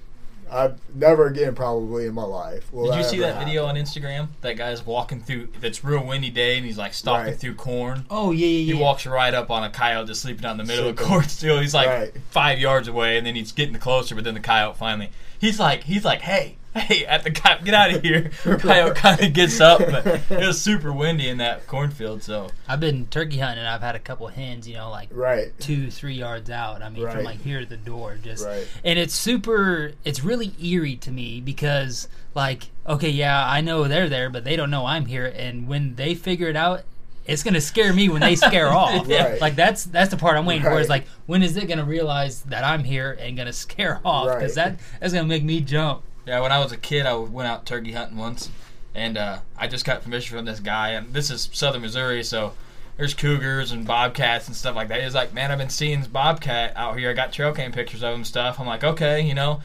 I've 0.52 0.80
never 0.96 1.26
again 1.28 1.54
probably 1.54 2.06
in 2.06 2.12
my 2.14 2.24
life. 2.24 2.72
will 2.72 2.90
Did 2.90 2.96
you 2.96 3.04
see 3.04 3.22
ever 3.22 3.32
that 3.34 3.44
video 3.46 3.64
on. 3.66 3.76
Instagram? 3.76 4.28
That 4.40 4.56
guy's 4.56 4.84
walking 4.84 5.20
through. 5.22 5.48
That's 5.60 5.84
real 5.84 6.04
windy 6.04 6.28
day, 6.30 6.56
and 6.56 6.66
he's 6.66 6.76
like 6.76 6.92
stalking 6.92 7.26
Right. 7.26 7.36
through 7.38 7.54
corn. 7.54 8.04
oh 8.10 8.32
yeah 8.32 8.46
yeah 8.46 8.46
He 8.46 8.72
yeah 8.74 8.80
walks 8.80 9.06
right 9.06 9.32
up 9.32 9.48
on 9.50 9.62
a 9.62 9.70
coyote 9.70 10.08
just 10.08 10.22
sleeping 10.22 10.44
out 10.44 10.52
in 10.52 10.56
the 10.58 10.64
middle 10.64 10.88
of 10.88 10.96
the 10.96 11.02
Sleeping. 11.02 11.18
cornfield. 11.20 11.60
He's 11.62 11.72
like 11.72 11.86
Right. 11.88 12.12
five 12.30 12.58
yards 12.58 12.88
away, 12.88 13.16
and 13.16 13.24
then 13.26 13.36
he's 13.36 13.52
getting 13.52 13.76
closer. 13.76 14.14
But 14.16 14.24
then 14.24 14.34
the 14.34 14.40
coyote 14.40 14.76
finally, 14.76 15.10
he's 15.38 15.60
like, 15.60 15.84
he's 15.84 16.04
like, 16.04 16.20
hey, 16.22 16.56
hey, 16.74 17.04
at 17.06 17.24
the 17.24 17.30
cop, 17.30 17.64
get 17.64 17.74
out 17.74 17.92
of 17.94 18.02
here. 18.02 18.30
coyote 18.44 18.94
kind 18.96 19.20
of 19.20 19.32
gets 19.32 19.60
up, 19.60 19.78
but 19.80 20.06
it 20.30 20.46
was 20.46 20.60
super 20.60 20.92
windy 20.92 21.28
in 21.28 21.38
that 21.38 21.66
cornfield. 21.66 22.22
So 22.22 22.48
i've 22.68 22.80
been 22.80 23.06
turkey 23.06 23.38
hunting 23.38 23.58
and 23.58 23.68
i've 23.68 23.80
had 23.80 23.94
a 23.94 23.98
couple 23.98 24.26
hens 24.28 24.68
you 24.68 24.74
know 24.74 24.90
like 24.90 25.08
Right. 25.12 25.52
two 25.58 25.90
three 25.90 26.14
yards 26.14 26.50
out 26.50 26.82
i 26.82 26.88
mean 26.88 27.02
Right. 27.04 27.14
from 27.16 27.24
like 27.24 27.40
here 27.42 27.60
to 27.60 27.66
the 27.66 27.76
door 27.76 28.16
just 28.22 28.46
Right. 28.46 28.66
and 28.84 28.98
it's 28.98 29.14
super 29.14 29.92
it's 30.04 30.22
really 30.22 30.52
eerie 30.62 30.96
to 30.96 31.10
me 31.10 31.40
because 31.40 32.06
like 32.34 32.68
okay 32.86 33.10
yeah 33.10 33.44
i 33.48 33.60
know 33.60 33.88
they're 33.88 34.08
there 34.08 34.30
but 34.30 34.44
they 34.44 34.54
don't 34.56 34.70
know 34.70 34.86
i'm 34.86 35.06
here 35.06 35.26
and 35.26 35.66
when 35.66 35.96
they 35.96 36.14
figure 36.14 36.48
it 36.48 36.56
out 36.56 36.82
it's 37.26 37.42
gonna 37.42 37.60
scare 37.60 37.92
me 37.92 38.08
when 38.08 38.20
they 38.20 38.34
scare 38.34 38.68
off. 38.72 39.06
Right. 39.08 39.40
Like 39.40 39.54
that's 39.54 39.84
that's 39.84 40.10
the 40.10 40.16
part 40.16 40.36
I'm 40.36 40.46
waiting 40.46 40.64
for. 40.64 40.80
Is 40.80 40.88
like 40.88 41.06
when 41.26 41.42
is 41.44 41.56
it 41.56 41.68
gonna 41.68 41.84
realize 41.84 42.40
that 42.44 42.64
I'm 42.64 42.82
here 42.82 43.16
and 43.20 43.36
gonna 43.36 43.52
scare 43.52 44.00
off? 44.04 44.34
Because 44.36 44.56
Right. 44.56 44.76
that 44.78 44.80
that's 45.00 45.12
gonna 45.12 45.28
make 45.28 45.44
me 45.44 45.60
jump. 45.60 46.02
Yeah, 46.30 46.38
when 46.42 46.52
I 46.52 46.60
was 46.60 46.70
a 46.70 46.76
kid, 46.76 47.06
I 47.06 47.16
went 47.16 47.48
out 47.48 47.66
turkey 47.66 47.90
hunting 47.90 48.16
once, 48.16 48.50
and 48.94 49.18
uh, 49.18 49.40
I 49.58 49.66
just 49.66 49.84
got 49.84 50.04
permission 50.04 50.36
from 50.36 50.44
this 50.44 50.60
guy. 50.60 50.90
And 50.90 51.12
this 51.12 51.28
is 51.28 51.50
Southern 51.52 51.82
Missouri, 51.82 52.22
so 52.22 52.52
there's 52.96 53.14
cougars 53.14 53.72
and 53.72 53.84
bobcats 53.84 54.46
and 54.46 54.54
stuff 54.54 54.76
like 54.76 54.86
that. 54.90 55.02
He's 55.02 55.12
like, 55.12 55.34
"Man, 55.34 55.50
I've 55.50 55.58
been 55.58 55.70
seeing 55.70 55.98
this 55.98 56.08
bobcat 56.08 56.72
out 56.76 56.96
here. 56.96 57.10
I 57.10 57.14
got 57.14 57.32
trail 57.32 57.52
cam 57.52 57.72
pictures 57.72 58.04
of 58.04 58.14
him 58.14 58.22
stuff." 58.22 58.60
I'm 58.60 58.66
like, 58.68 58.84
"Okay, 58.84 59.20
you 59.20 59.34
know." 59.34 59.60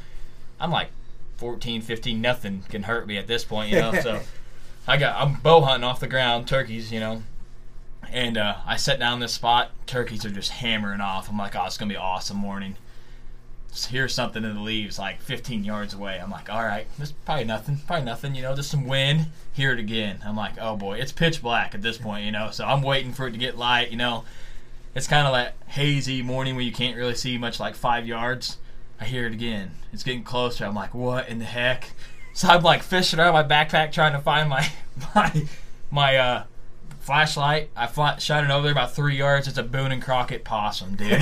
I'm 0.60 0.72
like 0.72 0.88
14, 1.38 1.84
15, 1.84 2.20
nothing 2.20 2.64
can 2.68 2.82
hurt 2.82 3.06
me 3.06 3.18
at 3.18 3.28
this 3.28 3.44
point, 3.44 3.70
you 3.70 3.80
know. 3.80 3.94
so 4.02 4.22
I 4.88 4.98
got 4.98 5.22
I'm 5.22 5.36
bow 5.42 5.62
hunting 5.62 5.84
off 5.84 6.00
the 6.00 6.08
ground, 6.08 6.48
turkeys, 6.48 6.92
you 6.92 7.00
know. 7.00 7.22
And 8.12 8.40
uh, 8.40 8.56
I 8.66 8.78
set 8.78 8.98
down 8.98 9.20
this 9.20 9.34
spot. 9.34 9.70
Turkeys 9.86 10.26
are 10.26 10.32
just 10.32 10.50
hammering 10.50 11.02
off. 11.02 11.30
I'm 11.30 11.38
like, 11.38 11.56
"Oh, 11.56 11.66
it's 11.66 11.78
gonna 11.78 11.90
be 11.90 11.96
an 11.96 12.02
awesome 12.02 12.38
morning." 12.38 12.76
Hear 13.84 14.08
something 14.08 14.44
in 14.44 14.56
the 14.56 14.62
leaves 14.62 14.98
like 14.98 15.22
15 15.22 15.66
yards 15.66 15.94
away. 15.94 16.20
I'm 16.22 16.32
like, 16.32 16.50
all 16.50 16.64
right, 16.64 16.88
this 16.98 17.12
probably 17.12 17.44
nothing, 17.44 17.78
probably 17.86 18.06
nothing, 18.06 18.36
you 18.36 18.42
know, 18.42 18.56
just 18.56 18.72
some 18.72 18.88
wind. 18.88 19.28
Hear 19.52 19.74
it 19.74 19.80
again. 19.80 20.20
I'm 20.26 20.38
like, 20.38 20.54
oh 20.62 20.78
boy, 20.78 21.00
it's 21.00 21.12
pitch 21.12 21.42
black 21.42 21.76
at 21.76 21.82
this 21.82 21.98
point, 21.98 22.26
you 22.26 22.32
know, 22.32 22.52
so 22.52 22.66
I'm 22.66 22.82
waiting 22.82 23.12
for 23.12 23.28
it 23.28 23.32
to 23.32 23.38
get 23.38 23.58
light, 23.58 23.92
you 23.92 23.98
know. 23.98 24.24
It's 24.96 25.08
kind 25.08 25.28
of 25.28 25.34
that 25.34 25.56
hazy 25.68 26.22
morning 26.22 26.56
where 26.56 26.64
you 26.64 26.72
can't 26.72 26.96
really 26.96 27.16
see 27.16 27.38
much, 27.38 27.60
like 27.60 27.76
five 27.76 28.08
yards. 28.08 28.58
I 29.00 29.04
hear 29.04 29.28
it 29.28 29.34
again. 29.34 29.72
It's 29.92 30.04
getting 30.04 30.24
closer. 30.24 30.66
I'm 30.66 30.74
like, 30.74 30.94
what 30.94 31.28
in 31.28 31.40
the 31.40 31.46
heck? 31.46 31.92
So 32.36 32.50
I'm 32.50 32.64
like 32.64 32.84
fishing 32.84 33.18
around 33.18 33.32
my 33.32 33.44
backpack 33.44 33.94
trying 33.94 34.12
to 34.12 34.20
find 34.20 34.50
my 34.50 34.70
my 35.16 35.46
my 35.90 36.18
uh, 36.18 36.44
flashlight. 37.06 37.70
I 37.76 37.88
fly, 37.88 38.18
shine 38.18 38.44
it 38.44 38.50
over 38.52 38.64
there 38.64 38.72
about 38.72 38.94
three 38.96 39.16
yards. 39.16 39.48
It's 39.48 39.58
a 39.58 39.64
Boone 39.64 39.92
and 39.92 40.02
Crockett 40.02 40.44
possum, 40.44 40.96
dude. 40.96 41.20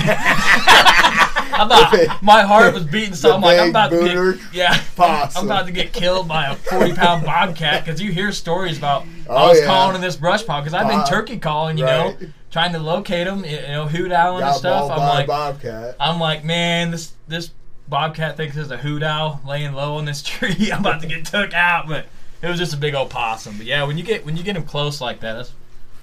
I'm 1.56 1.68
not, 1.68 2.22
my 2.22 2.42
heart 2.42 2.74
was 2.74 2.84
beating, 2.84 3.14
so 3.14 3.28
The 3.28 3.34
I'm 3.34 3.40
like, 3.42 3.58
I'm 3.60 3.68
about 3.70 3.90
to 3.90 4.34
get, 4.34 4.40
yeah, 4.54 4.82
possum. 4.96 5.42
I'm 5.42 5.46
about 5.46 5.66
to 5.66 5.72
get 5.72 5.92
killed 5.92 6.26
by 6.26 6.46
a 6.46 6.54
40 6.56 6.94
pound 6.94 7.24
bobcat 7.26 7.84
because 7.84 8.00
you 8.00 8.10
hear 8.12 8.32
stories 8.32 8.78
about 8.78 9.02
I 9.02 9.06
Oh, 9.28 9.48
was 9.50 9.60
yeah. 9.60 9.66
calling 9.66 9.94
in 9.94 10.00
this 10.00 10.16
brush 10.16 10.44
pile 10.44 10.60
because 10.60 10.74
I've 10.74 10.88
been 10.88 10.98
Bob- 10.98 11.08
turkey 11.08 11.38
calling, 11.38 11.78
you 11.78 11.84
right. 11.84 12.20
know, 12.20 12.28
trying 12.50 12.72
to 12.72 12.78
locate 12.78 13.26
them, 13.26 13.44
you 13.44 13.60
know, 13.62 13.86
hoot 13.86 14.10
owl 14.10 14.38
and 14.42 14.54
stuff. 14.56 14.90
I'm 14.90 14.98
like, 14.98 15.26
bobcat. 15.26 15.96
I'm 16.00 16.18
like, 16.18 16.44
man, 16.44 16.90
this 16.90 17.12
this 17.28 17.50
bobcat 17.88 18.36
thinks 18.36 18.56
there's 18.56 18.70
a 18.70 18.76
hoot 18.78 19.02
owl 19.02 19.40
laying 19.46 19.72
low 19.74 19.96
on 19.96 20.04
this 20.06 20.22
tree. 20.22 20.70
I'm 20.72 20.80
about 20.80 21.00
to 21.02 21.06
get 21.06 21.24
took 21.26 21.52
out, 21.54 21.86
but 21.88 22.06
it 22.42 22.48
was 22.48 22.58
just 22.58 22.74
a 22.74 22.76
big 22.78 22.94
old 22.94 23.10
possum. 23.10 23.56
But 23.58 23.66
yeah, 23.66 23.84
when 23.84 23.96
you 23.96 24.04
get 24.04 24.24
when 24.26 24.36
you 24.36 24.42
get 24.42 24.56
him 24.56 24.64
close 24.64 25.00
like 25.00 25.20
that, 25.20 25.34
that's 25.34 25.52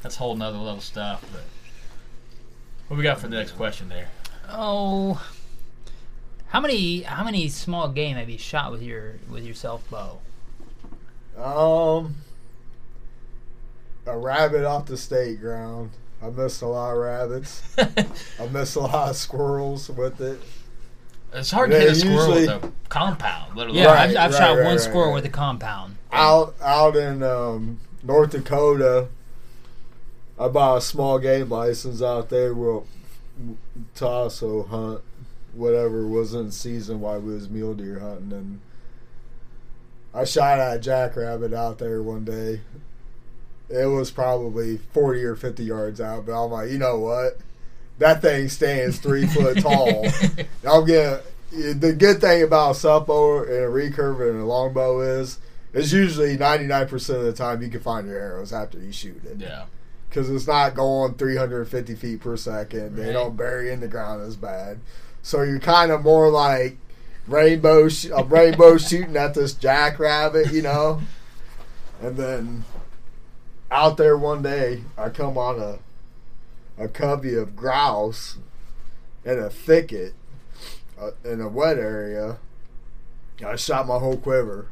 that's 0.01 0.15
whole 0.15 0.35
nother 0.35 0.57
little 0.57 0.81
stuff. 0.81 1.23
But 1.31 1.43
what 2.87 2.97
we 2.97 3.03
got 3.03 3.19
for 3.19 3.27
the 3.27 3.35
next 3.37 3.51
question 3.51 3.89
there? 3.89 4.09
Oh, 4.49 5.23
how 6.47 6.59
many 6.59 7.01
how 7.01 7.23
many 7.23 7.47
small 7.49 7.87
game 7.89 8.17
have 8.17 8.29
you 8.29 8.37
shot 8.37 8.71
with 8.71 8.81
your 8.81 9.15
with 9.29 9.43
your 9.45 9.55
self 9.55 9.89
bow? 9.89 10.19
Um, 11.37 12.15
a 14.05 14.17
rabbit 14.17 14.65
off 14.65 14.85
the 14.87 14.97
state 14.97 15.39
ground. 15.39 15.91
I 16.21 16.29
missed 16.29 16.61
a 16.61 16.67
lot 16.67 16.91
of 16.91 16.97
rabbits. 16.99 17.63
I 18.39 18.47
missed 18.51 18.75
a 18.75 18.81
lot 18.81 19.09
of 19.09 19.15
squirrels 19.15 19.89
with 19.89 20.21
it. 20.21 20.39
It's 21.33 21.49
hard 21.49 21.71
to 21.71 21.77
Yeah, 21.77 21.83
hit 21.83 21.91
a 21.91 21.95
squirrel 21.95 22.37
usually- 22.39 22.47
with 22.55 22.63
a 22.65 22.71
compound, 22.89 23.55
literally. 23.55 23.79
Yeah, 23.79 23.85
Right, 23.85 24.09
I've, 24.11 24.17
I've 24.17 24.31
right, 24.33 24.37
shot 24.37 24.49
right, 24.57 24.63
one 24.65 24.75
right, 24.75 24.79
squirrel 24.81 25.07
right. 25.07 25.13
with 25.15 25.25
a 25.25 25.29
compound. 25.29 25.95
Out 26.11 26.55
out 26.61 26.95
in 26.97 27.23
um, 27.23 27.79
North 28.03 28.31
Dakota, 28.31 29.07
I 30.41 30.47
bought 30.47 30.77
a 30.77 30.81
small 30.81 31.19
game 31.19 31.49
license 31.49 32.01
out 32.01 32.29
there 32.29 32.53
well, 32.53 32.87
toss 33.95 34.41
or 34.41 34.65
hunt 34.65 35.01
whatever 35.53 36.07
was 36.07 36.33
in 36.33 36.51
season 36.51 36.99
while 37.01 37.19
we 37.19 37.33
was 37.33 37.49
mule 37.49 37.73
deer 37.73 37.99
hunting 37.99 38.31
and 38.31 38.59
I 40.13 40.25
shot 40.25 40.59
at 40.59 40.77
a 40.77 40.79
jackrabbit 40.79 41.53
out 41.53 41.77
there 41.77 42.01
one 42.01 42.25
day. 42.25 42.61
It 43.69 43.85
was 43.85 44.11
probably 44.11 44.77
forty 44.77 45.23
or 45.23 45.35
fifty 45.35 45.63
yards 45.63 46.01
out, 46.01 46.25
but 46.25 46.33
I'm 46.33 46.51
like, 46.51 46.69
you 46.69 46.77
know 46.77 46.99
what? 46.99 47.37
That 47.99 48.21
thing 48.21 48.49
stands 48.49 48.97
three 48.97 49.25
foot 49.25 49.59
tall. 49.61 50.05
I'm 50.67 50.85
getting 50.85 51.19
the 51.51 51.93
good 51.97 52.19
thing 52.19 52.43
about 52.43 52.71
a 52.71 52.75
self 52.75 53.07
bow 53.07 53.43
and 53.43 53.49
a 53.51 53.67
recurve 53.67 54.29
and 54.29 54.41
a 54.41 54.45
longbow 54.45 55.01
is 55.21 55.39
is 55.73 55.93
usually 55.93 56.37
99% 56.37 57.15
of 57.15 57.23
the 57.23 57.31
time 57.31 57.61
you 57.61 57.69
can 57.69 57.79
find 57.79 58.05
your 58.05 58.19
arrows 58.19 58.51
after 58.51 58.77
you 58.77 58.91
shoot 58.91 59.21
it 59.23 59.37
Yeah. 59.37 59.65
Because 60.11 60.29
it's 60.29 60.45
not 60.45 60.75
going 60.75 61.13
350 61.13 61.95
feet 61.95 62.19
per 62.19 62.35
second. 62.35 62.97
They 62.97 63.13
don't 63.13 63.37
bury 63.37 63.71
in 63.71 63.79
the 63.79 63.87
ground 63.87 64.21
as 64.21 64.35
bad, 64.35 64.81
so 65.21 65.41
you're 65.41 65.59
kind 65.59 65.89
of 65.89 66.03
more 66.03 66.29
like 66.29 66.75
rainbow 67.27 67.87
sh- 67.87 68.07
a 68.13 68.21
rainbow 68.25 68.77
shooting 68.77 69.15
at 69.15 69.33
this 69.33 69.53
jackrabbit, 69.53 70.51
you 70.51 70.61
know. 70.61 70.99
And 72.01 72.17
then 72.17 72.65
out 73.71 73.95
there 73.95 74.17
one 74.17 74.41
day, 74.41 74.83
I 74.97 75.09
come 75.09 75.37
on 75.37 75.59
a 75.61 75.79
a 76.77 76.89
covey 76.89 77.35
of 77.35 77.55
grouse 77.55 78.37
in 79.23 79.39
a 79.39 79.49
thicket 79.49 80.13
uh, 80.99 81.11
in 81.23 81.39
a 81.39 81.47
wet 81.47 81.77
area. 81.77 82.37
I 83.45 83.55
shot 83.55 83.87
my 83.87 83.97
whole 83.97 84.17
quiver. 84.17 84.67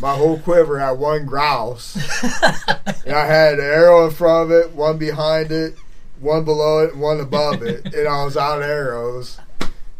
My 0.00 0.14
whole 0.14 0.38
quiver 0.38 0.78
had 0.78 0.92
one 0.92 1.24
grouse. 1.24 1.96
And 3.06 3.14
I 3.14 3.26
had 3.26 3.54
an 3.54 3.64
arrow 3.64 4.06
in 4.06 4.12
front 4.12 4.50
of 4.50 4.56
it, 4.56 4.72
one 4.72 4.98
behind 4.98 5.52
it, 5.52 5.76
one 6.20 6.44
below 6.44 6.84
it, 6.84 6.96
one 6.96 7.20
above 7.20 7.62
it. 7.62 7.84
And 7.94 8.08
I 8.08 8.24
was 8.24 8.36
out 8.36 8.62
of 8.62 8.68
arrows 8.68 9.38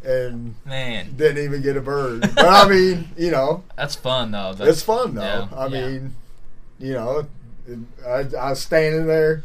and 0.04 0.54
Man, 0.64 1.14
didn't 1.16 1.42
even 1.42 1.62
get 1.62 1.76
a 1.76 1.80
bird. 1.80 2.20
But 2.34 2.46
I 2.46 2.68
mean, 2.68 3.08
you 3.16 3.30
know, 3.30 3.64
that's 3.76 3.94
fun 3.94 4.30
though. 4.32 4.52
That's, 4.54 4.70
it's 4.70 4.82
fun 4.82 5.14
though. 5.14 5.22
yeah, 5.22 5.48
I 5.56 5.66
yeah. 5.66 5.88
mean, 5.88 6.16
you 6.78 6.92
know, 6.92 7.26
I, 8.06 8.24
I 8.38 8.50
was 8.50 8.60
standing 8.60 9.06
there 9.06 9.42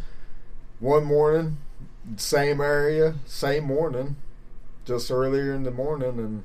one 0.80 1.06
morning, 1.06 1.58
same 2.18 2.62
area, 2.62 3.16
same 3.26 3.66
morning, 3.66 4.18
just 4.86 5.12
earlier 5.12 5.54
in 5.54 5.64
the 5.64 5.72
morning, 5.72 6.20
and 6.20 6.44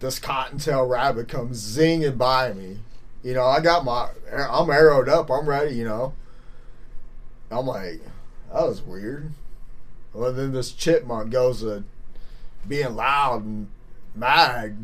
this 0.00 0.18
cottontail 0.18 0.86
rabbit 0.86 1.28
comes 1.28 1.60
zinging 1.60 2.18
by 2.18 2.52
me. 2.52 2.78
You 3.22 3.34
know, 3.34 3.44
I 3.44 3.60
got 3.60 3.84
my, 3.84 4.08
I'm 4.32 4.70
arrowed 4.70 5.08
up, 5.08 5.30
I'm 5.30 5.48
ready. 5.48 5.74
You 5.74 5.84
know, 5.84 6.14
I'm 7.50 7.66
like, 7.66 8.00
that 8.52 8.66
was 8.66 8.82
weird. 8.82 9.32
Well, 10.12 10.32
then 10.32 10.52
this 10.52 10.72
chipmunk 10.72 11.30
goes 11.30 11.60
to 11.60 11.84
being 12.66 12.94
loud 12.94 13.44
and 13.44 13.68
mad. 14.14 14.76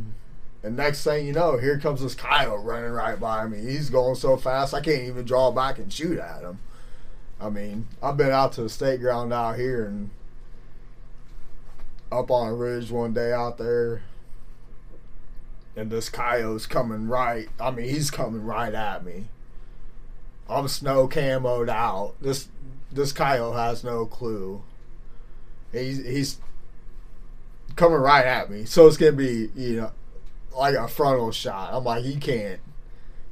And 0.62 0.76
next 0.76 1.02
thing 1.02 1.26
you 1.26 1.32
know, 1.32 1.58
here 1.58 1.78
comes 1.78 2.02
this 2.02 2.14
coyote 2.14 2.62
running 2.62 2.92
right 2.92 3.18
by 3.18 3.46
me. 3.46 3.58
He's 3.58 3.90
going 3.90 4.14
so 4.14 4.36
fast, 4.36 4.74
I 4.74 4.80
can't 4.80 5.02
even 5.02 5.24
draw 5.24 5.50
back 5.50 5.78
and 5.78 5.92
shoot 5.92 6.18
at 6.18 6.42
him. 6.42 6.58
I 7.40 7.50
mean, 7.50 7.88
I've 8.00 8.16
been 8.16 8.30
out 8.30 8.52
to 8.52 8.62
the 8.62 8.68
state 8.68 9.00
ground 9.00 9.32
out 9.32 9.58
here 9.58 9.84
and 9.84 10.10
up 12.12 12.30
on 12.30 12.48
a 12.48 12.54
ridge 12.54 12.90
one 12.90 13.12
day 13.12 13.32
out 13.32 13.58
there, 13.58 14.02
and 15.76 15.90
this 15.90 16.08
coyote's 16.08 16.66
coming 16.66 17.08
right. 17.08 17.48
I 17.60 17.70
mean, 17.70 17.88
he's 17.88 18.10
coming 18.10 18.44
right 18.44 18.74
at 18.74 19.04
me. 19.04 19.26
I'm 20.48 20.68
snow 20.68 21.08
camoed 21.08 21.68
out. 21.68 22.14
This 22.20 22.48
this 22.90 23.12
coyote 23.12 23.56
has 23.56 23.82
no 23.82 24.06
clue. 24.06 24.62
He's 25.72 26.04
he's 26.04 26.38
coming 27.76 27.98
right 27.98 28.26
at 28.26 28.50
me. 28.50 28.64
So 28.64 28.86
it's 28.86 28.96
gonna 28.96 29.12
be, 29.12 29.50
you 29.56 29.76
know, 29.76 29.92
like 30.56 30.74
a 30.74 30.88
frontal 30.88 31.32
shot. 31.32 31.72
I'm 31.72 31.84
like, 31.84 32.04
he 32.04 32.16
can't 32.16 32.60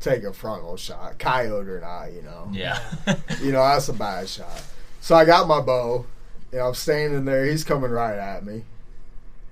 take 0.01 0.25
a 0.25 0.33
frontal 0.33 0.77
shot, 0.77 1.19
coyote 1.19 1.69
or 1.69 1.81
not, 1.81 2.13
you 2.13 2.23
know. 2.23 2.49
Yeah. 2.53 2.81
You 3.43 3.53
know, 3.53 3.63
that's 3.63 3.89
a 3.89 3.95
bad 3.95 4.29
shot. 4.29 4.63
So 5.01 5.15
I 5.15 5.25
got 5.25 5.49
my 5.49 5.61
bow, 5.61 6.05
and 6.53 6.61
I'm 6.61 6.75
standing 6.75 7.25
there. 7.25 7.47
He's 7.47 7.65
coming 7.65 7.91
right 7.91 8.19
at 8.19 8.45
me, 8.45 8.65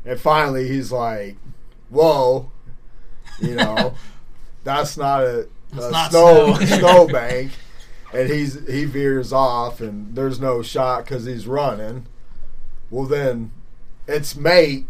and 0.05 0.21
finally 0.21 0.69
he's 0.69 0.93
like, 0.93 1.37
"Whoa," 1.89 2.51
you 3.41 3.55
know, 3.55 3.95
that's 4.65 4.97
not 4.97 5.23
a, 5.23 5.49
a 5.73 5.91
not 5.91 6.11
snow 6.11 6.55
snow. 6.55 6.67
snow 6.79 7.07
bank. 7.09 7.53
And 8.13 8.31
he's 8.31 8.67
he 8.67 8.85
veers 8.87 9.33
off, 9.35 9.81
and 9.83 10.15
there's 10.15 10.41
no 10.41 10.63
shot 10.63 11.05
because 11.05 11.27
he's 11.27 11.47
running. 11.47 12.07
Well, 12.91 13.05
then 13.05 13.51
its 14.07 14.35
mate 14.35 14.87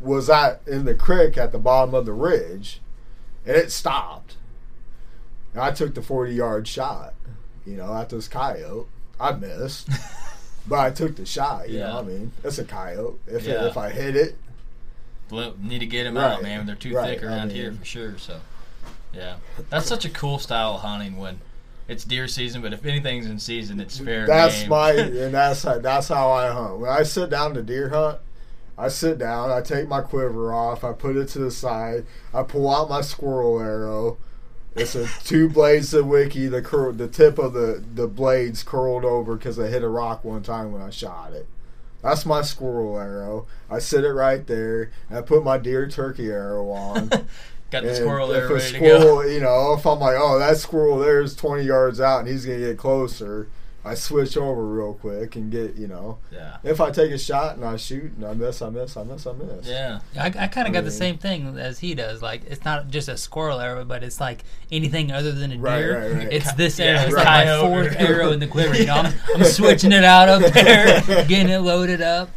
was 0.00 0.30
at 0.30 0.60
in 0.66 0.84
the 0.84 0.94
creek 0.94 1.36
at 1.36 1.50
the 1.50 1.58
bottom 1.58 1.94
of 1.94 2.06
the 2.06 2.12
ridge, 2.12 2.80
and 3.44 3.56
it 3.56 3.72
stopped. 3.72 4.36
And 5.52 5.62
I 5.62 5.72
took 5.72 5.94
the 5.96 6.02
40 6.02 6.32
yard 6.34 6.68
shot, 6.68 7.14
you 7.66 7.76
know, 7.76 7.92
at 7.94 8.10
this 8.10 8.28
coyote. 8.28 8.86
I 9.18 9.32
missed, 9.32 9.88
but 10.68 10.78
I 10.78 10.90
took 10.90 11.16
the 11.16 11.26
shot. 11.26 11.68
You 11.68 11.80
know, 11.80 11.96
what 11.96 12.04
I 12.04 12.08
mean, 12.08 12.32
it's 12.44 12.58
a 12.58 12.64
coyote. 12.64 13.18
If 13.26 13.42
Yeah. 13.44 13.66
if 13.66 13.76
I 13.76 13.90
hit 13.90 14.14
it, 14.14 14.36
need 15.30 15.78
to 15.80 15.86
get 15.86 16.04
them 16.04 16.16
Right, 16.16 16.32
out, 16.32 16.42
man. 16.42 16.66
They're 16.66 16.74
too 16.74 16.94
right, 16.94 17.18
thick 17.18 17.24
I 17.24 17.26
around 17.32 17.48
mean- 17.48 17.56
here 17.56 17.72
for 17.72 17.84
sure. 17.84 18.18
So, 18.18 18.40
yeah, 19.12 19.36
that's 19.70 19.86
such 19.86 20.04
a 20.04 20.10
cool 20.10 20.38
style 20.38 20.74
of 20.74 20.80
hunting 20.80 21.16
when 21.16 21.40
it's 21.88 22.04
deer 22.04 22.28
season, 22.28 22.60
but 22.62 22.72
if 22.72 22.84
anything's 22.84 23.26
in 23.26 23.38
season, 23.38 23.80
it's 23.80 23.98
fair. 23.98 24.26
That's 24.26 24.60
game. 24.60 24.68
my 24.68 24.90
and 24.92 25.34
that's 25.34 25.62
how, 25.62 25.78
that's 25.78 26.08
how 26.08 26.30
I 26.30 26.48
hunt. 26.50 26.78
When 26.80 26.90
I 26.90 27.02
sit 27.02 27.30
down 27.30 27.54
to 27.54 27.62
deer 27.62 27.88
hunt, 27.88 28.18
I 28.76 28.88
sit 28.88 29.18
down, 29.18 29.50
I 29.50 29.60
take 29.60 29.88
my 29.88 30.02
quiver 30.02 30.52
off, 30.52 30.84
I 30.84 30.92
put 30.92 31.16
it 31.16 31.28
to 31.30 31.38
the 31.40 31.50
side, 31.50 32.04
I 32.32 32.42
pull 32.44 32.70
out 32.70 32.88
my 32.88 33.00
squirrel 33.00 33.58
arrow. 33.60 34.18
It's 34.76 34.94
a 34.94 35.08
two 35.24 35.48
blade 35.48 35.82
Zwickey. 35.82 36.48
The 36.48 36.62
cur- 36.62 36.92
the 36.92 37.08
tip 37.08 37.38
of 37.38 37.52
the 37.54 37.82
the 37.94 38.06
blades 38.06 38.62
curled 38.62 39.04
over 39.04 39.34
because 39.34 39.58
I 39.58 39.66
hit 39.66 39.82
a 39.82 39.88
rock 39.88 40.22
one 40.22 40.42
time 40.42 40.70
when 40.70 40.82
I 40.82 40.90
shot 40.90 41.32
it. 41.32 41.48
That's 42.02 42.24
my 42.24 42.42
squirrel 42.42 42.98
arrow. 42.98 43.46
I 43.70 43.78
sit 43.80 44.04
it 44.04 44.12
right 44.12 44.46
there. 44.46 44.90
And 45.08 45.18
I 45.18 45.22
put 45.22 45.42
my 45.44 45.58
deer 45.58 45.88
turkey 45.88 46.30
arrow 46.30 46.70
on. 46.70 47.08
got 47.70 47.82
the 47.82 47.88
And 47.88 47.96
squirrel 47.96 48.30
if 48.30 48.36
there 48.36 48.56
a 48.56 48.60
to 48.60 48.66
squirrel, 48.76 49.22
go. 49.22 49.22
you 49.22 49.40
know, 49.40 49.74
if 49.74 49.84
I'm 49.86 49.98
like, 49.98 50.16
oh, 50.18 50.38
that 50.38 50.56
squirrel 50.58 50.98
there 50.98 51.20
is 51.20 51.34
20 51.34 51.64
yards 51.64 52.00
out 52.00 52.20
and 52.20 52.28
he's 52.28 52.46
gonna 52.46 52.58
get 52.58 52.78
closer, 52.78 53.48
I 53.84 53.94
switch 53.94 54.36
over 54.36 54.62
real 54.66 54.94
quick 54.94 55.36
and 55.36 55.50
get, 55.50 55.76
you 55.76 55.86
know, 55.86 56.18
Yeah, 56.32 56.56
if 56.62 56.80
I 56.80 56.90
take 56.90 57.10
a 57.12 57.16
shot 57.16 57.56
and 57.56 57.64
I 57.64 57.76
shoot 57.76 58.12
and 58.16 58.24
I 58.26 58.34
miss, 58.34 58.60
I 58.60 58.68
miss, 58.70 58.96
I 58.96 59.04
miss, 59.04 59.26
I 59.26 59.32
miss. 59.32 59.66
yeah, 59.66 60.00
I, 60.18 60.26
I 60.26 60.46
kind 60.48 60.66
of 60.66 60.74
got 60.74 60.84
the 60.84 60.90
same 60.90 61.16
thing 61.16 61.56
as 61.58 61.78
he 61.78 61.94
does. 61.94 62.20
Like, 62.20 62.42
it's 62.50 62.64
not 62.64 62.88
just 62.88 63.08
a 63.08 63.16
squirrel 63.16 63.60
arrow, 63.60 63.84
but 63.84 64.02
it's 64.02 64.20
like 64.20 64.44
anything 64.70 65.10
other 65.12 65.32
than 65.32 65.52
a 65.52 65.58
Right, 65.58 65.78
deer. 65.78 66.00
right, 66.00 66.12
right. 66.24 66.32
It's 66.32 66.52
this 66.54 66.78
Yeah, 66.78 66.86
arrow. 66.86 67.00
It's 67.06 67.14
right. 67.14 67.24
like 67.24 67.46
my 67.46 67.60
fourth 67.68 67.96
arrow 67.98 68.32
in 68.32 68.40
the 68.40 68.46
quiver. 68.48 68.76
You 68.76 68.86
know, 68.86 68.94
I'm, 68.96 69.14
I'm 69.36 69.44
switching 69.44 69.92
it 69.92 70.04
out 70.04 70.28
up 70.28 70.52
there, 70.52 71.00
getting 71.26 71.48
it 71.48 71.58
loaded 71.60 72.02
up. 72.02 72.30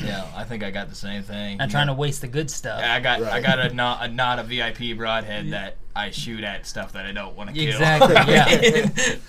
Yeah. 0.00 0.26
I 0.34 0.44
think 0.44 0.62
I 0.62 0.70
got 0.70 0.88
the 0.88 0.94
same 0.94 1.22
thing. 1.22 1.58
Not 1.58 1.70
trying 1.70 1.88
to 1.88 1.94
waste 1.94 2.20
the 2.20 2.28
good 2.28 2.50
stuff. 2.50 2.80
Yeah, 2.80 2.94
I 2.94 3.00
got 3.00 3.22
I 3.22 3.40
got 3.40 3.58
a 3.58 3.74
not 3.74 4.04
a 4.04 4.08
not 4.08 4.38
a 4.38 4.42
VIP 4.42 4.96
broadhead 4.96 5.50
that 5.52 5.76
I 5.94 6.10
shoot 6.10 6.44
at 6.44 6.66
stuff 6.66 6.92
that 6.92 7.06
I 7.06 7.12
don't 7.12 7.36
want 7.36 7.50
to 7.50 7.54
kill. 7.54 7.68
Exactly, 7.68 8.14
yeah. 8.32 8.46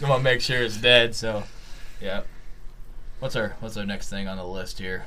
I 0.06 0.10
want 0.10 0.20
to 0.20 0.24
make 0.24 0.42
sure 0.42 0.62
it's 0.62 0.78
dead. 0.78 1.16
So, 1.16 1.44
yeah. 2.02 2.24
What's 3.20 3.36
our 3.36 3.56
What's 3.60 3.78
our 3.78 3.86
next 3.86 4.10
thing 4.10 4.28
on 4.28 4.38
the 4.38 4.46
list 4.46 4.80
here? 4.80 5.06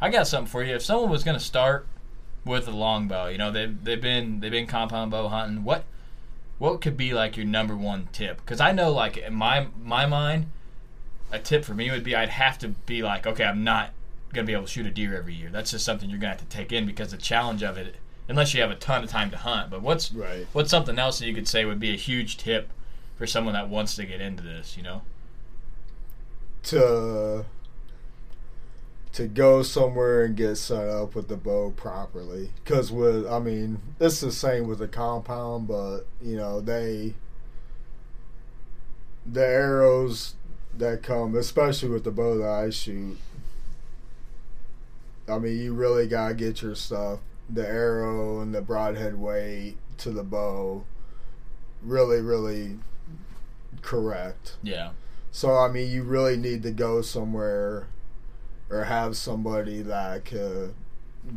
I 0.00 0.10
got 0.10 0.26
something 0.26 0.50
for 0.50 0.62
you. 0.62 0.74
If 0.74 0.82
someone 0.82 1.10
was 1.10 1.24
gonna 1.24 1.40
start 1.40 1.86
with 2.44 2.66
a 2.66 2.72
longbow, 2.72 3.28
you 3.28 3.38
know 3.38 3.50
they've 3.50 3.84
they've 3.84 4.00
been 4.00 4.40
they've 4.40 4.50
been 4.50 4.66
compound 4.66 5.10
bow 5.10 5.28
hunting. 5.28 5.64
What 5.64 5.84
what 6.58 6.80
could 6.80 6.96
be 6.96 7.12
like 7.12 7.36
your 7.36 7.46
number 7.46 7.76
one 7.76 8.08
tip? 8.12 8.38
Because 8.38 8.60
I 8.60 8.72
know 8.72 8.92
like 8.92 9.16
in 9.16 9.34
my 9.34 9.68
my 9.82 10.06
mind, 10.06 10.50
a 11.32 11.38
tip 11.38 11.64
for 11.64 11.74
me 11.74 11.90
would 11.90 12.04
be 12.04 12.14
I'd 12.14 12.30
have 12.30 12.58
to 12.58 12.68
be 12.68 13.02
like, 13.02 13.26
okay, 13.26 13.44
I'm 13.44 13.64
not 13.64 13.92
gonna 14.32 14.46
be 14.46 14.52
able 14.52 14.64
to 14.64 14.70
shoot 14.70 14.86
a 14.86 14.90
deer 14.90 15.16
every 15.16 15.34
year. 15.34 15.50
That's 15.50 15.70
just 15.72 15.84
something 15.84 16.08
you're 16.10 16.18
gonna 16.18 16.32
have 16.34 16.40
to 16.40 16.56
take 16.56 16.72
in 16.72 16.86
because 16.86 17.10
the 17.10 17.16
challenge 17.16 17.62
of 17.62 17.76
it, 17.76 17.96
unless 18.28 18.54
you 18.54 18.60
have 18.60 18.70
a 18.70 18.76
ton 18.76 19.02
of 19.04 19.10
time 19.10 19.30
to 19.30 19.36
hunt. 19.36 19.70
But 19.70 19.82
what's 19.82 20.12
Right. 20.12 20.46
what's 20.52 20.70
something 20.70 20.98
else 20.98 21.18
that 21.18 21.26
you 21.26 21.34
could 21.34 21.48
say 21.48 21.64
would 21.64 21.80
be 21.80 21.90
a 21.92 21.96
huge 21.96 22.36
tip 22.36 22.70
for 23.16 23.26
someone 23.26 23.54
that 23.54 23.68
wants 23.68 23.96
to 23.96 24.04
get 24.06 24.20
into 24.20 24.42
this? 24.42 24.76
You 24.76 24.82
know, 24.82 25.02
To 26.64 27.44
to 29.12 29.26
go 29.26 29.62
somewhere 29.62 30.24
and 30.24 30.36
get 30.36 30.54
set 30.56 30.88
up 30.88 31.16
with 31.16 31.26
the 31.26 31.36
bow 31.36 31.72
properly. 31.72 32.50
Because 32.62 32.92
with, 32.92 33.26
I 33.26 33.40
mean, 33.40 33.80
it's 33.98 34.20
the 34.20 34.30
same 34.30 34.68
with 34.68 34.78
the 34.78 34.86
compound, 34.86 35.66
but 35.66 36.02
you 36.22 36.36
know 36.36 36.60
they 36.60 37.14
the 39.26 39.44
arrows 39.44 40.34
that 40.76 41.02
come, 41.02 41.34
especially 41.36 41.88
with 41.88 42.04
the 42.04 42.10
bow 42.10 42.38
that 42.38 42.48
I 42.48 42.70
shoot. 42.70 43.18
I 45.30 45.38
mean, 45.38 45.58
you 45.58 45.72
really 45.74 46.06
gotta 46.06 46.34
get 46.34 46.62
your 46.62 46.74
stuff, 46.74 47.20
the 47.48 47.66
arrow 47.66 48.40
and 48.40 48.54
the 48.54 48.60
broadhead 48.60 49.18
weight 49.18 49.76
to 49.98 50.10
the 50.10 50.22
bow, 50.22 50.84
really, 51.82 52.20
really 52.20 52.78
correct. 53.82 54.56
yeah, 54.62 54.90
So 55.30 55.56
I 55.56 55.68
mean, 55.68 55.90
you 55.90 56.02
really 56.02 56.36
need 56.36 56.62
to 56.64 56.70
go 56.70 57.02
somewhere, 57.02 57.86
or 58.68 58.84
have 58.84 59.16
somebody 59.16 59.82
that 59.82 60.24
could 60.24 60.74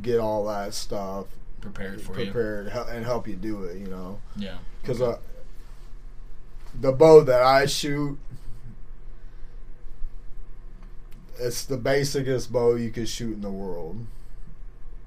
get 0.01 0.19
all 0.19 0.45
that 0.45 0.73
stuff 0.73 1.27
prepared 1.61 2.01
for 2.01 2.17
you. 2.19 2.25
prepared 2.25 2.69
hel- 2.69 2.87
and 2.87 3.05
help 3.05 3.27
you 3.27 3.35
do 3.35 3.63
it. 3.63 3.77
You 3.77 3.87
know, 3.87 4.19
Yeah, 4.35 4.57
because 4.81 5.01
uh, 5.01 5.19
the 6.79 6.91
bow 6.91 7.21
that 7.23 7.41
I 7.43 7.65
shoot, 7.65 8.17
it's 11.39 11.65
the 11.65 11.77
basicest 11.77 12.51
bow 12.51 12.75
you 12.75 12.91
could 12.91 13.09
shoot 13.09 13.33
in 13.33 13.41
the 13.41 13.49
world. 13.49 14.05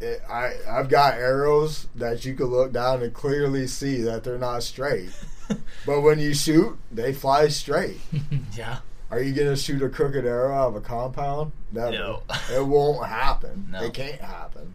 It, 0.01 0.21
I 0.29 0.53
I've 0.69 0.89
got 0.89 1.15
arrows 1.15 1.87
that 1.95 2.25
you 2.25 2.35
can 2.35 2.47
look 2.47 2.73
down 2.73 3.03
and 3.03 3.15
clearly 3.15 3.67
see 3.67 4.03
that 4.03 4.25
they're 4.25 4.39
not 4.39 4.63
straight, 4.63 5.11
but 5.87 6.03
when 6.03 6.19
you 6.19 6.35
shoot, 6.35 6.79
they 6.93 7.13
fly 7.15 7.49
straight. 7.49 8.01
yeah, 8.57 8.79
Are 9.11 9.21
you 9.21 9.33
gonna 9.33 9.57
shoot 9.57 9.83
a 9.83 9.89
crooked 9.89 10.27
arrow 10.27 10.55
out 10.55 10.69
of 10.69 10.77
a 10.77 10.81
compound? 10.83 11.53
Never. 11.73 11.93
No. 11.93 12.23
it 12.53 12.67
won't 12.67 13.07
happen. 13.07 13.69
No. 13.71 13.83
It 13.85 13.95
can't 13.95 14.21
happen. 14.21 14.75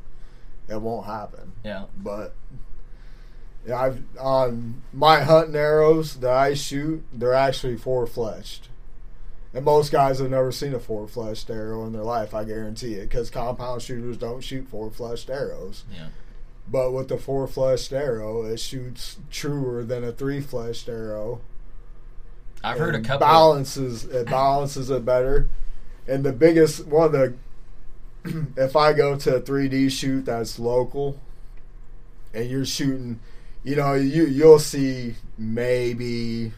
It 0.67 0.81
won't 0.81 1.05
happen. 1.05 1.51
yeah, 1.65 1.85
But 1.97 2.33
yeah, 3.67 3.79
I've 3.79 4.03
on 4.19 4.81
my 4.91 5.19
hunting 5.21 5.55
arrows 5.55 6.15
that 6.21 6.31
I 6.31 6.55
shoot, 6.55 7.03
they're 7.13 7.33
actually 7.33 7.77
four 7.77 8.07
fletched. 8.07 8.61
And 9.53 9.65
most 9.65 9.91
guys 9.91 10.19
have 10.19 10.29
never 10.29 10.51
seen 10.51 10.73
a 10.73 10.79
four-fletched 10.79 11.49
arrow 11.49 11.85
in 11.85 11.91
their 11.91 12.03
life. 12.03 12.33
I 12.33 12.45
guarantee 12.45 12.93
it, 12.93 13.09
because 13.09 13.29
compound 13.29 13.81
shooters 13.81 14.17
don't 14.17 14.41
shoot 14.41 14.67
four-fletched 14.69 15.29
arrows. 15.29 15.83
yeah. 15.93 16.07
But 16.67 16.93
with 16.93 17.09
the 17.09 17.17
four 17.17 17.47
fletched 17.47 17.91
arrow, 17.91 18.45
it 18.45 18.59
shoots 18.59 19.17
truer 19.29 19.83
than 19.83 20.03
a 20.03 20.11
three 20.11 20.41
fletched 20.41 20.87
arrow 20.87 21.41
I've 22.63 22.77
heard 22.77 22.95
a 22.95 23.01
couple. 23.01 23.27
balances 23.27 24.05
it 24.05 24.27
balances 24.27 24.89
it 24.89 25.03
better. 25.03 25.49
And 26.07 26.23
the 26.23 26.31
biggest 26.31 26.85
one 26.87 27.07
of 27.07 27.11
the 27.11 27.33
if 28.57 28.75
I 28.75 28.93
go 28.93 29.17
to 29.17 29.35
a 29.35 29.41
3D 29.41 29.91
shoot 29.91 30.25
that's 30.25 30.59
local 30.59 31.19
and 32.33 32.49
you're 32.49 32.65
shooting, 32.65 33.19
you 33.63 33.75
know, 33.75 33.93
you 33.93 34.25
you'll 34.25 34.59
see 34.59 35.15
maybe 35.37 36.53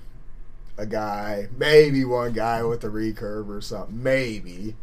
a 0.78 0.86
guy, 0.86 1.47
maybe 1.57 2.03
one 2.03 2.34
guy 2.34 2.63
with 2.63 2.84
a 2.84 2.89
recurve 2.89 3.49
or 3.49 3.61
something, 3.61 4.01
maybe. 4.01 4.76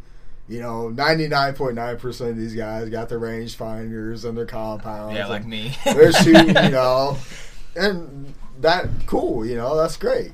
You 0.47 0.59
know, 0.59 0.91
99.9% 0.93 2.29
of 2.29 2.37
these 2.37 2.55
guys 2.55 2.89
got 2.89 3.09
their 3.09 3.19
range 3.19 3.55
finders 3.55 4.25
and 4.25 4.37
their 4.37 4.45
compounds. 4.45 5.15
yeah, 5.15 5.27
like 5.27 5.45
me. 5.45 5.75
they're 5.85 6.11
shooting, 6.11 6.47
you 6.49 6.53
know, 6.71 7.17
and 7.75 8.33
that 8.59 8.87
cool, 9.05 9.45
you 9.45 9.55
know, 9.55 9.77
that's 9.77 9.97
great. 9.97 10.33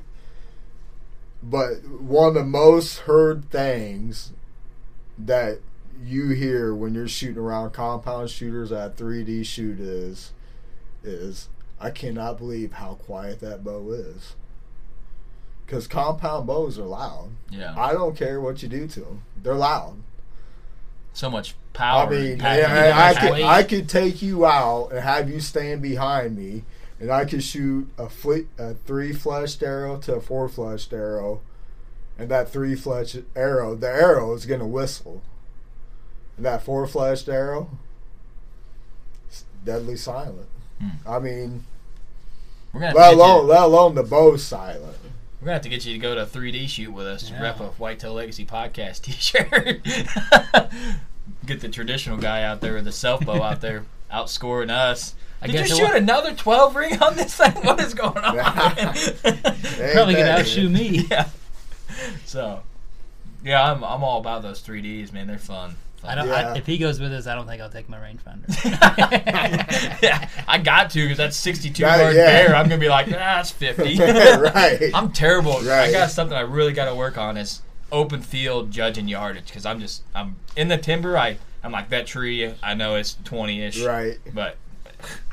But 1.42 1.88
one 1.88 2.28
of 2.28 2.34
the 2.34 2.44
most 2.44 3.00
heard 3.00 3.48
things 3.50 4.32
that 5.16 5.60
you 6.02 6.30
hear 6.30 6.74
when 6.74 6.94
you're 6.94 7.08
shooting 7.08 7.38
around 7.38 7.72
compound 7.72 8.30
shooters 8.30 8.72
at 8.72 8.96
3D 8.96 9.44
shoot 9.44 9.80
is 9.80 10.32
is 11.02 11.48
I 11.80 11.90
cannot 11.90 12.38
believe 12.38 12.72
how 12.72 12.94
quiet 12.94 13.40
that 13.40 13.62
bow 13.62 13.90
is. 13.92 14.34
Cuz 15.68 15.86
compound 15.86 16.46
bows 16.46 16.78
are 16.78 16.84
loud. 16.84 17.28
yeah, 17.50 17.74
I 17.76 17.92
don't 17.92 18.16
care 18.16 18.40
what 18.40 18.62
you 18.62 18.68
do 18.68 18.88
to 18.88 19.00
them. 19.00 19.22
They're 19.42 19.54
loud. 19.54 19.96
so 21.12 21.30
much 21.30 21.54
power. 21.72 22.06
I 22.06 22.10
mean, 22.10 22.38
yeah, 22.38 22.92
I, 22.96 23.10
I 23.10 23.14
could 23.14 23.32
weight. 23.32 23.44
I 23.44 23.62
could 23.62 23.88
take 23.88 24.20
you 24.22 24.44
out 24.46 24.88
and 24.90 25.00
have 25.00 25.28
you 25.30 25.40
stand 25.40 25.82
behind 25.82 26.36
me, 26.36 26.64
and 27.00 27.10
I 27.10 27.24
could 27.24 27.42
shoot 27.44 27.88
a 27.98 28.08
fle- 28.08 28.48
a 28.58 28.74
three 28.74 29.12
fletched 29.12 29.62
arrow 29.62 29.98
to 29.98 30.14
a 30.14 30.20
four 30.20 30.48
fletched 30.48 30.92
arrow, 30.92 31.40
and 32.18 32.28
that 32.30 32.48
three 32.50 32.74
fletched 32.74 33.24
arrow, 33.36 33.74
the 33.74 33.88
arrow 33.88 34.32
is 34.34 34.46
gonna 34.46 34.66
whistle, 34.66 35.22
and 36.36 36.46
that 36.46 36.62
four 36.62 36.86
fletched 36.86 37.28
arrow, 37.32 37.68
it's 39.28 39.44
deadly 39.64 39.96
silent. 39.96 40.48
Hmm. 40.80 40.88
I 41.06 41.18
mean, 41.18 41.64
We're 42.72 42.80
gonna 42.80 42.86
have 42.92 42.94
to 42.94 43.00
let 43.00 43.14
alone 43.14 43.46
let 43.48 43.62
alone 43.62 43.94
the 43.96 44.02
bow's 44.04 44.42
silent. 44.44 44.96
We're 45.40 45.46
gonna 45.46 45.52
have 45.54 45.62
to 45.62 45.68
get 45.68 45.84
you 45.86 45.92
to 45.92 45.98
go 45.98 46.14
to 46.14 46.22
a 46.22 46.26
3D 46.26 46.68
shoot 46.68 46.92
with 46.92 47.06
us 47.06 47.24
to 47.28 47.32
Yeah. 47.32 47.42
rep 47.42 47.60
a 47.60 47.66
Whitetail 47.68 48.14
Legacy 48.14 48.44
podcast 48.44 49.02
T-shirt. 49.02 49.82
get 51.46 51.60
the 51.60 51.68
traditional 51.68 52.16
guy 52.16 52.42
out 52.42 52.60
there 52.60 52.74
with 52.74 52.84
the 52.84 52.92
self 52.92 53.24
bow 53.24 53.42
out 53.42 53.60
there 53.60 53.84
outscoring 54.12 54.70
us. 54.70 55.14
I 55.40 55.46
Did 55.46 55.52
guess 55.52 55.68
you 55.68 55.74
it 55.76 55.78
shoot 55.78 55.90
wa- 55.90 55.96
another 55.96 56.34
12 56.34 56.74
ring 56.74 57.00
on 57.02 57.14
this 57.16 57.34
thing? 57.36 57.52
What 57.62 57.78
is 57.80 57.94
going 57.94 58.16
on? 58.18 58.36
man? 58.36 58.94
Probably 59.92 60.14
gonna 60.14 60.30
outshoot 60.30 60.70
me. 60.70 61.06
yeah. 61.10 61.28
So, 62.24 62.62
yeah, 63.44 63.62
I'm 63.70 63.84
I'm 63.84 64.02
all 64.02 64.18
about 64.18 64.42
those 64.42 64.60
3Ds, 64.60 65.12
man. 65.12 65.26
They're 65.28 65.38
fun. 65.38 65.76
I 66.04 66.14
don't. 66.14 66.28
Yeah. 66.28 66.52
I, 66.52 66.56
if 66.58 66.66
he 66.66 66.78
goes 66.78 67.00
with 67.00 67.12
us, 67.12 67.26
I 67.26 67.34
don't 67.34 67.46
think 67.46 67.60
I'll 67.60 67.70
take 67.70 67.88
my 67.88 67.98
rangefinder. 67.98 68.46
yeah, 70.02 70.28
I 70.46 70.58
got 70.58 70.90
to 70.90 71.02
because 71.02 71.18
that's 71.18 71.36
62 71.36 71.82
That- 71.82 71.98
yard 71.98 72.14
yeah. 72.16 72.46
bear. 72.46 72.56
I'm 72.56 72.68
gonna 72.68 72.80
be 72.80 72.88
like, 72.88 73.06
ah, 73.08 73.10
that's 73.10 73.50
50. 73.50 73.98
right. 73.98 74.90
I'm 74.94 75.10
terrible. 75.12 75.56
I 75.68 75.90
got 75.90 76.10
something 76.10 76.36
I 76.36 76.42
really 76.42 76.72
got 76.72 76.86
to 76.88 76.94
work 76.94 77.18
on 77.18 77.36
is 77.36 77.62
open 77.90 78.20
field 78.20 78.70
judging 78.70 79.08
yardage 79.08 79.46
because 79.46 79.66
I'm 79.66 79.80
just 79.80 80.02
I'm 80.14 80.36
in 80.56 80.68
the 80.68 80.78
timber. 80.78 81.16
I 81.16 81.38
I'm 81.64 81.72
like 81.72 81.88
that 81.90 82.06
tree. 82.06 82.54
I 82.62 82.74
know 82.74 82.94
it's 82.94 83.16
20 83.24 83.62
ish, 83.62 83.82
right. 83.82 84.18
but 84.32 84.56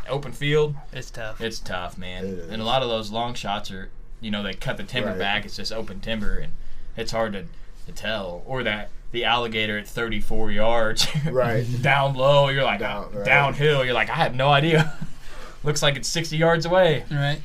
open 0.08 0.32
field 0.32 0.76
it's 0.94 1.10
tough. 1.12 1.42
it's 1.42 1.60
tough, 1.60 1.98
man. 1.98 2.26
It 2.26 2.30
is. 2.30 2.50
And 2.50 2.62
a 2.62 2.66
lot 2.66 2.82
of 2.82 2.90
those 2.90 3.12
long 3.12 3.34
shots 3.34 3.72
are 3.72 3.90
you 4.22 4.32
know 4.32 4.42
they 4.44 4.54
cut 4.54 4.78
the 4.78 4.84
timber 4.84 5.10
Right. 5.12 5.20
back. 5.20 5.46
It's 5.46 5.56
just 5.58 5.72
open 5.72 6.00
timber, 6.00 6.38
and 6.38 6.54
it's 6.98 7.12
hard 7.12 7.34
to, 7.34 7.46
to 7.86 7.92
tell. 7.92 8.42
Or 8.46 8.64
that 8.64 8.90
the 9.16 9.26
alligator 9.26 9.78
at 9.80 9.88
34 9.88 10.52
yards, 10.52 11.08
Right. 11.32 11.66
down 11.82 12.14
low, 12.14 12.50
you're 12.50 12.64
like 12.64 12.80
Down- 12.82 13.12
right. 13.14 13.26
downhill. 13.26 13.84
You're 13.84 13.94
like 13.96 14.10
I 14.10 14.16
have 14.16 14.36
no 14.36 14.50
idea. 14.50 14.94
Looks 15.64 15.82
like 15.82 15.96
it's 15.96 16.08
60 16.08 16.38
yards 16.38 16.66
away. 16.68 17.06
Right. 17.10 17.42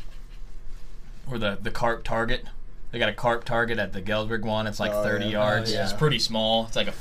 Or 1.31 1.39
the 1.39 1.57
the 1.61 1.71
carp 1.71 2.05
target. 2.05 2.45
They 2.93 2.99
got 2.99 3.09
a 3.09 3.13
carp 3.15 3.45
target 3.45 3.79
at 3.79 3.93
the 3.93 4.01
Galesburg 4.01 4.45
one. 4.45 4.67
It's 4.67 4.81
like 4.81 4.93
Oh, 4.93 5.03
30 5.05 5.27
yeah. 5.27 5.31
yards. 5.31 5.71
Oh, 5.71 5.75
yeah. 5.75 5.85
It's 5.85 5.93
pretty 5.93 6.19
small. 6.19 6.67
It's 6.67 6.77
like 6.77 6.89
a 6.89 6.95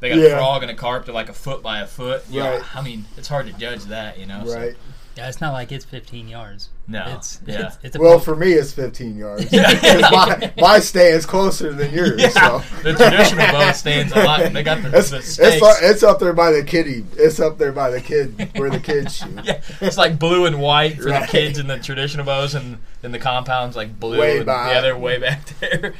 they 0.00 0.10
got 0.10 0.18
a 0.18 0.30
frog 0.30 0.62
and 0.62 0.70
a 0.70 0.74
carp. 0.76 1.04
They're 1.06 1.14
like 1.14 1.28
a 1.28 1.32
foot 1.34 1.60
by 1.62 1.80
a 1.80 1.86
foot. 1.86 2.22
Yeah, 2.30 2.48
Right. 2.58 2.76
I 2.76 2.82
mean, 2.82 3.04
it's 3.16 3.26
hard 3.26 3.46
to 3.48 3.52
judge 3.52 3.82
that, 3.86 4.16
you 4.18 4.26
know. 4.26 4.44
so- 4.46 4.54
Right. 4.56 4.76
Yeah, 5.18 5.28
it's 5.28 5.40
not 5.40 5.52
like 5.52 5.72
it's 5.72 5.84
15 5.84 6.28
yards. 6.28 6.68
No. 6.86 7.04
It's 7.16 7.40
yeah. 7.44 7.66
it's, 7.66 7.78
it's 7.82 7.96
a 7.96 8.00
Well, 8.00 8.20
for 8.20 8.36
me, 8.36 8.52
it's 8.52 8.72
15 8.72 9.16
yards. 9.16 9.44
'Cause 9.50 10.02
my, 10.12 10.52
my 10.56 10.78
stand's 10.78 11.26
closer 11.26 11.72
than 11.72 11.92
yours. 11.92 12.20
Yeah, 12.20 12.28
So. 12.28 12.62
the 12.84 12.94
traditional 12.94 13.50
boat 13.50 13.74
stands 13.74 14.12
a 14.12 14.22
lot. 14.22 14.52
They 14.52 14.62
got 14.62 14.80
the, 14.80 14.96
It's, 14.96 15.10
the 15.10 15.16
it's, 15.16 15.32
stakes. 15.32 15.60
like- 15.60 15.82
it's 15.82 16.04
up 16.04 16.20
there 16.20 16.32
by 16.34 16.52
the 16.52 16.62
kiddie. 16.62 17.04
It's 17.16 17.40
up 17.40 17.58
there 17.58 17.72
by 17.72 17.90
the 17.90 18.00
kid 18.00 18.48
where 18.56 18.70
the 18.70 18.78
kids 18.78 19.16
shoot. 19.16 19.40
yeah, 19.44 19.60
it's 19.80 19.98
like 19.98 20.20
blue 20.20 20.46
and 20.46 20.60
white 20.60 20.98
for 20.98 21.08
Right. 21.08 21.22
the 21.22 21.26
kids 21.26 21.58
and 21.58 21.68
the 21.68 21.78
traditional 21.80 22.24
bows, 22.24 22.54
and 22.54 22.78
in 23.02 23.10
the 23.10 23.18
compounds 23.18 23.74
like 23.74 23.98
blue. 23.98 24.20
Way 24.20 24.36
and, 24.36 24.46
back. 24.46 24.70
Yeah, 24.72 24.80
they're 24.82 24.96
way 24.96 25.18
back 25.18 25.44
there. 25.58 25.94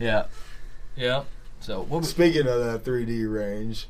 yeah, 0.00 0.24
yeah. 0.96 1.22
So 1.60 1.82
what? 1.82 2.00
Was, 2.00 2.08
Speaking 2.10 2.48
of 2.48 2.58
that 2.64 2.82
3D 2.84 3.32
range, 3.32 3.86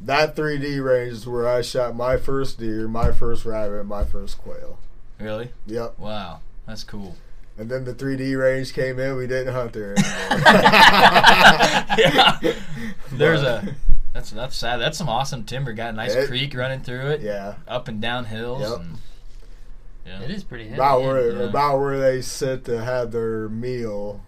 that 0.00 0.36
3D 0.36 0.84
range 0.84 1.12
is 1.12 1.26
where 1.26 1.48
I 1.48 1.62
shot 1.62 1.94
my 1.96 2.16
first 2.16 2.58
deer, 2.58 2.86
my 2.88 3.12
first 3.12 3.44
rabbit, 3.44 3.84
my 3.84 4.04
first 4.04 4.38
quail. 4.38 4.78
really? 5.18 5.50
Yep. 5.66 5.98
Wow, 5.98 6.40
that's 6.66 6.84
cool. 6.84 7.16
And 7.58 7.70
then 7.70 7.84
the 7.84 7.94
3D 7.94 8.38
range 8.38 8.74
came 8.74 8.98
in. 8.98 9.16
We 9.16 9.26
didn't 9.26 9.54
hunt 9.54 9.72
there 9.72 9.92
anymore. 9.96 10.42
yeah. 11.98 12.38
There's 13.12 13.40
But, 13.42 13.64
a. 13.64 13.74
That's 14.12 14.30
that's 14.30 14.56
sad. 14.56 14.76
That's 14.78 14.96
some 14.98 15.08
awesome 15.08 15.44
timber. 15.44 15.72
Got 15.72 15.90
a 15.90 15.96
nice 15.96 16.14
It- 16.14 16.28
creek 16.28 16.54
running 16.54 16.80
through 16.80 17.08
it. 17.12 17.20
Yeah. 17.22 17.54
Up 17.68 17.88
and 17.88 18.00
down 18.00 18.24
hills. 18.26 18.60
Yep. 18.60 18.78
And, 18.80 18.98
yeah. 20.06 20.20
It 20.22 20.30
is 20.30 20.44
pretty 20.44 20.64
heavy. 20.64 20.76
About 20.76 21.02
where 21.02 21.30
Yeah. 21.32 21.42
about 21.44 21.78
where 21.80 21.98
they 21.98 22.20
sit 22.22 22.64
to 22.66 22.82
have 22.84 23.10
their 23.12 23.48
meal 23.48 24.20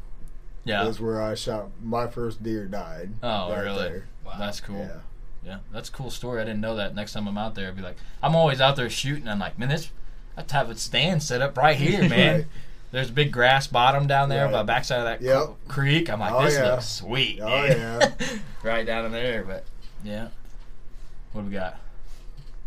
Yeah. 0.64 0.86
is 0.88 1.00
where 1.00 1.20
I 1.22 1.34
shot 1.34 1.68
my 1.82 2.06
first 2.06 2.42
deer 2.42 2.64
died. 2.66 3.12
Oh, 3.22 3.50
right 3.52 3.60
really? 3.64 3.82
there. 3.88 4.04
Wow. 4.26 4.32
That's 4.38 4.60
cool. 4.60 4.78
Yeah. 4.78 5.00
Yeah, 5.45 5.59
that's 5.72 5.89
a 5.89 5.93
cool 5.93 6.11
story. 6.11 6.41
I 6.41 6.45
didn't 6.45 6.61
know 6.61 6.76
that. 6.76 6.95
Next 6.95 7.12
time 7.12 7.26
I'm 7.28 7.39
out 7.39 7.55
there, 7.55 7.68
I'll 7.68 7.74
be 7.74 7.80
like, 7.82 7.97
I'm 8.22 8.34
always 8.36 8.61
out 8.61 8.76
there 8.76 8.91
shooting. 8.91 9.28
I'm 9.28 9.39
like, 9.39 9.59
man, 9.59 9.68
this 9.68 9.91
I 10.36 10.45
have 10.53 10.70
a 10.70 10.76
stand 10.76 11.22
set 11.22 11.41
up 11.43 11.57
right 11.57 11.76
here, 11.76 12.09
man. 12.09 12.34
Right. 12.36 12.47
There's 12.91 13.11
a 13.11 13.12
big 13.12 13.32
grass 13.32 13.66
bottom 13.66 14.07
down 14.07 14.28
there 14.30 14.45
Right. 14.47 14.53
by 14.53 14.59
the 14.59 14.64
backside 14.64 14.99
of 15.01 15.05
that 15.05 15.20
Yep. 15.22 15.47
c- 15.49 15.55
creek. 15.68 16.11
I'm 16.11 16.20
like, 16.20 16.32
Oh, 16.32 16.45
this 16.45 16.55
yeah. 16.55 16.70
looks 16.72 16.89
sweet. 16.89 17.39
Oh, 17.43 17.66
dude. 17.68 17.76
yeah. 17.76 18.11
right 18.62 18.86
down 18.86 19.05
in 19.07 19.12
there, 19.12 19.45
but 19.45 19.64
yeah. 20.03 20.28
What 21.32 21.43
do 21.43 21.49
we 21.49 21.53
got? 21.55 21.76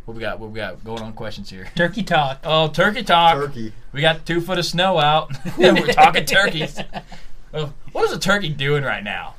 What 0.05 0.13
we 0.15 0.21
got? 0.21 0.39
What 0.39 0.49
we 0.51 0.55
got? 0.57 0.83
Going 0.83 1.01
on 1.01 1.13
questions 1.13 1.49
here. 1.49 1.67
Turkey 1.75 2.03
talk. 2.03 2.39
Oh, 2.43 2.67
turkey 2.67 3.03
talk. 3.03 3.35
Turkey. 3.35 3.73
We 3.93 4.01
got 4.01 4.25
two 4.25 4.41
foot 4.41 4.57
of 4.59 4.65
snow 4.65 4.99
out. 4.99 5.31
We're 5.57 5.87
talking 5.87 6.25
turkeys. 6.25 6.79
Oh, 7.53 7.73
what 7.91 8.05
is 8.05 8.11
a 8.11 8.19
turkey 8.19 8.49
doing 8.49 8.83
right 8.83 9.03
now? 9.03 9.35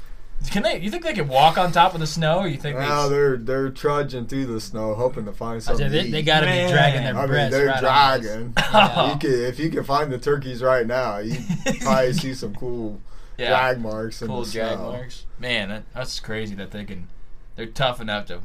Can 0.51 0.63
they? 0.65 0.79
You 0.81 0.91
think 0.91 1.05
they 1.05 1.15
can 1.15 1.29
walk 1.29 1.57
on 1.57 1.73
top 1.73 1.95
of 1.95 2.01
the 2.01 2.07
snow, 2.07 2.41
or 2.41 2.49
you 2.49 2.57
think 2.59 2.77
Now 2.79 3.09
they? 3.09 3.15
they're 3.15 3.37
they're 3.37 3.71
trudging 3.71 4.27
through 4.27 4.47
the 4.47 4.61
snow, 4.61 4.95
hoping 4.95 5.25
to 5.25 5.33
find 5.33 5.63
something. 5.63 5.91
they, 5.91 6.11
they 6.11 6.23
got 6.23 6.41
to 6.41 6.47
be 6.47 6.53
dragging 6.73 7.03
their 7.05 7.17
I 7.17 7.21
mean, 7.21 7.29
breasts 7.29 7.57
they're 7.57 7.67
right 7.67 7.81
dragging. 7.81 8.53
Yeah. 8.57 9.13
You 9.13 9.19
could, 9.21 9.31
if 9.31 9.59
you 9.59 9.71
can 9.71 9.85
find 9.85 10.13
the 10.13 10.19
turkeys 10.19 10.63
right 10.63 10.87
now, 10.87 11.19
you 11.19 11.39
probably 11.81 12.13
see 12.13 12.35
some 12.35 12.55
cool 12.55 13.01
Yeah. 13.39 13.49
drag 13.51 13.81
marks 13.81 14.21
in 14.21 14.29
cool 14.29 14.45
the 14.45 14.51
drag 14.53 14.77
snow. 14.77 14.93
marks. 14.93 15.27
Man, 15.39 15.69
that, 15.71 15.83
that's 15.95 16.21
crazy 16.21 16.55
that 16.57 16.71
they 16.71 16.85
can. 16.85 17.09
They're 17.57 17.67
tough 17.67 18.01
enough 18.01 18.27
to 18.27 18.41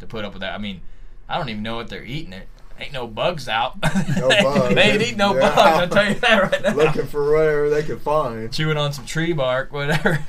to 0.00 0.06
put 0.06 0.24
up 0.24 0.32
with 0.34 0.42
that. 0.42 0.54
I 0.54 0.58
mean, 0.58 0.80
I 1.28 1.38
don't 1.38 1.48
even 1.48 1.62
know 1.62 1.76
what 1.76 1.88
they're 1.88 2.04
eating. 2.04 2.32
It 2.32 2.46
ain't 2.78 2.92
no 2.92 3.06
bugs 3.08 3.48
out. 3.48 3.82
No 4.16 4.28
they, 4.28 4.42
bugs. 4.42 4.74
they 4.76 4.82
ain't 4.92 5.02
eating 5.02 5.16
no 5.16 5.34
Yeah. 5.34 5.40
bugs. 5.54 5.58
I'll 5.58 5.88
tell 5.88 6.08
you 6.08 6.14
that 6.20 6.52
right 6.52 6.62
now. 6.62 6.74
Looking 6.74 7.06
for 7.06 7.32
whatever 7.32 7.68
they 7.70 7.82
can 7.82 7.98
find, 7.98 8.52
Chewing 8.52 8.76
on 8.76 8.92
some 8.92 9.06
tree 9.06 9.32
bark, 9.32 9.72
whatever. 9.72 10.24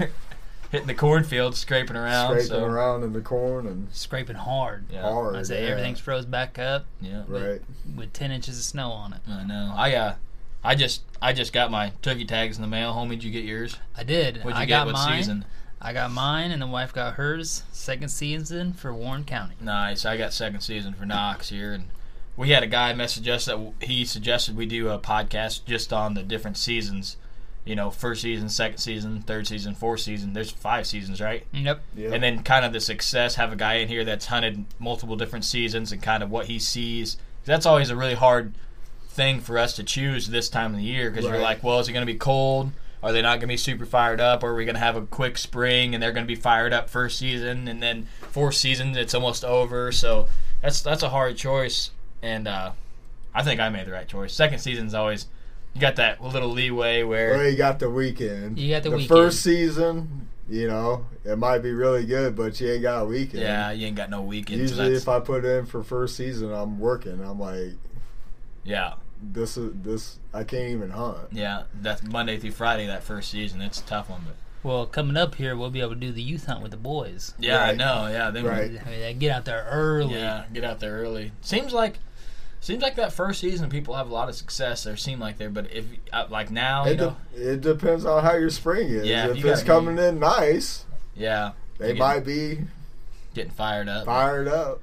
Hitting 0.72 0.88
the 0.88 0.94
cornfield, 0.94 1.56
scraping 1.56 1.96
around. 1.96 2.28
scraping 2.28 2.48
so. 2.48 2.64
around 2.64 3.04
in 3.04 3.14
the 3.14 3.22
corn 3.22 3.66
and 3.66 3.88
Scraping 3.92 4.36
hard. 4.36 4.86
Yeah, 4.92 5.02
hard. 5.02 5.36
I 5.36 5.44
say 5.44 5.64
yeah. 5.64 5.72
everything's 5.72 6.00
froze 6.00 6.26
back 6.26 6.60
up 6.60 6.86
yeah. 7.02 7.24
right. 7.28 7.62
with 7.96 8.14
10 8.14 8.32
inches 8.32 8.58
of 8.60 8.64
snow 8.64 8.92
on 8.92 9.14
it. 9.14 9.22
I 9.28 9.44
know. 9.44 9.74
I 9.76 9.96
uh, 9.96 10.16
I 10.64 10.76
just 10.76 11.04
I 11.22 11.34
just 11.34 11.54
got 11.54 11.72
my 11.72 11.94
turkey 12.02 12.26
tags 12.26 12.58
in 12.58 12.62
the 12.62 12.68
mail. 12.68 12.94
Homie, 12.94 13.12
did 13.12 13.24
you 13.24 13.32
get 13.32 13.46
yours? 13.46 13.78
I 13.98 14.04
did. 14.04 14.38
What'd 14.38 14.58
you 14.58 14.64
I 14.64 14.66
get? 14.66 14.80
got 14.80 14.86
what 14.88 14.94
mine. 14.94 15.18
season? 15.18 15.46
I 15.82 15.94
got 15.94 16.12
mine, 16.12 16.52
and 16.52 16.62
the 16.62 16.68
wife 16.68 16.94
got 16.94 17.14
hers. 17.14 17.64
Second 17.72 18.10
season 18.10 18.74
for 18.74 18.94
Warren 18.94 19.24
County. 19.24 19.56
Nice. 19.62 20.06
I 20.06 20.18
got 20.18 20.34
second 20.34 20.60
season 20.60 20.94
for 20.94 21.06
Knox 21.06 21.50
here, 21.50 21.72
and 21.72 21.86
we 22.36 22.50
had 22.50 22.64
a 22.64 22.68
guy 22.68 22.94
message 22.94 23.28
us 23.30 23.46
that 23.46 23.74
he 23.82 24.04
suggested 24.04 24.58
we 24.58 24.66
do 24.66 24.90
a 24.90 25.00
podcast 25.00 25.66
just 25.66 25.94
on 25.94 26.14
the 26.14 26.24
different 26.24 26.58
seasons. 26.58 27.16
You 27.70 27.76
know, 27.76 27.92
first 27.92 28.24
season, 28.24 28.50
second 28.50 28.80
season, 28.80 29.22
third 29.22 29.46
season, 29.46 29.76
fourth 29.76 30.00
season. 30.00 30.34
There's 30.34 30.50
five 30.50 30.88
seasons, 30.88 31.22
right? 31.22 31.46
Yep. 31.54 31.84
Yeah. 31.96 32.10
And 32.14 32.24
then 32.24 32.42
kind 32.42 32.66
of 32.66 32.74
the 32.74 32.80
success. 32.80 33.36
Have 33.36 33.54
a 33.54 33.56
guy 33.56 33.76
in 33.76 33.88
here 33.88 34.04
that's 34.04 34.26
hunted 34.26 34.66
multiple 34.80 35.16
different 35.16 35.46
seasons 35.46 35.92
and 35.92 36.02
kind 36.02 36.24
of 36.24 36.32
what 36.32 36.48
he 36.48 36.58
sees. 36.58 37.18
That's 37.46 37.68
always 37.68 37.92
a 37.92 37.96
really 37.96 38.16
hard 38.16 38.56
thing 39.10 39.40
for 39.40 39.60
us 39.60 39.76
to 39.76 39.84
choose 39.84 40.30
this 40.30 40.50
time 40.50 40.72
of 40.72 40.78
the 40.80 40.84
year 40.84 41.12
because 41.12 41.26
you're 41.26 41.38
like, 41.38 41.64
well, 41.64 41.80
is 41.80 41.88
it 41.88 41.94
going 41.94 42.08
to 42.08 42.12
be 42.12 42.18
cold? 42.18 42.72
Are 43.04 43.12
they 43.12 43.22
not 43.22 43.34
going 43.34 43.42
to 43.42 43.48
be 43.48 43.58
super 43.58 43.86
fired 43.86 44.20
up? 44.20 44.44
Or 44.44 44.50
are 44.50 44.56
we 44.56 44.66
going 44.66 44.74
to 44.74 44.82
have 44.82 44.96
a 44.96 45.04
quick 45.04 45.38
spring 45.38 45.94
and 45.94 46.02
they're 46.02 46.12
going 46.12 46.26
to 46.26 46.28
be 46.28 46.42
fired 46.42 46.74
up 46.74 46.90
first 46.90 47.20
season 47.20 47.68
and 47.68 47.84
then 47.84 48.08
fourth 48.32 48.56
season 48.56 48.98
it's 48.98 49.14
almost 49.14 49.46
over? 49.46 49.92
So 49.92 50.28
that's 50.64 50.82
that's 50.82 51.04
a 51.04 51.10
hard 51.10 51.38
choice, 51.38 51.92
and 52.24 52.48
uh, 52.48 52.72
I 53.32 53.44
think 53.44 53.60
I 53.62 53.70
made 53.70 53.86
the 53.86 53.92
right 53.92 54.08
choice. 54.08 54.34
Second 54.34 54.58
season's 54.58 54.96
always 54.96 55.28
you 55.74 55.82
got 55.82 55.96
that 55.98 56.22
little 56.24 56.50
leeway 56.50 57.04
where 57.04 57.32
Well, 57.32 57.48
you 57.48 57.58
got 57.58 57.80
the 57.80 57.90
weekend. 57.90 58.58
You 58.60 58.74
got 58.74 58.84
the 58.84 58.92
weekend. 58.92 59.08
first 59.10 59.42
season, 59.42 60.28
you 60.50 60.68
know, 60.68 61.06
it 61.24 61.38
might 61.38 61.60
be 61.60 61.72
really 61.72 62.06
good, 62.06 62.36
but 62.36 62.60
you 62.60 62.72
ain't 62.72 62.82
got 62.82 63.04
a 63.04 63.06
weekend. 63.06 63.44
yeah, 63.44 63.72
you 63.72 63.88
ain't 63.88 63.96
got 63.96 64.10
no 64.10 64.22
weekend. 64.22 64.62
Usually, 64.62 64.90
that's, 64.92 65.04
if 65.04 65.10
I 65.10 65.20
put 65.20 65.46
in 65.46 65.66
for 65.66 65.84
first 65.84 66.16
season, 66.16 66.52
I'm 66.52 66.80
working. 66.80 67.22
I'm 67.24 67.40
like, 67.40 67.74
yeah, 68.64 68.94
this 69.22 69.58
is 69.58 69.72
this. 69.82 70.20
I 70.34 70.44
can't 70.44 70.70
even 70.72 70.90
hunt. 70.92 71.28
yeah, 71.32 71.64
that's 71.82 72.04
Monday 72.04 72.38
through 72.38 72.52
Friday 72.52 72.88
that 72.88 73.04
first 73.04 73.32
season. 73.32 73.62
It's 73.62 73.80
a 73.80 73.84
tough 73.86 74.10
one, 74.10 74.22
but 74.26 74.36
Well, 74.64 74.86
coming 74.86 75.18
up 75.18 75.36
here, 75.36 75.56
we'll 75.56 75.70
be 75.70 75.82
able 75.82 75.94
to 75.94 76.00
do 76.00 76.12
the 76.12 76.22
youth 76.22 76.46
hunt 76.46 76.62
with 76.62 76.72
the 76.72 76.78
boys. 76.78 77.34
yeah, 77.40 77.64
I 77.64 77.74
know. 77.76 78.08
Yeah, 78.12 78.32
they 78.32 78.42
Right. 78.44 78.72
I 78.86 78.90
mean, 78.90 79.00
they 79.00 79.14
get 79.14 79.32
out 79.32 79.46
there 79.46 79.66
early. 79.70 80.16
Yeah, 80.16 80.46
get 80.52 80.64
out 80.64 80.80
there 80.80 80.98
early. 81.00 81.32
Seems 81.42 81.74
like 81.74 82.00
seems 82.62 82.82
like 82.82 82.96
that 82.96 83.14
first 83.14 83.40
season 83.42 83.70
people 83.70 83.96
have 83.96 84.10
a 84.10 84.14
lot 84.14 84.30
of 84.30 84.36
success. 84.36 84.84
There 84.84 84.98
seem 84.98 85.20
like 85.20 85.38
there, 85.38 85.50
but 85.50 85.72
if 85.74 85.86
uh, 86.14 86.26
like 86.30 86.52
now, 86.52 86.86
you 86.86 86.92
It, 86.92 86.98
know, 86.98 87.16
de- 87.36 87.54
it 87.54 87.62
depends 87.62 88.06
on 88.06 88.24
how 88.24 88.34
your 88.36 88.50
spring 88.50 88.90
is. 88.90 89.06
Yeah, 89.08 89.26
if 89.28 89.38
if 89.38 89.44
you 89.44 89.52
it's 89.52 89.62
be- 89.62 89.68
coming 89.68 89.98
in 89.98 90.20
nice, 90.20 90.86
yeah, 91.16 91.52
they 91.78 91.90
get- 91.94 91.98
might 92.00 92.26
be 92.26 92.60
getting 93.34 93.52
fired 93.52 93.88
up. 93.90 94.06
fired 94.06 94.48
up. 94.48 94.82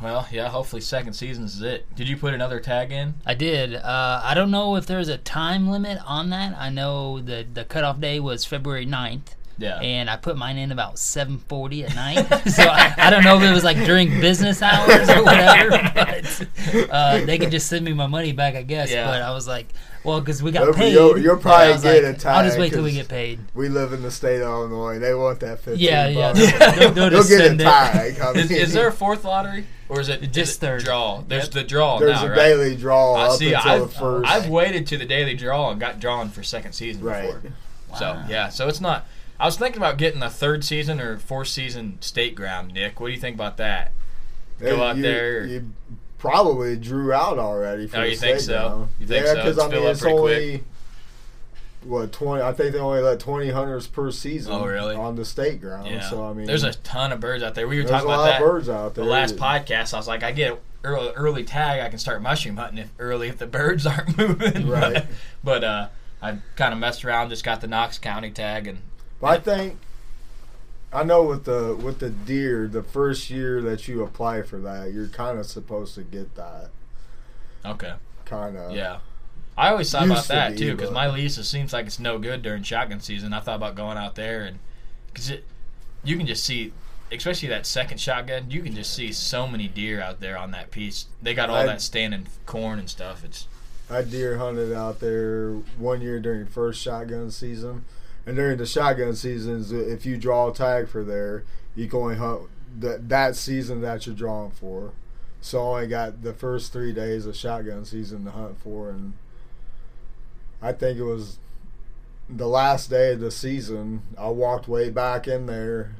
Well, 0.00 0.26
yeah, 0.32 0.48
hopefully 0.48 0.82
second 0.82 1.12
season 1.12 1.44
is 1.44 1.62
it. 1.62 1.86
Did 1.94 2.08
you 2.08 2.16
put 2.16 2.34
another 2.34 2.58
tag 2.58 2.90
in? 2.90 3.14
I 3.24 3.34
did. 3.34 3.74
Uh, 3.76 4.20
I 4.24 4.34
don't 4.34 4.50
know 4.50 4.74
if 4.74 4.84
there's 4.84 5.06
a 5.06 5.16
time 5.18 5.68
limit 5.70 5.98
on 6.04 6.30
that. 6.30 6.56
I 6.58 6.70
know 6.70 7.20
that 7.20 7.54
the 7.54 7.64
cutoff 7.64 8.00
day 8.00 8.18
was 8.18 8.44
February 8.44 8.84
9th. 8.84 9.36
Yeah. 9.58 9.78
And 9.80 10.08
I 10.10 10.16
put 10.16 10.36
mine 10.36 10.56
in 10.58 10.72
about 10.72 10.96
7:40 10.96 11.84
at 11.88 11.94
night, 11.94 12.48
so 12.50 12.62
I, 12.64 12.94
I 12.96 13.10
don't 13.10 13.22
know 13.22 13.36
if 13.36 13.42
it 13.42 13.52
was 13.52 13.62
like 13.64 13.76
during 13.84 14.08
business 14.20 14.60
hours 14.62 15.08
or 15.08 15.22
whatever. 15.22 15.90
But 15.94 16.46
uh, 16.90 17.24
they 17.24 17.38
could 17.38 17.50
just 17.50 17.66
send 17.68 17.84
me 17.84 17.92
my 17.92 18.06
money 18.06 18.32
back, 18.32 18.54
I 18.54 18.62
guess. 18.62 18.90
Yeah. 18.90 19.06
But 19.06 19.20
I 19.22 19.32
was 19.32 19.46
like, 19.46 19.66
well, 20.04 20.20
because 20.20 20.42
we 20.42 20.50
got 20.52 20.64
You'll- 20.64 20.74
paid. 20.74 20.92
you'll- 20.92 21.18
you'll 21.18 21.36
probably 21.36 21.66
I 21.66 21.72
was 21.72 21.82
get 21.82 22.02
like, 22.04 22.24
a 22.24 22.28
I'll 22.28 22.44
just 22.44 22.58
wait 22.58 22.72
till 22.72 22.82
we 22.82 22.90
'cause- 22.90 22.96
get 22.98 23.08
paid. 23.08 23.40
We 23.54 23.68
live 23.68 23.92
in 23.92 24.02
the 24.02 24.10
state 24.10 24.36
of 24.36 24.42
Illinois. 24.48 24.98
They 24.98 25.14
want 25.14 25.40
that 25.40 25.60
fifteen. 25.60 25.84
Yeah, 25.86 26.08
yeah. 26.08 26.32
bucks. 26.32 26.76
They'll, 26.78 26.90
they'll 26.92 27.04
You'll 27.12 27.22
get 27.24 27.40
a 27.40 27.44
send 27.48 27.60
it. 27.60 27.64
tag. 27.64 28.20
I 28.20 28.32
Is, 28.32 28.50
is 28.50 28.72
there 28.72 28.88
a 28.88 28.92
fourth 28.92 29.24
lottery 29.24 29.66
or 29.88 30.00
is 30.00 30.08
it 30.08 30.20
Just 30.32 30.36
is 30.52 30.56
it 30.56 30.60
third. 30.60 30.84
draw? 30.84 31.20
There's 31.26 31.44
Yep. 31.44 31.52
the 31.52 31.64
draw 31.64 31.98
There's 31.98 32.12
now, 32.20 32.26
a 32.26 32.30
right? 32.30 32.36
daily 32.36 32.76
draw 32.76 33.14
I 33.14 33.24
up 33.26 33.38
see. 33.38 33.52
until 33.52 33.70
I've, 33.70 33.80
the 33.82 33.88
first. 33.88 34.28
I've 34.30 34.48
waited 34.48 34.86
to 34.88 34.96
the 34.96 35.04
daily 35.06 35.34
draw 35.34 35.70
and 35.70 35.78
got 35.80 36.00
drawn 36.00 36.30
for 36.30 36.42
second 36.42 36.72
season 36.72 37.02
right. 37.04 37.26
before. 37.34 37.52
So 37.98 38.22
yeah, 38.28 38.48
so 38.48 38.68
it's 38.68 38.80
not. 38.80 39.06
I 39.42 39.46
was 39.46 39.56
thinking 39.56 39.78
about 39.78 39.98
getting 39.98 40.22
a 40.22 40.30
third 40.30 40.64
season 40.64 41.00
or 41.00 41.18
fourth 41.18 41.48
season 41.48 41.98
state 42.00 42.36
ground. 42.36 42.72
Nick, 42.74 43.00
what 43.00 43.08
do 43.08 43.12
you 43.12 43.18
think 43.18 43.34
about 43.34 43.56
that? 43.56 43.90
Go 44.60 44.76
Hey, 44.76 44.82
out 44.82 44.96
you, 44.96 45.02
there. 45.02 45.44
You 45.44 45.72
probably 46.18 46.76
drew 46.76 47.12
out 47.12 47.38
already. 47.40 47.88
For 47.88 47.96
Oh, 47.96 48.00
the 48.02 48.10
you 48.10 48.16
think 48.16 48.38
so? 48.38 48.52
ground. 48.68 48.88
You 49.00 49.06
think 49.08 49.26
yeah, 49.26 49.32
so? 49.32 49.36
because 49.38 49.58
I 49.58 49.68
mean, 49.68 49.82
it's 49.82 50.04
only 50.04 50.64
what 51.82 52.12
twenty. 52.12 52.40
I 52.42 52.52
think 52.52 52.72
they 52.72 52.78
only 52.78 53.00
let 53.00 53.18
twenty 53.18 53.50
hunters 53.50 53.88
per 53.88 54.12
season. 54.12 54.52
Oh, 54.52 54.64
really? 54.64 54.94
On 54.94 55.16
the 55.16 55.24
state 55.24 55.60
ground. 55.60 55.88
Yeah. 55.88 56.08
So 56.08 56.24
I 56.24 56.32
mean, 56.32 56.46
there's 56.46 56.62
a 56.62 56.74
ton 56.74 57.10
of 57.10 57.18
birds 57.18 57.42
out 57.42 57.56
there. 57.56 57.66
We 57.66 57.78
were 57.78 57.82
there's 57.82 57.90
talking 57.90 58.10
a 58.10 58.12
about 58.12 58.20
lot 58.20 58.26
that 58.26 58.42
of 58.42 58.48
birds 58.48 58.68
out 58.68 58.94
there. 58.94 59.04
the 59.04 59.10
last 59.10 59.34
podcast. 59.36 59.92
I 59.92 59.96
was 59.96 60.06
like, 60.06 60.22
I 60.22 60.30
get 60.30 60.60
early, 60.84 61.10
early 61.16 61.42
tag, 61.42 61.80
I 61.80 61.88
can 61.88 61.98
start 61.98 62.22
mushroom 62.22 62.56
hunting 62.58 62.78
if 62.78 62.90
early 63.00 63.26
if 63.28 63.38
the 63.38 63.48
birds 63.48 63.84
aren't 63.88 64.16
moving. 64.16 64.68
Right. 64.68 64.92
but 64.94 65.06
but 65.42 65.64
uh, 65.64 65.88
I 66.22 66.36
kind 66.54 66.72
of 66.72 66.78
messed 66.78 67.04
around, 67.04 67.30
just 67.30 67.42
got 67.42 67.60
the 67.60 67.66
Knox 67.66 67.98
County 67.98 68.30
tag, 68.30 68.68
and 68.68 68.78
But 69.22 69.28
I 69.28 69.38
think 69.40 69.78
I 70.92 71.04
know 71.04 71.22
with 71.22 71.44
the 71.44 71.74
with 71.80 72.00
the 72.00 72.10
deer, 72.10 72.68
the 72.68 72.82
first 72.82 73.30
year 73.30 73.62
that 73.62 73.86
you 73.86 74.02
apply 74.02 74.42
for 74.42 74.58
that, 74.58 74.92
you're 74.92 75.06
kind 75.08 75.38
of 75.38 75.46
supposed 75.46 75.94
to 75.94 76.02
get 76.02 76.34
that 76.34 76.70
okay, 77.64 77.94
kind 78.26 78.56
of. 78.58 78.72
yeah. 78.72 78.98
I 79.56 79.70
always 79.70 79.92
thought 79.92 80.06
about 80.06 80.22
to 80.22 80.28
that 80.28 80.52
be, 80.52 80.58
too 80.58 80.74
because 80.74 80.90
my 80.90 81.08
lease 81.08 81.38
it 81.38 81.44
seems 81.44 81.72
like 81.72 81.86
it's 81.86 82.00
no 82.00 82.18
good 82.18 82.42
during 82.42 82.62
shotgun 82.64 83.00
season. 83.00 83.32
I 83.32 83.40
thought 83.40 83.56
about 83.56 83.76
going 83.76 83.96
out 83.96 84.16
there 84.16 84.42
and 84.42 84.58
because 85.06 85.30
it 85.30 85.44
you 86.04 86.16
can 86.18 86.26
just 86.26 86.44
see. 86.44 86.72
Especially 87.12 87.48
that 87.50 87.66
second 87.66 88.00
shotgun, 88.00 88.50
you 88.50 88.62
can 88.62 88.74
just 88.74 88.94
see 88.94 89.12
so 89.12 89.46
many 89.46 89.68
deer 89.68 90.00
out 90.00 90.20
there 90.20 90.38
on 90.38 90.50
that 90.52 90.70
piece. 90.70 91.08
They 91.20 91.34
got 91.34 91.50
all 91.50 91.56
I- 91.56 91.66
that 91.66 91.82
standing 91.82 92.26
corn 92.46 92.78
and 92.78 92.88
stuff. 92.88 93.22
It's 93.22 93.46
I 93.90 94.00
deer 94.02 94.38
hunted 94.38 94.72
out 94.72 94.98
there 95.00 95.52
one 95.76 96.00
year 96.00 96.18
during 96.18 96.46
first 96.46 96.80
shotgun 96.80 97.30
season, 97.30 97.84
and 98.26 98.36
during 98.36 98.58
the 98.58 98.66
shotgun 98.66 99.14
seasons, 99.14 99.72
if 99.72 100.06
you 100.06 100.16
draw 100.16 100.50
a 100.50 100.54
tag 100.54 100.88
for 100.88 101.02
there, 101.02 101.44
you 101.74 101.88
can 101.88 101.98
only 102.00 102.16
hunt 102.16 102.42
that 102.80 103.08
that 103.08 103.36
season 103.36 103.80
that 103.82 104.06
you're 104.06 104.14
drawing 104.14 104.50
for. 104.50 104.92
So 105.40 105.58
I 105.58 105.62
only 105.76 105.86
got 105.88 106.22
the 106.22 106.32
first 106.32 106.72
three 106.72 106.92
days 106.92 107.26
of 107.26 107.36
shotgun 107.36 107.84
season 107.84 108.24
to 108.24 108.30
hunt 108.30 108.60
for, 108.60 108.90
and 108.90 109.14
I 110.60 110.72
think 110.72 110.98
it 110.98 111.04
was 111.04 111.38
the 112.28 112.46
last 112.46 112.88
day 112.90 113.12
of 113.12 113.20
the 113.20 113.30
season. 113.30 114.02
I 114.16 114.28
walked 114.28 114.68
way 114.68 114.88
back 114.90 115.26
in 115.26 115.46
there 115.46 115.96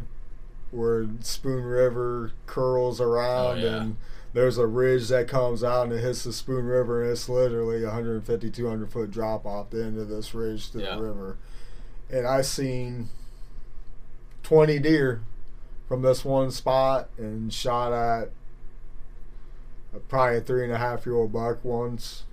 where 0.71 1.07
Spoon 1.21 1.65
River 1.65 2.33
curls 2.47 3.01
oh, 3.01 3.05
around, 3.05 3.59
Oh, 3.59 3.63
yeah. 3.63 3.81
and 3.83 3.97
there's 4.33 4.57
a 4.57 4.67
ridge 4.67 5.09
that 5.09 5.29
comes 5.29 5.63
out 5.63 5.85
and 5.89 5.93
it 5.93 6.01
hits 6.01 6.25
the 6.25 6.33
Spoon 6.33 6.65
River, 6.65 7.03
and 7.03 7.11
it's 7.13 7.29
literally 7.29 7.83
a 7.83 7.87
150, 7.89 8.49
200 8.51 8.91
foot 8.91 9.11
drop 9.11 9.45
off 9.45 9.71
the 9.71 9.85
end 9.85 9.99
of 9.99 10.09
this 10.09 10.33
ridge 10.35 10.71
to 10.71 10.81
Yeah. 10.81 10.97
the 10.97 11.03
river. 11.03 11.37
And 12.13 12.27
I 12.27 12.43
seen 12.43 13.09
20 14.43 14.79
deer 14.79 15.23
from 15.89 16.03
this 16.03 16.25
one 16.25 16.51
spot 16.51 17.09
and 17.19 17.53
shot 17.53 17.93
at 17.93 18.31
probably 20.09 20.39
a 20.39 20.41
three 20.41 20.65
and 20.65 20.73
a 20.73 20.79
half 20.79 21.07
year 21.07 21.15
old 21.15 21.33
buck 21.33 21.65
once. 21.65 22.25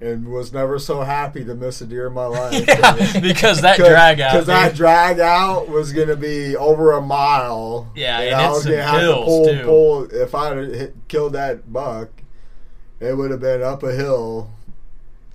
And 0.00 0.32
was 0.32 0.52
never 0.52 0.80
so 0.80 1.02
happy 1.02 1.44
to 1.44 1.54
miss 1.54 1.80
a 1.80 1.86
deer 1.86 2.08
in 2.08 2.12
my 2.12 2.26
life. 2.26 2.64
yeah, 2.68 3.20
because 3.20 3.60
that 3.60 3.76
drag 3.76 4.20
out. 4.20 4.32
Because 4.32 4.46
that 4.46 4.74
drag 4.74 5.20
out 5.20 5.68
was 5.68 5.92
going 5.92 6.08
to 6.08 6.16
be 6.16 6.56
over 6.56 6.92
a 6.92 7.00
mile. 7.00 7.88
Yeah, 7.94 8.18
and 8.18 8.30
and 8.30 8.40
I 8.40 8.50
was 8.50 8.64
gonna 8.64 8.82
have 8.82 9.00
to 9.00 9.14
pull, 9.14 9.46
too. 9.46 9.62
pull. 9.62 10.04
If 10.10 10.34
I 10.34 10.56
had 10.56 10.74
hit, 10.74 10.96
killed 11.06 11.34
that 11.34 11.72
buck, 11.72 12.08
it 12.98 13.16
would 13.16 13.30
have 13.30 13.38
been 13.38 13.62
up 13.62 13.84
a 13.84 13.92
hill. 13.92 14.50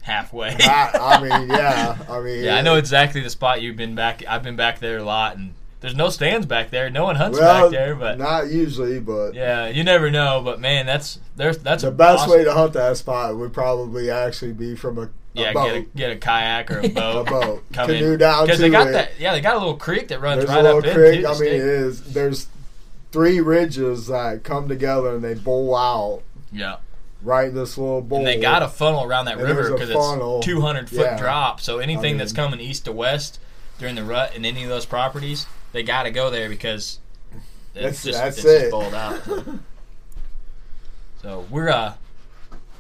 Halfway. 0.07 0.55
I, 0.59 0.91
I 1.19 1.21
mean, 1.39 1.49
yeah, 1.49 1.97
I 2.09 2.19
mean, 2.21 2.43
yeah, 2.43 2.55
I 2.55 2.61
know 2.61 2.75
exactly 2.75 3.21
the 3.21 3.29
spot 3.29 3.61
you've 3.61 3.75
been 3.77 3.93
back. 3.95 4.23
I've 4.27 4.41
been 4.43 4.55
back 4.55 4.79
there 4.79 4.97
a 4.97 5.03
lot, 5.03 5.37
and 5.37 5.53
there's 5.81 5.95
no 5.95 6.09
stands 6.09 6.45
back 6.47 6.71
there. 6.71 6.89
No 6.89 7.03
one 7.03 7.15
hunts 7.17 7.37
Well, 7.39 7.69
back 7.69 7.71
there, 7.77 7.93
but 7.95 8.17
not 8.17 8.49
usually, 8.49 8.99
but 8.99 9.33
yeah, 9.35 9.67
you 9.67 9.83
never 9.83 10.09
know. 10.09 10.41
But 10.43 10.59
man, 10.59 10.85
that's 10.87 11.19
there's 11.35 11.59
that's 11.59 11.83
the 11.83 11.91
best 11.91 12.21
awesome. 12.23 12.31
way 12.31 12.43
to 12.43 12.53
hunt 12.53 12.73
that 12.73 12.97
spot 12.97 13.37
would 13.37 13.53
probably 13.53 14.09
actually 14.09 14.53
be 14.53 14.75
from 14.75 14.97
a, 14.97 15.01
a 15.03 15.09
yeah 15.33 15.53
boat. 15.53 15.65
get 15.65 15.75
a 15.75 15.81
get 15.97 16.11
a 16.11 16.15
kayak 16.15 16.71
or 16.71 16.79
a 16.79 16.87
boat. 16.89 17.27
a 17.27 17.29
boat. 17.29 17.63
Come 17.73 17.87
Canoe 17.87 18.13
in 18.13 18.19
down 18.19 18.45
because 18.45 18.59
they 18.59 18.69
got 18.69 18.87
it. 18.87 18.93
that. 18.93 19.19
Yeah, 19.19 19.33
they 19.33 19.41
got 19.41 19.55
a 19.55 19.59
little 19.59 19.77
creek 19.77 20.07
that 20.07 20.19
runs 20.19 20.39
There's 20.39 20.49
right 20.49 20.59
a 20.65 20.73
little 20.73 20.89
up 20.89 20.95
creek. 20.95 21.25
I 21.25 21.33
mean, 21.33 21.49
it 21.53 21.61
is. 21.61 22.13
There's 22.13 22.47
three 23.11 23.39
ridges 23.39 24.07
that 24.07 24.43
come 24.43 24.67
together 24.67 25.15
and 25.15 25.23
they 25.23 25.33
bowl 25.33 25.75
out 25.75 26.23
Yeah, 26.51 26.77
right 27.24 27.49
in 27.49 27.55
this 27.55 27.78
little 27.78 28.01
bowl. 28.01 28.20
and 28.20 28.28
they 28.28 28.39
got 28.39 28.61
a 28.63 28.68
funnel 28.68 29.03
around 29.03 29.26
that 29.26 29.36
And 29.39 29.43
river 29.43 29.72
because 29.74 29.91
funnel. 29.91 30.38
it's 30.38 30.45
200 30.45 30.89
foot 30.89 30.99
Yeah. 30.99 31.18
drop. 31.18 31.59
So 31.61 31.80
anything 31.80 32.15
I 32.15 32.18
that's 32.20 32.34
coming 32.34 32.59
east 32.59 32.86
to 32.86 32.91
west 32.91 33.39
during 33.80 33.95
the 33.95 34.03
rut 34.03 34.36
in 34.36 34.45
any 34.45 34.63
of 34.63 34.70
those 34.70 34.86
properties, 34.86 35.45
they 35.72 35.84
got 35.84 36.03
to 36.03 36.11
go 36.11 36.30
there 36.30 36.47
because 36.49 36.99
it's 37.76 38.03
That's- 38.03 38.03
just 38.03 38.18
that's 38.20 38.38
it's 38.38 38.45
just 38.45 38.65
it. 38.65 38.72
bowled 38.72 38.93
out. 38.93 39.22
so 41.22 41.45
we're 41.49 41.70
uh 41.70 41.93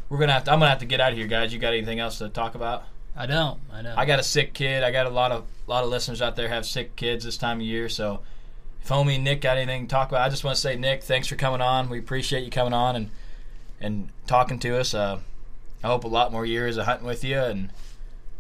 we're 0.09 0.19
gonna 0.19 0.31
have 0.33 0.45
to. 0.45 0.51
I'm 0.53 0.59
gonna 0.59 0.69
have 0.69 0.79
to 0.79 0.85
get 0.85 1.01
out 1.01 1.11
of 1.11 1.17
here, 1.17 1.27
guys. 1.27 1.51
You 1.51 1.59
got 1.59 1.73
anything 1.73 1.99
else 1.99 2.19
to 2.19 2.29
talk 2.29 2.55
about? 2.55 2.85
I 3.15 3.25
don't. 3.25 3.59
I 3.73 3.81
don't. 3.81 3.97
I 3.97 4.05
got 4.05 4.19
a 4.19 4.23
sick 4.23 4.53
kid. 4.53 4.83
I 4.83 4.91
got 4.91 5.05
a 5.05 5.09
lot 5.09 5.33
of 5.33 5.43
lot 5.67 5.83
of 5.83 5.89
listeners 5.89 6.21
out 6.21 6.37
there 6.37 6.47
have 6.47 6.65
sick 6.65 6.95
kids 6.95 7.25
this 7.25 7.35
time 7.35 7.57
of 7.57 7.63
year. 7.65 7.89
So 7.89 8.21
if 8.81 8.87
homie 8.87 9.21
Nick 9.21 9.41
got 9.41 9.57
anything 9.57 9.85
to 9.87 9.91
talk 9.91 10.07
about, 10.07 10.21
I 10.21 10.29
just 10.29 10.45
want 10.45 10.55
to 10.55 10.61
say 10.61 10.77
Nick, 10.77 11.03
thanks 11.03 11.27
for 11.27 11.35
coming 11.35 11.59
on. 11.59 11.89
We 11.89 11.99
appreciate 11.99 12.45
you 12.45 12.49
coming 12.51 12.71
on 12.73 12.95
and 12.95 13.09
and 13.79 14.09
talking 14.25 14.59
to 14.59 14.79
us. 14.79 14.93
Uh, 14.93 15.19
I 15.83 15.87
hope 15.87 16.03
a 16.03 16.07
lot 16.07 16.31
more 16.31 16.45
years 16.45 16.77
of 16.77 16.85
hunting 16.85 17.07
with 17.07 17.23
you 17.23 17.37
and 17.39 17.69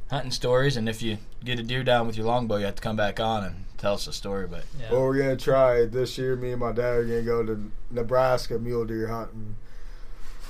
hunting 0.09 0.31
stories. 0.31 0.75
And 0.77 0.89
if 0.89 1.01
you 1.01 1.17
get 1.43 1.59
a 1.59 1.63
deer 1.63 1.83
down 1.83 2.07
with 2.07 2.17
your 2.17 2.25
longbow, 2.25 2.57
you 2.57 2.65
have 2.65 2.75
to 2.75 2.81
come 2.81 2.95
back 2.95 3.19
on 3.19 3.43
and 3.43 3.55
tell 3.77 3.93
us 3.93 4.07
a 4.07 4.13
story. 4.13 4.47
But 4.47 4.63
yeah. 4.79 4.91
Well, 4.91 5.01
we're 5.03 5.17
gonna 5.17 5.35
try 5.37 5.85
this 5.85 6.17
year. 6.17 6.35
Me 6.35 6.51
and 6.51 6.59
my 6.59 6.71
dad 6.71 6.97
are 6.97 7.03
gonna 7.05 7.21
go 7.21 7.43
to 7.45 7.71
Nebraska 7.91 8.57
mule 8.57 8.85
deer 8.85 9.07
hunting. 9.07 9.55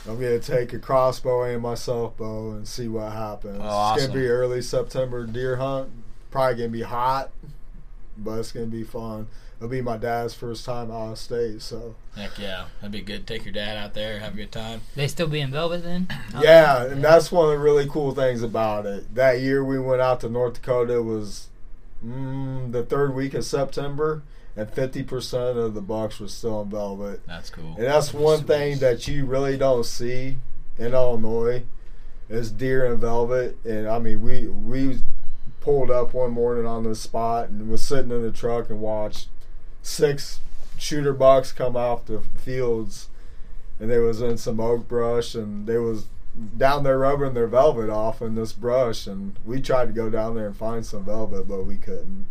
I'm 0.07 0.15
gonna 0.15 0.39
take 0.39 0.71
a 0.71 0.79
crossbow 0.79 1.43
and 1.43 1.61
my 1.61 1.75
self 1.75 2.15
bow 2.15 2.51
and 2.51 2.65
see 2.67 2.87
what 2.87 3.11
happens. 3.11 3.59
Oh, 3.61 3.93
It's 3.95 4.07
gonna 4.07 4.17
be 4.17 4.27
early 4.27 4.61
September 4.61 5.25
deer 5.25 5.57
hunt. 5.57 5.89
Probably 6.31 6.55
gonna 6.55 6.69
be 6.69 6.83
hot, 6.83 7.31
but 8.17 8.39
it's 8.39 8.53
gonna 8.53 8.67
be 8.67 8.83
fun. 8.83 9.27
It'll 9.57 9.69
be 9.69 9.81
my 9.81 9.97
dad's 9.97 10.35
first 10.35 10.65
time 10.65 10.91
out 10.91 11.13
of 11.13 11.17
state, 11.17 11.63
so 11.63 11.95
heck 12.15 12.37
yeah, 12.37 12.65
that'd 12.79 12.91
be 12.91 13.01
good. 13.01 13.25
Take 13.25 13.43
your 13.43 13.53
dad 13.53 13.75
out 13.75 13.95
there, 13.95 14.19
have 14.19 14.35
a 14.35 14.37
good 14.37 14.51
time. 14.51 14.81
they 14.95 15.07
still 15.07 15.27
be 15.27 15.39
in 15.39 15.49
velvet 15.49 15.83
then? 15.83 16.07
yeah, 16.39 16.83
and 16.83 17.03
that's 17.03 17.31
one 17.31 17.45
of 17.45 17.51
the 17.51 17.57
really 17.57 17.87
cool 17.87 18.13
things 18.13 18.43
about 18.43 18.85
it. 18.85 19.15
That 19.15 19.41
year 19.41 19.63
we 19.63 19.79
went 19.79 20.01
out 20.01 20.19
to 20.19 20.29
North 20.29 20.55
Dakota 20.55 21.01
was 21.01 21.47
mm, 22.05 22.71
the 22.71 22.83
third 22.83 23.15
week 23.15 23.33
of 23.33 23.45
September, 23.45 24.21
and 24.55 24.69
fifty 24.69 25.01
percent 25.01 25.57
of 25.57 25.73
the 25.73 25.81
bucks 25.81 26.19
were 26.19 26.27
still 26.27 26.61
in 26.61 26.69
velvet. 26.69 27.25
That's 27.25 27.49
cool. 27.49 27.73
And 27.77 27.85
that's 27.85 28.13
one 28.13 28.37
Sweet. 28.37 28.47
thing 28.47 28.77
that 28.79 29.07
you 29.07 29.25
really 29.25 29.57
don't 29.57 29.85
see 29.85 30.37
in 30.77 30.93
Illinois 30.93 31.63
is 32.29 32.51
deer 32.51 32.85
in 32.85 32.99
velvet. 32.99 33.57
And 33.65 33.87
I 33.87 33.97
mean, 33.97 34.21
we 34.21 34.47
we 34.47 34.99
pulled 35.61 35.89
up 35.89 36.13
one 36.13 36.31
morning 36.31 36.67
on 36.67 36.83
the 36.83 36.93
spot 36.93 37.49
and 37.49 37.69
was 37.69 37.81
sitting 37.81 38.11
in 38.11 38.21
the 38.21 38.31
truck 38.31 38.69
and 38.69 38.79
watched 38.79 39.29
six 39.87 40.39
shooter 40.77 41.13
bucks 41.13 41.51
come 41.51 41.75
off 41.75 42.05
the 42.05 42.21
fields, 42.37 43.07
and 43.79 43.89
they 43.89 43.99
was 43.99 44.21
in 44.21 44.37
some 44.37 44.59
oak 44.59 44.87
brush 44.87 45.33
and 45.33 45.65
they 45.65 45.77
was 45.77 46.07
down 46.57 46.83
there 46.83 46.99
rubbing 46.99 47.33
their 47.33 47.47
velvet 47.47 47.89
off 47.89 48.21
in 48.21 48.35
this 48.35 48.53
brush 48.53 49.07
and 49.07 49.35
we 49.43 49.59
tried 49.59 49.87
to 49.87 49.91
go 49.91 50.07
down 50.07 50.35
there 50.35 50.45
and 50.45 50.55
find 50.55 50.85
some 50.85 51.03
velvet 51.03 51.47
but 51.47 51.63
we 51.63 51.75
couldn't 51.77 52.27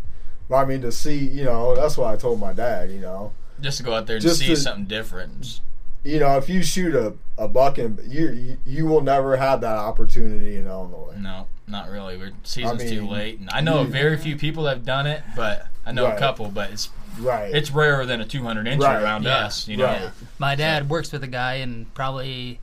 but 0.49 0.55
i 0.59 0.65
mean 0.65 0.81
to 0.81 0.93
see 0.93 1.19
you 1.19 1.43
know 1.43 1.75
that's 1.75 1.97
what 1.97 2.07
i 2.07 2.15
told 2.17 2.39
my 2.39 2.53
dad 2.53 2.89
you 2.89 3.01
know 3.01 3.33
Just 3.61 3.79
to 3.79 3.83
go 3.83 3.95
out 3.95 4.07
there 4.07 4.15
and 4.17 4.23
Just 4.23 4.39
see 4.39 4.47
to- 4.47 4.57
something 4.57 4.85
different. 4.85 5.61
You 6.07 6.21
know, 6.21 6.37
if 6.37 6.49
you 6.49 6.63
shoot 6.63 6.95
a, 6.95 7.15
a 7.37 7.49
buck 7.49 7.79
and 7.79 7.99
you, 8.11 8.29
you 8.31 8.57
you 8.65 8.87
will 8.87 9.01
never 9.03 9.37
have 9.37 9.61
that 9.63 9.77
opportunity 9.77 10.57
in 10.57 10.67
Illinois. 10.67 11.15
No, 11.19 11.47
not 11.67 11.91
really. 11.91 12.17
We're 12.17 12.33
season's 12.45 12.83
I 12.83 12.89
too 12.89 13.07
late, 13.07 13.41
and 13.41 13.51
I 13.53 13.61
know 13.61 13.83
you- 13.83 13.89
very 13.89 14.17
few 14.17 14.37
people 14.37 14.67
have 14.67 14.85
done 14.85 15.07
it, 15.07 15.23
but 15.35 15.67
I 15.85 15.93
know 15.93 16.07
a 16.07 16.17
couple. 16.19 16.49
But 16.49 16.71
it's 16.71 16.89
Right. 17.19 17.55
it's 17.55 17.71
rarer 17.71 18.05
than 18.05 18.21
a 18.21 18.25
200 18.27 18.67
inch 18.69 18.83
Right. 18.83 19.03
around 19.03 19.23
Yeah. 19.25 19.47
us. 19.47 19.67
You 19.67 19.79
know, 19.79 19.87
Right. 19.87 20.11
My 20.39 20.55
dad 20.55 20.89
works 20.91 21.11
with 21.13 21.25
a 21.25 21.29
guy 21.29 21.55
in 21.55 21.87
probably 21.95 22.61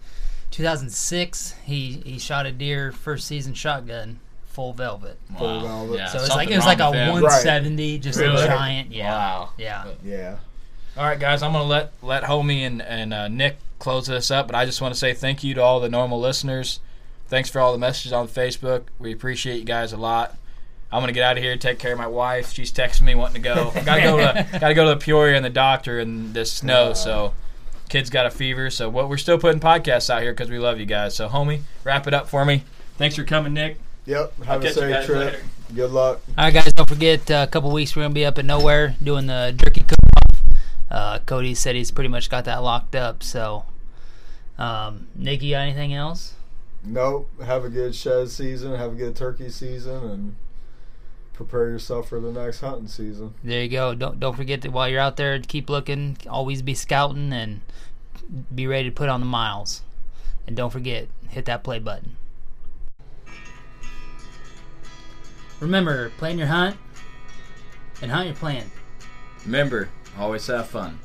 2006. 0.52 1.56
He 1.66 2.02
he 2.06 2.20
shot 2.20 2.46
a 2.46 2.52
deer 2.52 2.92
first 2.92 3.28
season 3.28 3.54
shotgun, 3.54 4.20
full 4.46 4.74
velvet. 4.74 5.18
Full 5.38 5.62
velvet. 5.62 5.98
Yeah, 5.98 6.06
So 6.08 6.20
it's 6.20 6.28
something 6.28 6.38
like 6.48 6.52
it 6.52 6.56
was 6.58 6.66
like 6.66 6.80
a 6.80 6.84
wrong 6.84 7.14
with 7.16 7.24
170, 7.24 7.98
just 8.00 8.20
Really? 8.20 8.44
a 8.44 8.48
giant. 8.48 8.92
Yeah. 8.92 9.12
Wow. 9.12 9.50
Yeah. 9.58 9.86
yeah. 10.04 10.36
All 10.96 11.04
right, 11.04 11.20
guys, 11.20 11.42
I'm 11.42 11.54
gonna 11.54 11.64
let 11.64 11.92
let 12.04 12.24
homie 12.24 12.60
and 12.60 12.82
and 12.82 13.14
uh, 13.14 13.28
Nick 13.28 13.58
close 13.80 14.06
this 14.08 14.30
up, 14.30 14.48
but 14.48 14.56
I 14.56 14.66
just 14.66 14.80
want 14.80 14.94
to 14.94 15.00
say 15.00 15.14
thank 15.14 15.44
you 15.44 15.56
to 15.56 15.62
all 15.62 15.80
the 15.80 15.90
normal 15.90 16.20
listeners. 16.20 16.80
Thanks 17.28 17.50
for 17.50 17.60
all 17.60 17.72
the 17.72 17.80
messages 17.80 18.14
on 18.14 18.28
Facebook. 18.28 18.84
We 19.00 19.12
appreciate 19.12 19.58
you 19.58 19.66
guys 19.66 19.92
a 19.92 19.98
lot. 19.98 20.38
I'm 20.92 21.02
gonna 21.02 21.12
get 21.12 21.24
out 21.24 21.36
of 21.38 21.44
here, 21.44 21.58
take 21.58 21.80
care 21.80 21.94
of 21.94 21.98
my 21.98 22.06
wife. 22.06 22.54
She's 22.54 22.72
texting 22.72 23.02
me 23.02 23.16
wanting 23.16 23.42
to 23.42 23.42
go. 23.42 23.72
gotta 23.86 24.02
go 24.02 24.18
to 24.18 24.48
gotta 24.60 24.76
go 24.76 24.88
to 24.90 25.00
the 25.00 25.04
Peoria 25.04 25.36
and 25.36 25.44
the 25.44 25.50
doctor 25.50 26.00
and 26.00 26.32
this 26.36 26.54
snow. 26.54 26.94
So, 26.94 27.34
kids 27.90 28.12
got 28.12 28.28
a 28.28 28.30
fever. 28.30 28.70
So, 28.70 28.88
what 28.88 29.10
we're 29.10 29.18
still 29.18 29.40
putting 29.40 29.60
podcasts 29.60 30.12
out 30.12 30.22
here 30.22 30.32
because 30.32 30.52
we 30.52 30.60
love 30.60 30.80
you 30.80 30.86
guys. 30.86 31.16
So, 31.16 31.28
homie, 31.28 31.62
wrap 31.84 32.06
it 32.06 32.14
up 32.14 32.30
for 32.30 32.46
me. 32.46 32.64
Thanks 33.00 33.16
for 33.16 33.24
coming, 33.24 33.56
Nick. 33.56 33.80
Yep. 34.06 34.34
I'll 34.42 34.46
Have 34.46 34.64
a 34.64 34.72
safe 34.72 35.06
trip. 35.08 35.18
later. 35.18 35.40
Good 35.74 35.90
luck. 35.90 36.22
All 36.38 36.44
right, 36.44 36.54
guys. 36.54 36.72
Don't 36.74 36.88
forget. 36.88 37.32
Uh, 37.32 37.46
a 37.48 37.52
couple 37.52 37.72
weeks 37.72 37.96
we're 37.96 38.04
gonna 38.04 38.14
be 38.14 38.26
up 38.26 38.38
at 38.38 38.46
nowhere 38.46 38.96
doing 39.02 39.26
the 39.26 39.56
jerky 39.58 39.82
cook 39.82 39.98
off. 40.13 40.13
Uh, 40.94 41.18
Cody 41.20 41.56
said 41.56 41.76
he's 41.76 41.90
pretty 41.90 42.08
much 42.08 42.30
got 42.30 42.46
that 42.46 42.62
locked 42.62 42.96
up. 42.96 43.24
So, 43.24 43.66
um, 44.60 45.08
Nick, 45.16 45.42
you 45.42 45.56
got 45.56 45.62
anything 45.62 45.94
else? 45.94 46.36
Nope. 46.86 47.30
Have 47.44 47.66
a 47.66 47.70
good 47.70 47.96
shed 47.96 48.30
season. 48.30 48.76
Have 48.76 48.94
a 48.94 48.96
good 48.96 49.16
turkey 49.16 49.50
season, 49.50 50.04
and 50.04 50.36
prepare 51.34 51.70
yourself 51.70 52.10
for 52.10 52.20
the 52.20 52.32
next 52.32 52.60
hunting 52.60 52.88
season. 52.88 53.34
There 53.44 53.64
you 53.64 53.70
go. 53.70 53.96
Don't 53.96 54.20
don't 54.20 54.36
forget 54.36 54.62
that 54.62 54.72
while 54.72 54.88
you're 54.88 55.00
out 55.00 55.18
there, 55.18 55.40
keep 55.40 55.68
looking. 55.68 56.18
Always 56.30 56.62
be 56.62 56.76
scouting 56.76 57.34
and 57.34 57.62
be 58.54 58.68
ready 58.68 58.90
to 58.90 58.96
put 58.96 59.10
on 59.10 59.20
the 59.20 59.26
miles. 59.26 59.82
And 60.46 60.56
don't 60.56 60.70
forget, 60.70 61.08
hit 61.30 61.46
that 61.46 61.64
play 61.64 61.80
button. 61.80 62.18
Remember, 65.60 66.10
plan 66.18 66.38
your 66.38 66.48
hunt 66.48 66.76
and 68.02 68.12
hunt 68.12 68.28
your 68.28 68.36
plan. 68.36 68.70
Remember, 69.46 69.90
always 70.18 70.48
have 70.48 70.68
fun. 70.68 71.00